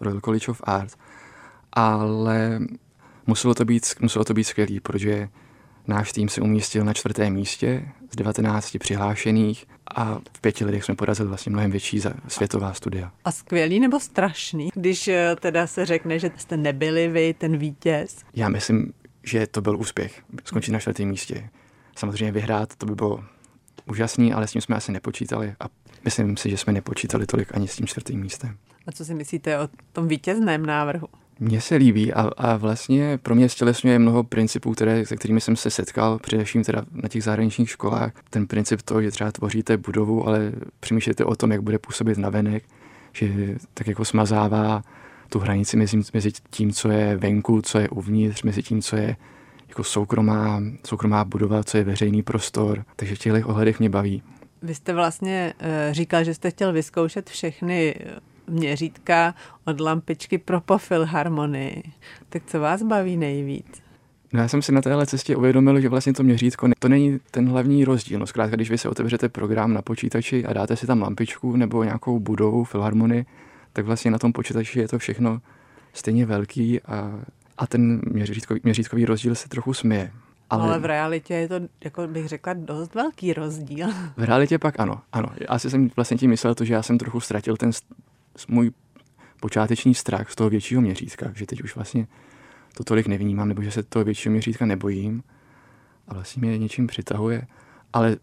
Royal 0.00 0.20
College 0.20 0.46
of 0.50 0.60
Art. 0.64 0.92
Ale 1.72 2.60
muselo 3.26 3.54
to 3.54 3.64
být, 3.64 3.86
muselo 4.00 4.24
to 4.24 4.34
být 4.34 4.44
skvělý, 4.44 4.80
protože 4.80 5.28
náš 5.86 6.12
tým 6.12 6.28
se 6.28 6.40
umístil 6.40 6.84
na 6.84 6.92
čtvrtém 6.92 7.32
místě 7.32 7.88
z 8.12 8.16
19 8.16 8.76
přihlášených 8.78 9.66
a 9.94 10.18
v 10.36 10.40
pěti 10.40 10.64
lidech 10.64 10.84
jsme 10.84 10.94
porazili 10.94 11.28
vlastně 11.28 11.50
mnohem 11.50 11.70
větší 11.70 12.00
světová 12.28 12.72
studia. 12.72 13.12
A 13.24 13.32
skvělý 13.32 13.80
nebo 13.80 14.00
strašný, 14.00 14.68
když 14.74 15.08
eh, 15.08 15.36
teda 15.40 15.66
se 15.66 15.86
řekne, 15.86 16.18
že 16.18 16.30
jste 16.36 16.56
nebyli 16.56 17.08
vy 17.08 17.34
ten 17.34 17.56
vítěz? 17.56 18.16
Já 18.34 18.48
myslím, 18.48 18.92
že 19.22 19.46
to 19.46 19.60
byl 19.60 19.76
úspěch, 19.76 20.22
skončit 20.44 20.72
na 20.72 20.78
čtvrtém 20.78 21.08
místě. 21.08 21.50
Samozřejmě 21.96 22.32
vyhrát, 22.32 22.76
to 22.76 22.86
by 22.86 22.94
bylo 22.94 23.24
úžasný, 23.86 24.32
ale 24.32 24.46
s 24.46 24.52
tím 24.52 24.60
jsme 24.60 24.76
asi 24.76 24.92
nepočítali 24.92 25.54
a 25.60 25.64
myslím 26.04 26.36
si, 26.36 26.50
že 26.50 26.56
jsme 26.56 26.72
nepočítali 26.72 27.26
tolik 27.26 27.54
ani 27.54 27.68
s 27.68 27.76
tím 27.76 27.86
čtvrtým 27.86 28.20
místem. 28.20 28.56
A 28.86 28.92
co 28.92 29.04
si 29.04 29.14
myslíte 29.14 29.58
o 29.58 29.68
tom 29.92 30.08
vítězném 30.08 30.66
návrhu? 30.66 31.06
Mně 31.40 31.60
se 31.60 31.74
líbí 31.74 32.12
a, 32.12 32.20
a 32.36 32.56
vlastně 32.56 33.18
pro 33.22 33.34
mě 33.34 33.48
stělesňuje 33.48 33.98
mnoho 33.98 34.24
principů, 34.24 34.72
které, 34.72 35.06
se 35.06 35.16
kterými 35.16 35.40
jsem 35.40 35.56
se 35.56 35.70
setkal, 35.70 36.18
především 36.18 36.64
teda 36.64 36.84
na 36.92 37.08
těch 37.08 37.24
zahraničních 37.24 37.70
školách. 37.70 38.12
Ten 38.30 38.46
princip 38.46 38.82
toho, 38.82 39.02
že 39.02 39.10
třeba 39.10 39.32
tvoříte 39.32 39.76
budovu, 39.76 40.28
ale 40.28 40.52
přemýšlíte 40.80 41.24
o 41.24 41.36
tom, 41.36 41.52
jak 41.52 41.62
bude 41.62 41.78
působit 41.78 42.18
navenek, 42.18 42.64
že 43.12 43.28
tak 43.74 43.86
jako 43.86 44.04
smazává 44.04 44.82
tu 45.28 45.38
hranici 45.38 45.76
mezi, 45.76 46.00
mezi 46.14 46.32
tím, 46.50 46.72
co 46.72 46.90
je 46.90 47.16
venku, 47.16 47.62
co 47.62 47.78
je 47.78 47.88
uvnitř, 47.88 48.42
mezi 48.42 48.62
tím, 48.62 48.82
co 48.82 48.96
je 48.96 49.16
jako 49.68 49.84
soukromá, 49.84 50.62
soukromá 50.86 51.24
budova, 51.24 51.64
co 51.64 51.76
je 51.76 51.84
veřejný 51.84 52.22
prostor. 52.22 52.84
Takže 52.96 53.14
v 53.14 53.18
těchto 53.18 53.48
ohledech 53.48 53.78
mě 53.78 53.90
baví. 53.90 54.22
Vy 54.62 54.74
jste 54.74 54.94
vlastně 54.94 55.54
uh, 55.60 55.68
říkal, 55.92 56.24
že 56.24 56.34
jste 56.34 56.50
chtěl 56.50 56.72
vyzkoušet 56.72 57.30
všechny 57.30 57.94
eh, 58.00 58.20
měřítka 58.46 59.34
od 59.64 59.80
lampičky 59.80 60.38
pro 60.38 60.60
pofilharmonii. 60.60 61.82
Tak 62.28 62.42
co 62.46 62.60
vás 62.60 62.82
baví 62.82 63.16
nejvíc? 63.16 63.84
No 64.32 64.40
já 64.40 64.48
jsem 64.48 64.62
si 64.62 64.72
na 64.72 64.82
téhle 64.82 65.06
cestě 65.06 65.36
uvědomil, 65.36 65.80
že 65.80 65.88
vlastně 65.88 66.12
to 66.12 66.22
měřítko, 66.22 66.68
to 66.78 66.88
není 66.88 67.20
ten 67.30 67.48
hlavní 67.48 67.84
rozdíl. 67.84 68.18
No 68.18 68.26
zkrátka, 68.26 68.56
když 68.56 68.70
vy 68.70 68.78
se 68.78 68.88
otevřete 68.88 69.28
program 69.28 69.74
na 69.74 69.82
počítači 69.82 70.46
a 70.46 70.52
dáte 70.52 70.76
si 70.76 70.86
tam 70.86 71.02
lampičku 71.02 71.56
nebo 71.56 71.84
nějakou 71.84 72.20
budovu, 72.20 72.64
filharmonii, 72.64 73.26
tak 73.72 73.84
vlastně 73.84 74.10
na 74.10 74.18
tom 74.18 74.32
počítači 74.32 74.80
je 74.80 74.88
to 74.88 74.98
všechno 74.98 75.40
stejně 75.92 76.26
velký 76.26 76.80
a, 76.80 77.20
a 77.58 77.66
ten 77.66 78.00
měřítkový, 78.04 78.60
měřítkový 78.64 79.04
rozdíl 79.04 79.34
se 79.34 79.48
trochu 79.48 79.74
směje. 79.74 80.10
Ale, 80.50 80.64
ale 80.64 80.78
v 80.78 80.84
realitě 80.84 81.34
je 81.34 81.48
to, 81.48 81.54
jako 81.84 82.06
bych 82.06 82.28
řekla, 82.28 82.52
dost 82.52 82.94
velký 82.94 83.32
rozdíl. 83.32 83.88
V 84.16 84.24
realitě 84.24 84.58
pak 84.58 84.80
ano, 84.80 85.00
ano. 85.12 85.28
Asi 85.48 85.70
jsem 85.70 85.90
vlastně 85.96 86.16
tím 86.16 86.30
myslel 86.30 86.54
to, 86.54 86.64
že 86.64 86.74
já 86.74 86.82
jsem 86.82 86.98
trochu 86.98 87.20
ztratil 87.20 87.56
ten 87.56 87.70
můj 88.48 88.70
počáteční 89.40 89.94
strach 89.94 90.30
z 90.30 90.34
toho 90.34 90.50
většího 90.50 90.80
měřítka, 90.80 91.32
že 91.34 91.46
teď 91.46 91.62
už 91.62 91.74
vlastně 91.74 92.06
to 92.76 92.84
tolik 92.84 93.06
nevnímám, 93.06 93.48
nebo 93.48 93.62
že 93.62 93.70
se 93.70 93.82
toho 93.82 94.04
většího 94.04 94.32
měřítka 94.32 94.66
nebojím 94.66 95.22
a 96.08 96.14
vlastně 96.14 96.40
mě 96.40 96.58
něčím 96.58 96.86
přitahuje. 96.86 97.46
Ale 97.92 98.16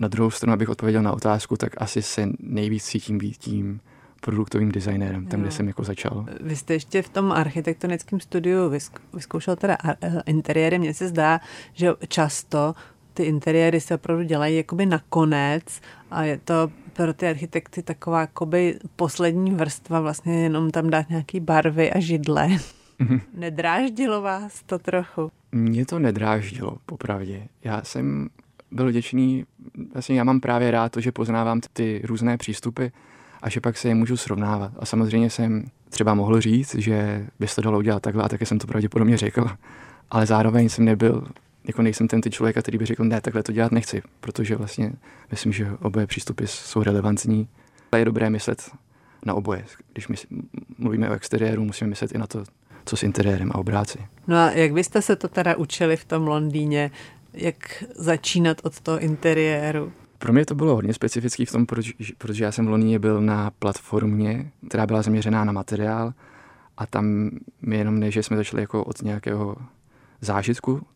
na 0.00 0.08
druhou 0.08 0.30
stranu, 0.30 0.52
abych 0.52 0.68
odpověděl 0.68 1.02
na 1.02 1.12
otázku, 1.12 1.56
tak 1.56 1.72
asi 1.78 2.02
se 2.02 2.28
nejvíc 2.38 2.84
cítím 2.84 3.18
být 3.18 3.36
tím 3.36 3.80
produktovým 4.20 4.72
designérem, 4.72 5.26
tam, 5.26 5.40
kde 5.40 5.50
jsem 5.50 5.68
jako 5.68 5.84
začal. 5.84 6.26
Vy 6.40 6.56
jste 6.56 6.74
ještě 6.74 7.02
v 7.02 7.08
tom 7.08 7.32
architektonickém 7.32 8.20
studiu 8.20 8.72
vyzkoušel 9.14 9.56
teda 9.56 9.76
eh, 9.84 10.22
interiéry. 10.26 10.78
Mně 10.78 10.94
se 10.94 11.08
zdá, 11.08 11.40
že 11.72 11.92
často 12.08 12.74
ty 13.14 13.22
interiéry 13.22 13.80
se 13.80 13.94
opravdu 13.94 14.22
dělají 14.22 14.56
jakoby 14.56 14.86
nakonec 14.86 15.80
a 16.10 16.24
je 16.24 16.38
to 16.44 16.70
pro 16.96 17.14
ty 17.14 17.28
architekty 17.28 17.82
taková 17.82 18.20
jakoby 18.20 18.78
poslední 18.96 19.50
vrstva, 19.50 20.00
vlastně 20.00 20.42
jenom 20.42 20.70
tam 20.70 20.90
dát 20.90 21.10
nějaký 21.10 21.40
barvy 21.40 21.92
a 21.92 22.00
židle. 22.00 22.48
Mm-hmm. 22.48 23.20
Nedráždilo 23.34 24.22
vás 24.22 24.62
to 24.62 24.78
trochu? 24.78 25.30
Mě 25.52 25.86
to 25.86 25.98
nedráždilo, 25.98 26.76
popravdě. 26.86 27.48
Já 27.64 27.84
jsem 27.84 28.28
byl 28.70 28.88
vděčný, 28.88 29.44
vlastně 29.92 30.18
já 30.18 30.24
mám 30.24 30.40
právě 30.40 30.70
rád 30.70 30.92
to, 30.92 31.00
že 31.00 31.12
poznávám 31.12 31.60
ty 31.72 32.02
různé 32.04 32.36
přístupy 32.36 32.86
a 33.42 33.48
že 33.48 33.60
pak 33.60 33.76
se 33.76 33.88
je 33.88 33.94
můžu 33.94 34.16
srovnávat. 34.16 34.72
A 34.78 34.86
samozřejmě 34.86 35.30
jsem 35.30 35.64
třeba 35.88 36.14
mohl 36.14 36.40
říct, 36.40 36.74
že 36.74 37.26
by 37.40 37.48
se 37.48 37.54
to 37.54 37.62
dalo 37.62 37.78
udělat 37.78 38.02
takhle 38.02 38.24
a 38.24 38.28
také 38.28 38.46
jsem 38.46 38.58
to 38.58 38.66
pravděpodobně 38.66 39.16
řekl, 39.16 39.46
ale 40.10 40.26
zároveň 40.26 40.68
jsem 40.68 40.84
nebyl, 40.84 41.26
jako 41.66 41.82
nejsem 41.82 42.08
ten 42.08 42.20
ty 42.20 42.30
člověk, 42.30 42.58
který 42.58 42.78
by 42.78 42.86
řekl, 42.86 43.04
ne, 43.04 43.20
takhle 43.20 43.42
to 43.42 43.52
dělat 43.52 43.72
nechci, 43.72 44.02
protože 44.20 44.56
vlastně 44.56 44.92
myslím, 45.30 45.52
že 45.52 45.70
oboje 45.82 46.06
přístupy 46.06 46.44
jsou 46.46 46.82
relevantní. 46.82 47.48
A 47.92 47.96
je 47.96 48.04
dobré 48.04 48.30
myslet 48.30 48.70
na 49.26 49.34
oboje. 49.34 49.64
Když 49.92 50.08
my 50.08 50.16
mluvíme 50.78 51.10
o 51.10 51.12
exteriéru, 51.12 51.64
musíme 51.64 51.90
myslet 51.90 52.12
i 52.12 52.18
na 52.18 52.26
to, 52.26 52.44
co 52.84 52.96
s 52.96 53.02
interiérem 53.02 53.50
a 53.54 53.58
obráci. 53.58 53.98
No 54.26 54.36
a 54.36 54.50
jak 54.50 54.72
byste 54.72 55.02
se 55.02 55.16
to 55.16 55.28
teda 55.28 55.56
učili 55.56 55.96
v 55.96 56.04
tom 56.04 56.26
Londýně? 56.26 56.90
Jak 57.32 57.84
začínat 57.94 58.60
od 58.62 58.80
toho 58.80 58.98
interiéru? 58.98 59.92
Pro 60.18 60.32
mě 60.32 60.46
to 60.46 60.54
bylo 60.54 60.74
hodně 60.74 60.94
specifický 60.94 61.44
v 61.44 61.52
tom, 61.52 61.66
proč, 61.66 61.92
protože 62.18 62.44
já 62.44 62.52
jsem 62.52 62.66
v 62.66 62.68
Londýně 62.68 62.98
byl 62.98 63.20
na 63.20 63.50
platformě, 63.50 64.50
která 64.68 64.86
byla 64.86 65.02
zaměřená 65.02 65.44
na 65.44 65.52
materiál 65.52 66.12
a 66.76 66.86
tam 66.86 67.30
my 67.62 67.76
jenom 67.76 68.00
ne, 68.00 68.10
že 68.10 68.22
jsme 68.22 68.36
začali 68.36 68.62
jako 68.62 68.84
od 68.84 69.02
nějakého 69.02 69.56
zážitku, 70.20 70.86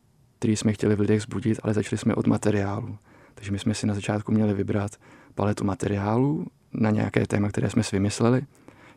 který 0.40 0.57
jsme 0.57 0.72
chtěli 0.72 0.96
v 0.96 1.00
lidech 1.00 1.22
zbudit, 1.22 1.61
ale 1.62 1.74
začali 1.74 1.98
jsme 1.98 2.14
od 2.14 2.26
materiálu. 2.26 2.98
Takže 3.35 3.53
my 3.53 3.59
jsme 3.59 3.74
si 3.74 3.87
na 3.87 3.94
začátku 3.94 4.33
měli 4.33 4.55
vybrat 4.55 4.96
paletu 5.35 5.64
materiálů 5.64 6.46
na 6.72 6.90
nějaké 6.90 7.26
téma, 7.26 7.48
které 7.48 7.70
jsme 7.70 7.83
si 7.83 7.96
vymysleli. 7.96 8.42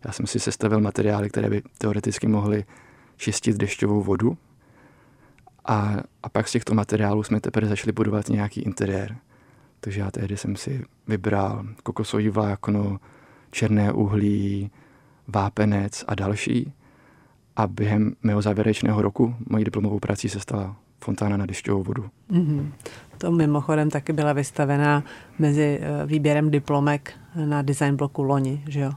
Já 0.06 0.12
jsem 0.12 0.28
si 0.28 0.40
sestavil 0.40 0.82
materiály, 0.82 1.30
které 1.30 1.50
by 1.50 1.62
teoreticky 1.78 2.28
mohly 2.28 2.66
čistit 3.18 3.58
dešťovou 3.58 4.02
vodu. 4.02 4.38
A, 5.66 5.96
a 6.24 6.30
pak 6.30 6.48
z 6.48 6.52
těchto 6.52 6.74
materiálů 6.74 7.24
jsme 7.24 7.42
teprve 7.42 7.68
začali 7.68 7.92
budovat 7.92 8.30
nějaký 8.30 8.62
interiér. 8.62 9.18
Takže 9.80 10.00
já 10.00 10.12
tehdy 10.12 10.38
jsem 10.38 10.56
si 10.56 10.86
vybral 11.08 11.66
kokosový 11.84 12.30
vlákno, 12.30 13.00
černé 13.52 13.92
uhlí, 13.92 14.72
vápenec 15.28 16.04
a 16.08 16.16
další. 16.16 16.74
A 17.56 17.68
během 17.68 18.16
mého 18.24 18.42
závěrečného 18.42 19.02
roku 19.02 19.36
mojí 19.50 19.66
diplomovou 19.66 20.00
prací 20.00 20.30
se 20.30 20.40
stala 20.40 20.83
fontána 21.04 21.38
na 21.38 21.46
dešťovou 21.46 21.84
vodu. 21.84 22.10
Mm-hmm. 22.32 22.72
To 23.18 23.32
mimochodem 23.32 23.90
taky 23.90 24.14
byla 24.14 24.34
vystavená 24.34 25.04
mezi 25.40 25.80
eh, 25.82 26.06
výběrem 26.06 26.52
diplomek 26.52 27.14
na 27.36 27.62
design 27.62 27.96
bloku 27.96 28.24
loni, 28.24 28.64
že 28.68 28.80
jo? 28.80 28.92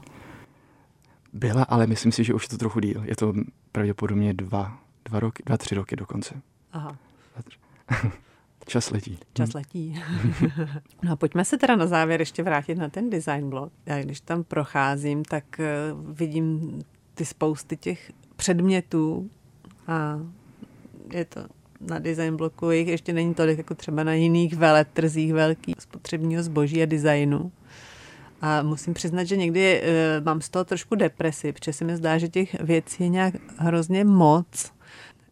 Byla, 1.33 1.63
ale 1.63 1.87
myslím 1.87 2.11
si, 2.11 2.23
že 2.23 2.33
už 2.33 2.43
je 2.43 2.49
to 2.49 2.57
trochu 2.57 2.79
díl. 2.79 3.03
Je 3.05 3.15
to 3.15 3.33
pravděpodobně 3.71 4.33
dva, 4.33 4.77
dva 5.05 5.19
roky, 5.19 5.43
dva, 5.45 5.57
tři 5.57 5.75
roky 5.75 5.95
dokonce. 5.95 6.41
Aha. 6.73 6.97
Čas 8.67 8.91
letí. 8.91 9.17
Čas 9.33 9.53
letí. 9.53 10.01
no 11.03 11.11
a 11.11 11.15
pojďme 11.15 11.45
se 11.45 11.57
teda 11.57 11.75
na 11.75 11.87
závěr 11.87 12.19
ještě 12.19 12.43
vrátit 12.43 12.75
na 12.75 12.89
ten 12.89 13.09
design 13.09 13.49
blog. 13.49 13.71
Já 13.85 14.03
když 14.03 14.21
tam 14.21 14.43
procházím, 14.43 15.23
tak 15.23 15.43
uh, 15.59 16.15
vidím 16.15 16.79
ty 17.13 17.25
spousty 17.25 17.77
těch 17.77 18.11
předmětů 18.35 19.29
a 19.87 20.19
je 21.13 21.25
to 21.25 21.45
na 21.81 21.99
design 21.99 22.37
bloku, 22.37 22.71
jich 22.71 22.87
ještě 22.87 23.13
není 23.13 23.33
tolik 23.33 23.57
jako 23.57 23.75
třeba 23.75 24.03
na 24.03 24.13
jiných 24.13 24.55
veletrzích 24.55 25.33
velkých 25.33 25.75
spotřebního 25.79 26.43
zboží 26.43 26.83
a 26.83 26.85
designu. 26.85 27.51
A 28.41 28.61
musím 28.61 28.93
přiznat, 28.93 29.23
že 29.23 29.37
někdy 29.37 29.81
uh, 29.81 30.25
mám 30.25 30.41
z 30.41 30.49
toho 30.49 30.65
trošku 30.65 30.95
depresi, 30.95 31.53
protože 31.53 31.73
se 31.73 31.85
mi 31.85 31.95
zdá, 31.95 32.17
že 32.17 32.27
těch 32.27 32.61
věcí 32.61 33.03
je 33.03 33.09
nějak 33.09 33.33
hrozně 33.57 34.03
moc 34.03 34.71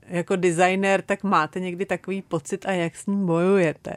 jako 0.07 0.35
designer, 0.35 1.01
tak 1.01 1.23
máte 1.23 1.59
někdy 1.59 1.85
takový 1.85 2.21
pocit 2.21 2.65
a 2.65 2.71
jak 2.71 2.95
s 2.95 3.05
ním 3.05 3.25
bojujete? 3.25 3.95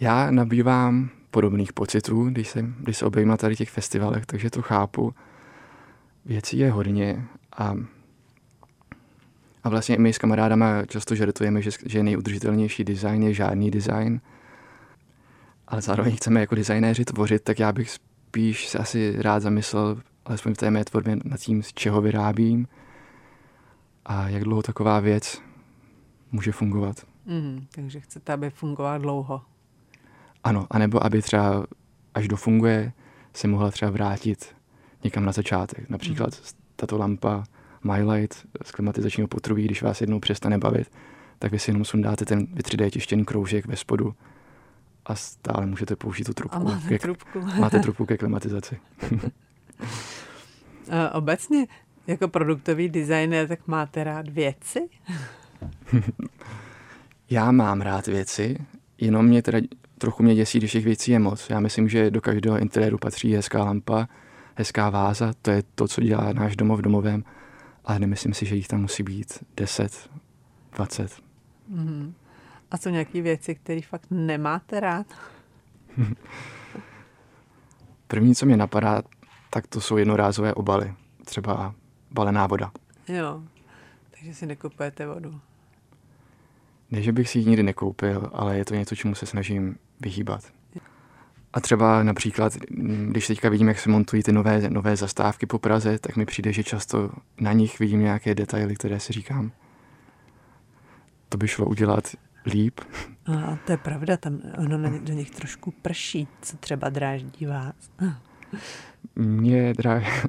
Já 0.00 0.30
nabývám 0.30 1.10
podobných 1.30 1.72
pocitů, 1.72 2.24
když, 2.24 2.48
jsem, 2.48 2.74
když 2.78 2.96
se 2.96 3.04
objevím 3.04 3.28
na 3.28 3.36
tady 3.36 3.56
těch 3.56 3.70
festivalech, 3.70 4.26
takže 4.26 4.50
to 4.50 4.62
chápu. 4.62 5.14
Věcí 6.24 6.58
je 6.58 6.70
hodně 6.70 7.24
a, 7.56 7.74
a 9.64 9.68
vlastně 9.68 9.96
my 9.98 10.12
s 10.12 10.18
kamarádama 10.18 10.86
často 10.86 11.14
žartujeme, 11.14 11.62
že, 11.62 11.70
že 11.86 12.02
nejudržitelnější 12.02 12.84
design 12.84 13.22
je 13.22 13.34
žádný 13.34 13.70
design, 13.70 14.20
ale 15.68 15.82
zároveň 15.82 16.16
chceme 16.16 16.40
jako 16.40 16.54
designéři 16.54 17.04
tvořit, 17.04 17.42
tak 17.42 17.58
já 17.58 17.72
bych 17.72 17.90
spíš 17.90 18.68
se 18.68 18.78
asi 18.78 19.22
rád 19.22 19.40
zamyslel, 19.40 20.00
alespoň 20.24 20.54
v 20.54 20.56
té 20.56 20.70
mé 20.70 20.84
tvorbě, 20.84 21.16
nad 21.24 21.40
tím, 21.40 21.62
z 21.62 21.72
čeho 21.72 22.00
vyrábím, 22.00 22.68
a 24.06 24.28
jak 24.28 24.44
dlouho 24.44 24.62
taková 24.62 25.00
věc 25.00 25.42
může 26.32 26.52
fungovat. 26.52 26.96
Mm, 27.26 27.66
takže 27.74 28.00
chcete, 28.00 28.32
aby 28.32 28.50
fungoval 28.50 28.98
dlouho. 28.98 29.42
Ano, 30.44 30.66
anebo 30.70 31.04
aby 31.04 31.22
třeba, 31.22 31.66
až 32.14 32.28
dofunguje, 32.28 32.92
se 33.34 33.48
mohla 33.48 33.70
třeba 33.70 33.90
vrátit 33.90 34.54
někam 35.04 35.24
na 35.24 35.32
začátek. 35.32 35.90
Například 35.90 36.30
mm. 36.30 36.44
tato 36.76 36.98
lampa 36.98 37.44
MyLight 37.84 38.46
z 38.62 38.70
klimatizačního 38.70 39.28
potrubí, 39.28 39.64
když 39.64 39.82
vás 39.82 40.00
jednou 40.00 40.20
přestane 40.20 40.58
bavit, 40.58 40.90
tak 41.38 41.52
vy 41.52 41.58
si 41.58 41.70
jenom 41.70 41.84
sundáte 41.84 42.24
ten 42.24 42.44
3D 42.44 42.90
tištěný 42.90 43.24
kroužek 43.24 43.66
ve 43.66 43.76
spodu 43.76 44.14
a 45.06 45.14
stále 45.14 45.66
můžete 45.66 45.96
použít 45.96 46.24
tu 46.24 46.34
trubku. 46.34 46.56
A 46.56 46.60
máte 46.60 46.88
ke, 46.88 46.98
trubku. 46.98 47.40
máte 47.58 47.80
trubku 47.80 48.06
ke 48.06 48.16
klimatizaci. 48.16 48.80
Obecně 51.12 51.66
jako 52.06 52.28
produktový 52.28 52.88
designer, 52.88 53.48
tak 53.48 53.60
máte 53.66 54.04
rád 54.04 54.28
věci? 54.28 54.88
Já 57.30 57.52
mám 57.52 57.80
rád 57.80 58.06
věci, 58.06 58.56
jenom 58.98 59.26
mě 59.26 59.42
teda 59.42 59.58
trochu 59.98 60.22
mě 60.22 60.34
děsí, 60.34 60.58
když 60.58 60.72
těch 60.72 60.84
věcí 60.84 61.12
je 61.12 61.18
moc. 61.18 61.50
Já 61.50 61.60
myslím, 61.60 61.88
že 61.88 62.10
do 62.10 62.20
každého 62.20 62.58
interiéru 62.58 62.98
patří 62.98 63.34
hezká 63.34 63.64
lampa, 63.64 64.08
hezká 64.54 64.90
váza, 64.90 65.32
to 65.42 65.50
je 65.50 65.62
to, 65.74 65.88
co 65.88 66.00
dělá 66.00 66.32
náš 66.32 66.56
domov 66.56 66.80
domovem, 66.80 67.24
ale 67.84 67.98
nemyslím 67.98 68.34
si, 68.34 68.46
že 68.46 68.54
jich 68.54 68.68
tam 68.68 68.80
musí 68.80 69.02
být 69.02 69.44
10, 69.56 70.10
20. 70.72 71.22
Mm-hmm. 71.72 72.12
A 72.70 72.78
co 72.78 72.88
nějaké 72.88 73.22
věci, 73.22 73.54
které 73.54 73.80
fakt 73.80 74.06
nemáte 74.10 74.80
rád? 74.80 75.06
První, 78.06 78.34
co 78.34 78.46
mě 78.46 78.56
napadá, 78.56 79.02
tak 79.50 79.66
to 79.66 79.80
jsou 79.80 79.96
jednorázové 79.96 80.54
obaly. 80.54 80.94
Třeba 81.24 81.74
balená 82.10 82.46
voda. 82.46 82.72
Jo, 83.08 83.42
takže 84.10 84.34
si 84.34 84.46
nekupujete 84.46 85.06
vodu. 85.06 85.40
Ne, 86.90 87.02
že 87.02 87.12
bych 87.12 87.28
si 87.28 87.38
ji 87.38 87.44
nikdy 87.44 87.62
nekoupil, 87.62 88.30
ale 88.32 88.58
je 88.58 88.64
to 88.64 88.74
něco, 88.74 88.96
čemu 88.96 89.14
se 89.14 89.26
snažím 89.26 89.78
vyhýbat. 90.00 90.52
A 91.52 91.60
třeba 91.60 92.02
například, 92.02 92.56
když 93.08 93.26
teďka 93.26 93.48
vidím, 93.48 93.68
jak 93.68 93.78
se 93.78 93.90
montují 93.90 94.22
ty 94.22 94.32
nové, 94.32 94.70
nové 94.70 94.96
zastávky 94.96 95.46
po 95.46 95.58
Praze, 95.58 95.98
tak 95.98 96.16
mi 96.16 96.26
přijde, 96.26 96.52
že 96.52 96.64
často 96.64 97.10
na 97.40 97.52
nich 97.52 97.78
vidím 97.78 98.00
nějaké 98.00 98.34
detaily, 98.34 98.74
které 98.74 99.00
si 99.00 99.12
říkám, 99.12 99.52
to 101.28 101.38
by 101.38 101.48
šlo 101.48 101.66
udělat 101.66 102.08
líp. 102.46 102.80
A 103.26 103.58
to 103.66 103.72
je 103.72 103.78
pravda, 103.78 104.16
tam 104.16 104.40
ono 104.58 104.78
na, 104.78 104.90
do 104.98 105.12
nich 105.12 105.30
trošku 105.30 105.70
prší, 105.82 106.28
co 106.42 106.56
třeba 106.56 106.88
dráždí 106.88 107.46
vás. 107.46 107.74
Mě 109.16 109.74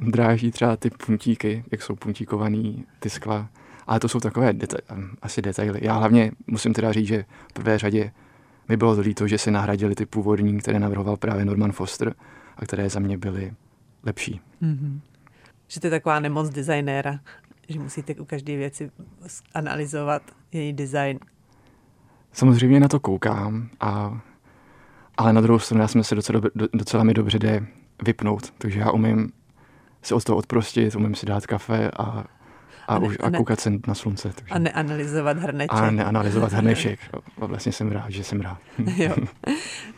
dráží 0.01 0.51
třeba 0.51 0.77
ty 0.77 0.89
puntíky, 0.89 1.63
jak 1.71 1.81
jsou 1.81 1.95
puntíkovaný 1.95 2.85
ty 2.99 3.09
skla. 3.09 3.49
Ale 3.87 3.99
to 3.99 4.09
jsou 4.09 4.19
takové 4.19 4.53
deta- 4.53 5.13
asi 5.21 5.41
detaily. 5.41 5.79
Já 5.83 5.93
hlavně 5.93 6.31
musím 6.47 6.73
teda 6.73 6.91
říct, 6.91 7.07
že 7.07 7.25
v 7.49 7.53
prvé 7.53 7.79
řadě 7.79 8.11
mi 8.69 8.77
bylo 8.77 8.99
líto, 8.99 9.27
že 9.27 9.37
se 9.37 9.51
nahradili 9.51 9.95
ty 9.95 10.05
původní, 10.05 10.57
které 10.57 10.79
navrhoval 10.79 11.17
právě 11.17 11.45
Norman 11.45 11.71
Foster 11.71 12.15
a 12.57 12.65
které 12.65 12.89
za 12.89 12.99
mě 12.99 13.17
byly 13.17 13.53
lepší. 14.03 14.41
Mm-hmm. 14.61 14.99
Že 15.67 15.79
to 15.79 15.87
je 15.87 15.91
taková 15.91 16.19
nemoc 16.19 16.49
designéra, 16.49 17.19
že 17.69 17.79
musíte 17.79 18.15
u 18.15 18.25
každé 18.25 18.57
věci 18.57 18.91
analyzovat 19.53 20.21
její 20.51 20.73
design. 20.73 21.19
Samozřejmě 22.31 22.79
na 22.79 22.87
to 22.87 22.99
koukám, 22.99 23.69
a, 23.79 24.21
ale 25.17 25.33
na 25.33 25.41
druhou 25.41 25.59
stranu 25.59 25.81
já 25.81 25.87
jsem 25.87 26.03
se 26.03 26.15
docela, 26.15 26.41
docela 26.73 27.03
mi 27.03 27.13
dobře 27.13 27.39
jde 27.39 27.65
vypnout, 28.05 28.53
takže 28.57 28.79
já 28.79 28.91
umím 28.91 29.31
se 30.01 30.15
od 30.15 30.23
toho 30.23 30.37
odprostit, 30.37 30.95
umím 30.95 31.15
si 31.15 31.25
dát 31.25 31.47
kafe 31.47 31.91
a 31.91 32.25
a, 32.95 32.99
ne, 32.99 33.07
už, 33.07 33.17
a 33.23 33.31
koukat 33.31 33.59
se 33.59 33.71
na 33.87 33.93
slunce. 33.93 34.33
Takže. 34.35 34.53
A 34.53 34.59
neanalyzovat 34.59 35.37
hrneček. 35.37 35.77
A 35.77 35.91
neanalyzovat 35.91 36.53
hrneček. 36.53 36.99
A 37.41 37.45
vlastně 37.45 37.71
jsem 37.71 37.91
rád, 37.91 38.09
že 38.09 38.23
jsem 38.23 38.41
rád. 38.41 38.57
jo. 38.97 39.15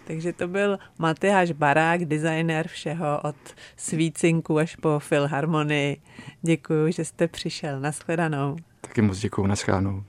Takže 0.07 0.33
to 0.33 0.47
byl 0.47 0.79
Matyáš 0.99 1.51
Barák, 1.51 2.05
designer 2.05 2.67
všeho 2.67 3.21
od 3.23 3.35
svícinku 3.77 4.57
až 4.57 4.75
po 4.75 4.99
filharmonii. 4.99 5.97
Děkuji, 6.41 6.93
že 6.93 7.05
jste 7.05 7.27
přišel. 7.27 7.79
Naschledanou. 7.79 8.55
Taky 8.81 9.01
moc 9.01 9.19
děkuji. 9.19 9.47
Naschledanou. 9.47 10.03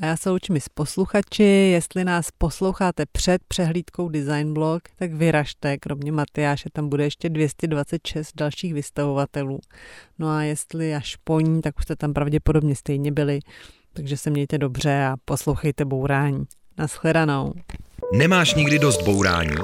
A 0.00 0.06
já 0.06 0.16
se 0.16 0.30
učím 0.30 0.56
s 0.56 0.68
posluchači, 0.68 1.42
jestli 1.42 2.04
nás 2.04 2.28
posloucháte 2.38 3.04
před 3.12 3.42
přehlídkou 3.48 4.08
Design 4.08 4.54
Blog, 4.54 4.82
tak 4.96 5.12
vyražte, 5.12 5.78
kromě 5.78 6.12
Matyáše 6.12 6.68
tam 6.72 6.88
bude 6.88 7.04
ještě 7.04 7.28
226 7.28 8.32
dalších 8.36 8.74
vystavovatelů. 8.74 9.58
No 10.18 10.28
a 10.28 10.42
jestli 10.42 10.94
až 10.94 11.16
po 11.24 11.40
ní, 11.40 11.62
tak 11.62 11.78
už 11.78 11.84
jste 11.84 11.96
tam 11.96 12.12
pravděpodobně 12.12 12.76
stejně 12.76 13.12
byli, 13.12 13.40
takže 13.92 14.16
se 14.16 14.30
mějte 14.30 14.58
dobře 14.58 15.04
a 15.04 15.16
poslouchejte 15.24 15.84
bourání. 15.84 16.44
Naschledanou. 16.78 17.52
Nemáš 18.14 18.54
nikdy 18.54 18.78
dost 18.78 19.02
bourání? 19.02 19.56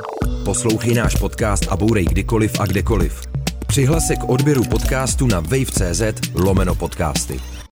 Poslouchej 0.45 0.95
náš 0.95 1.14
podcast 1.14 1.68
a 1.68 1.76
bourej 1.76 2.05
kdykoliv 2.05 2.61
a 2.61 2.66
kdekoliv. 2.66 3.22
Přihlas 3.66 4.07
se 4.07 4.16
k 4.16 4.24
odběru 4.24 4.64
podcastu 4.64 5.26
na 5.26 5.41
wave.cz 5.41 6.03
lomeno 6.35 6.74
podcasty. 6.74 7.57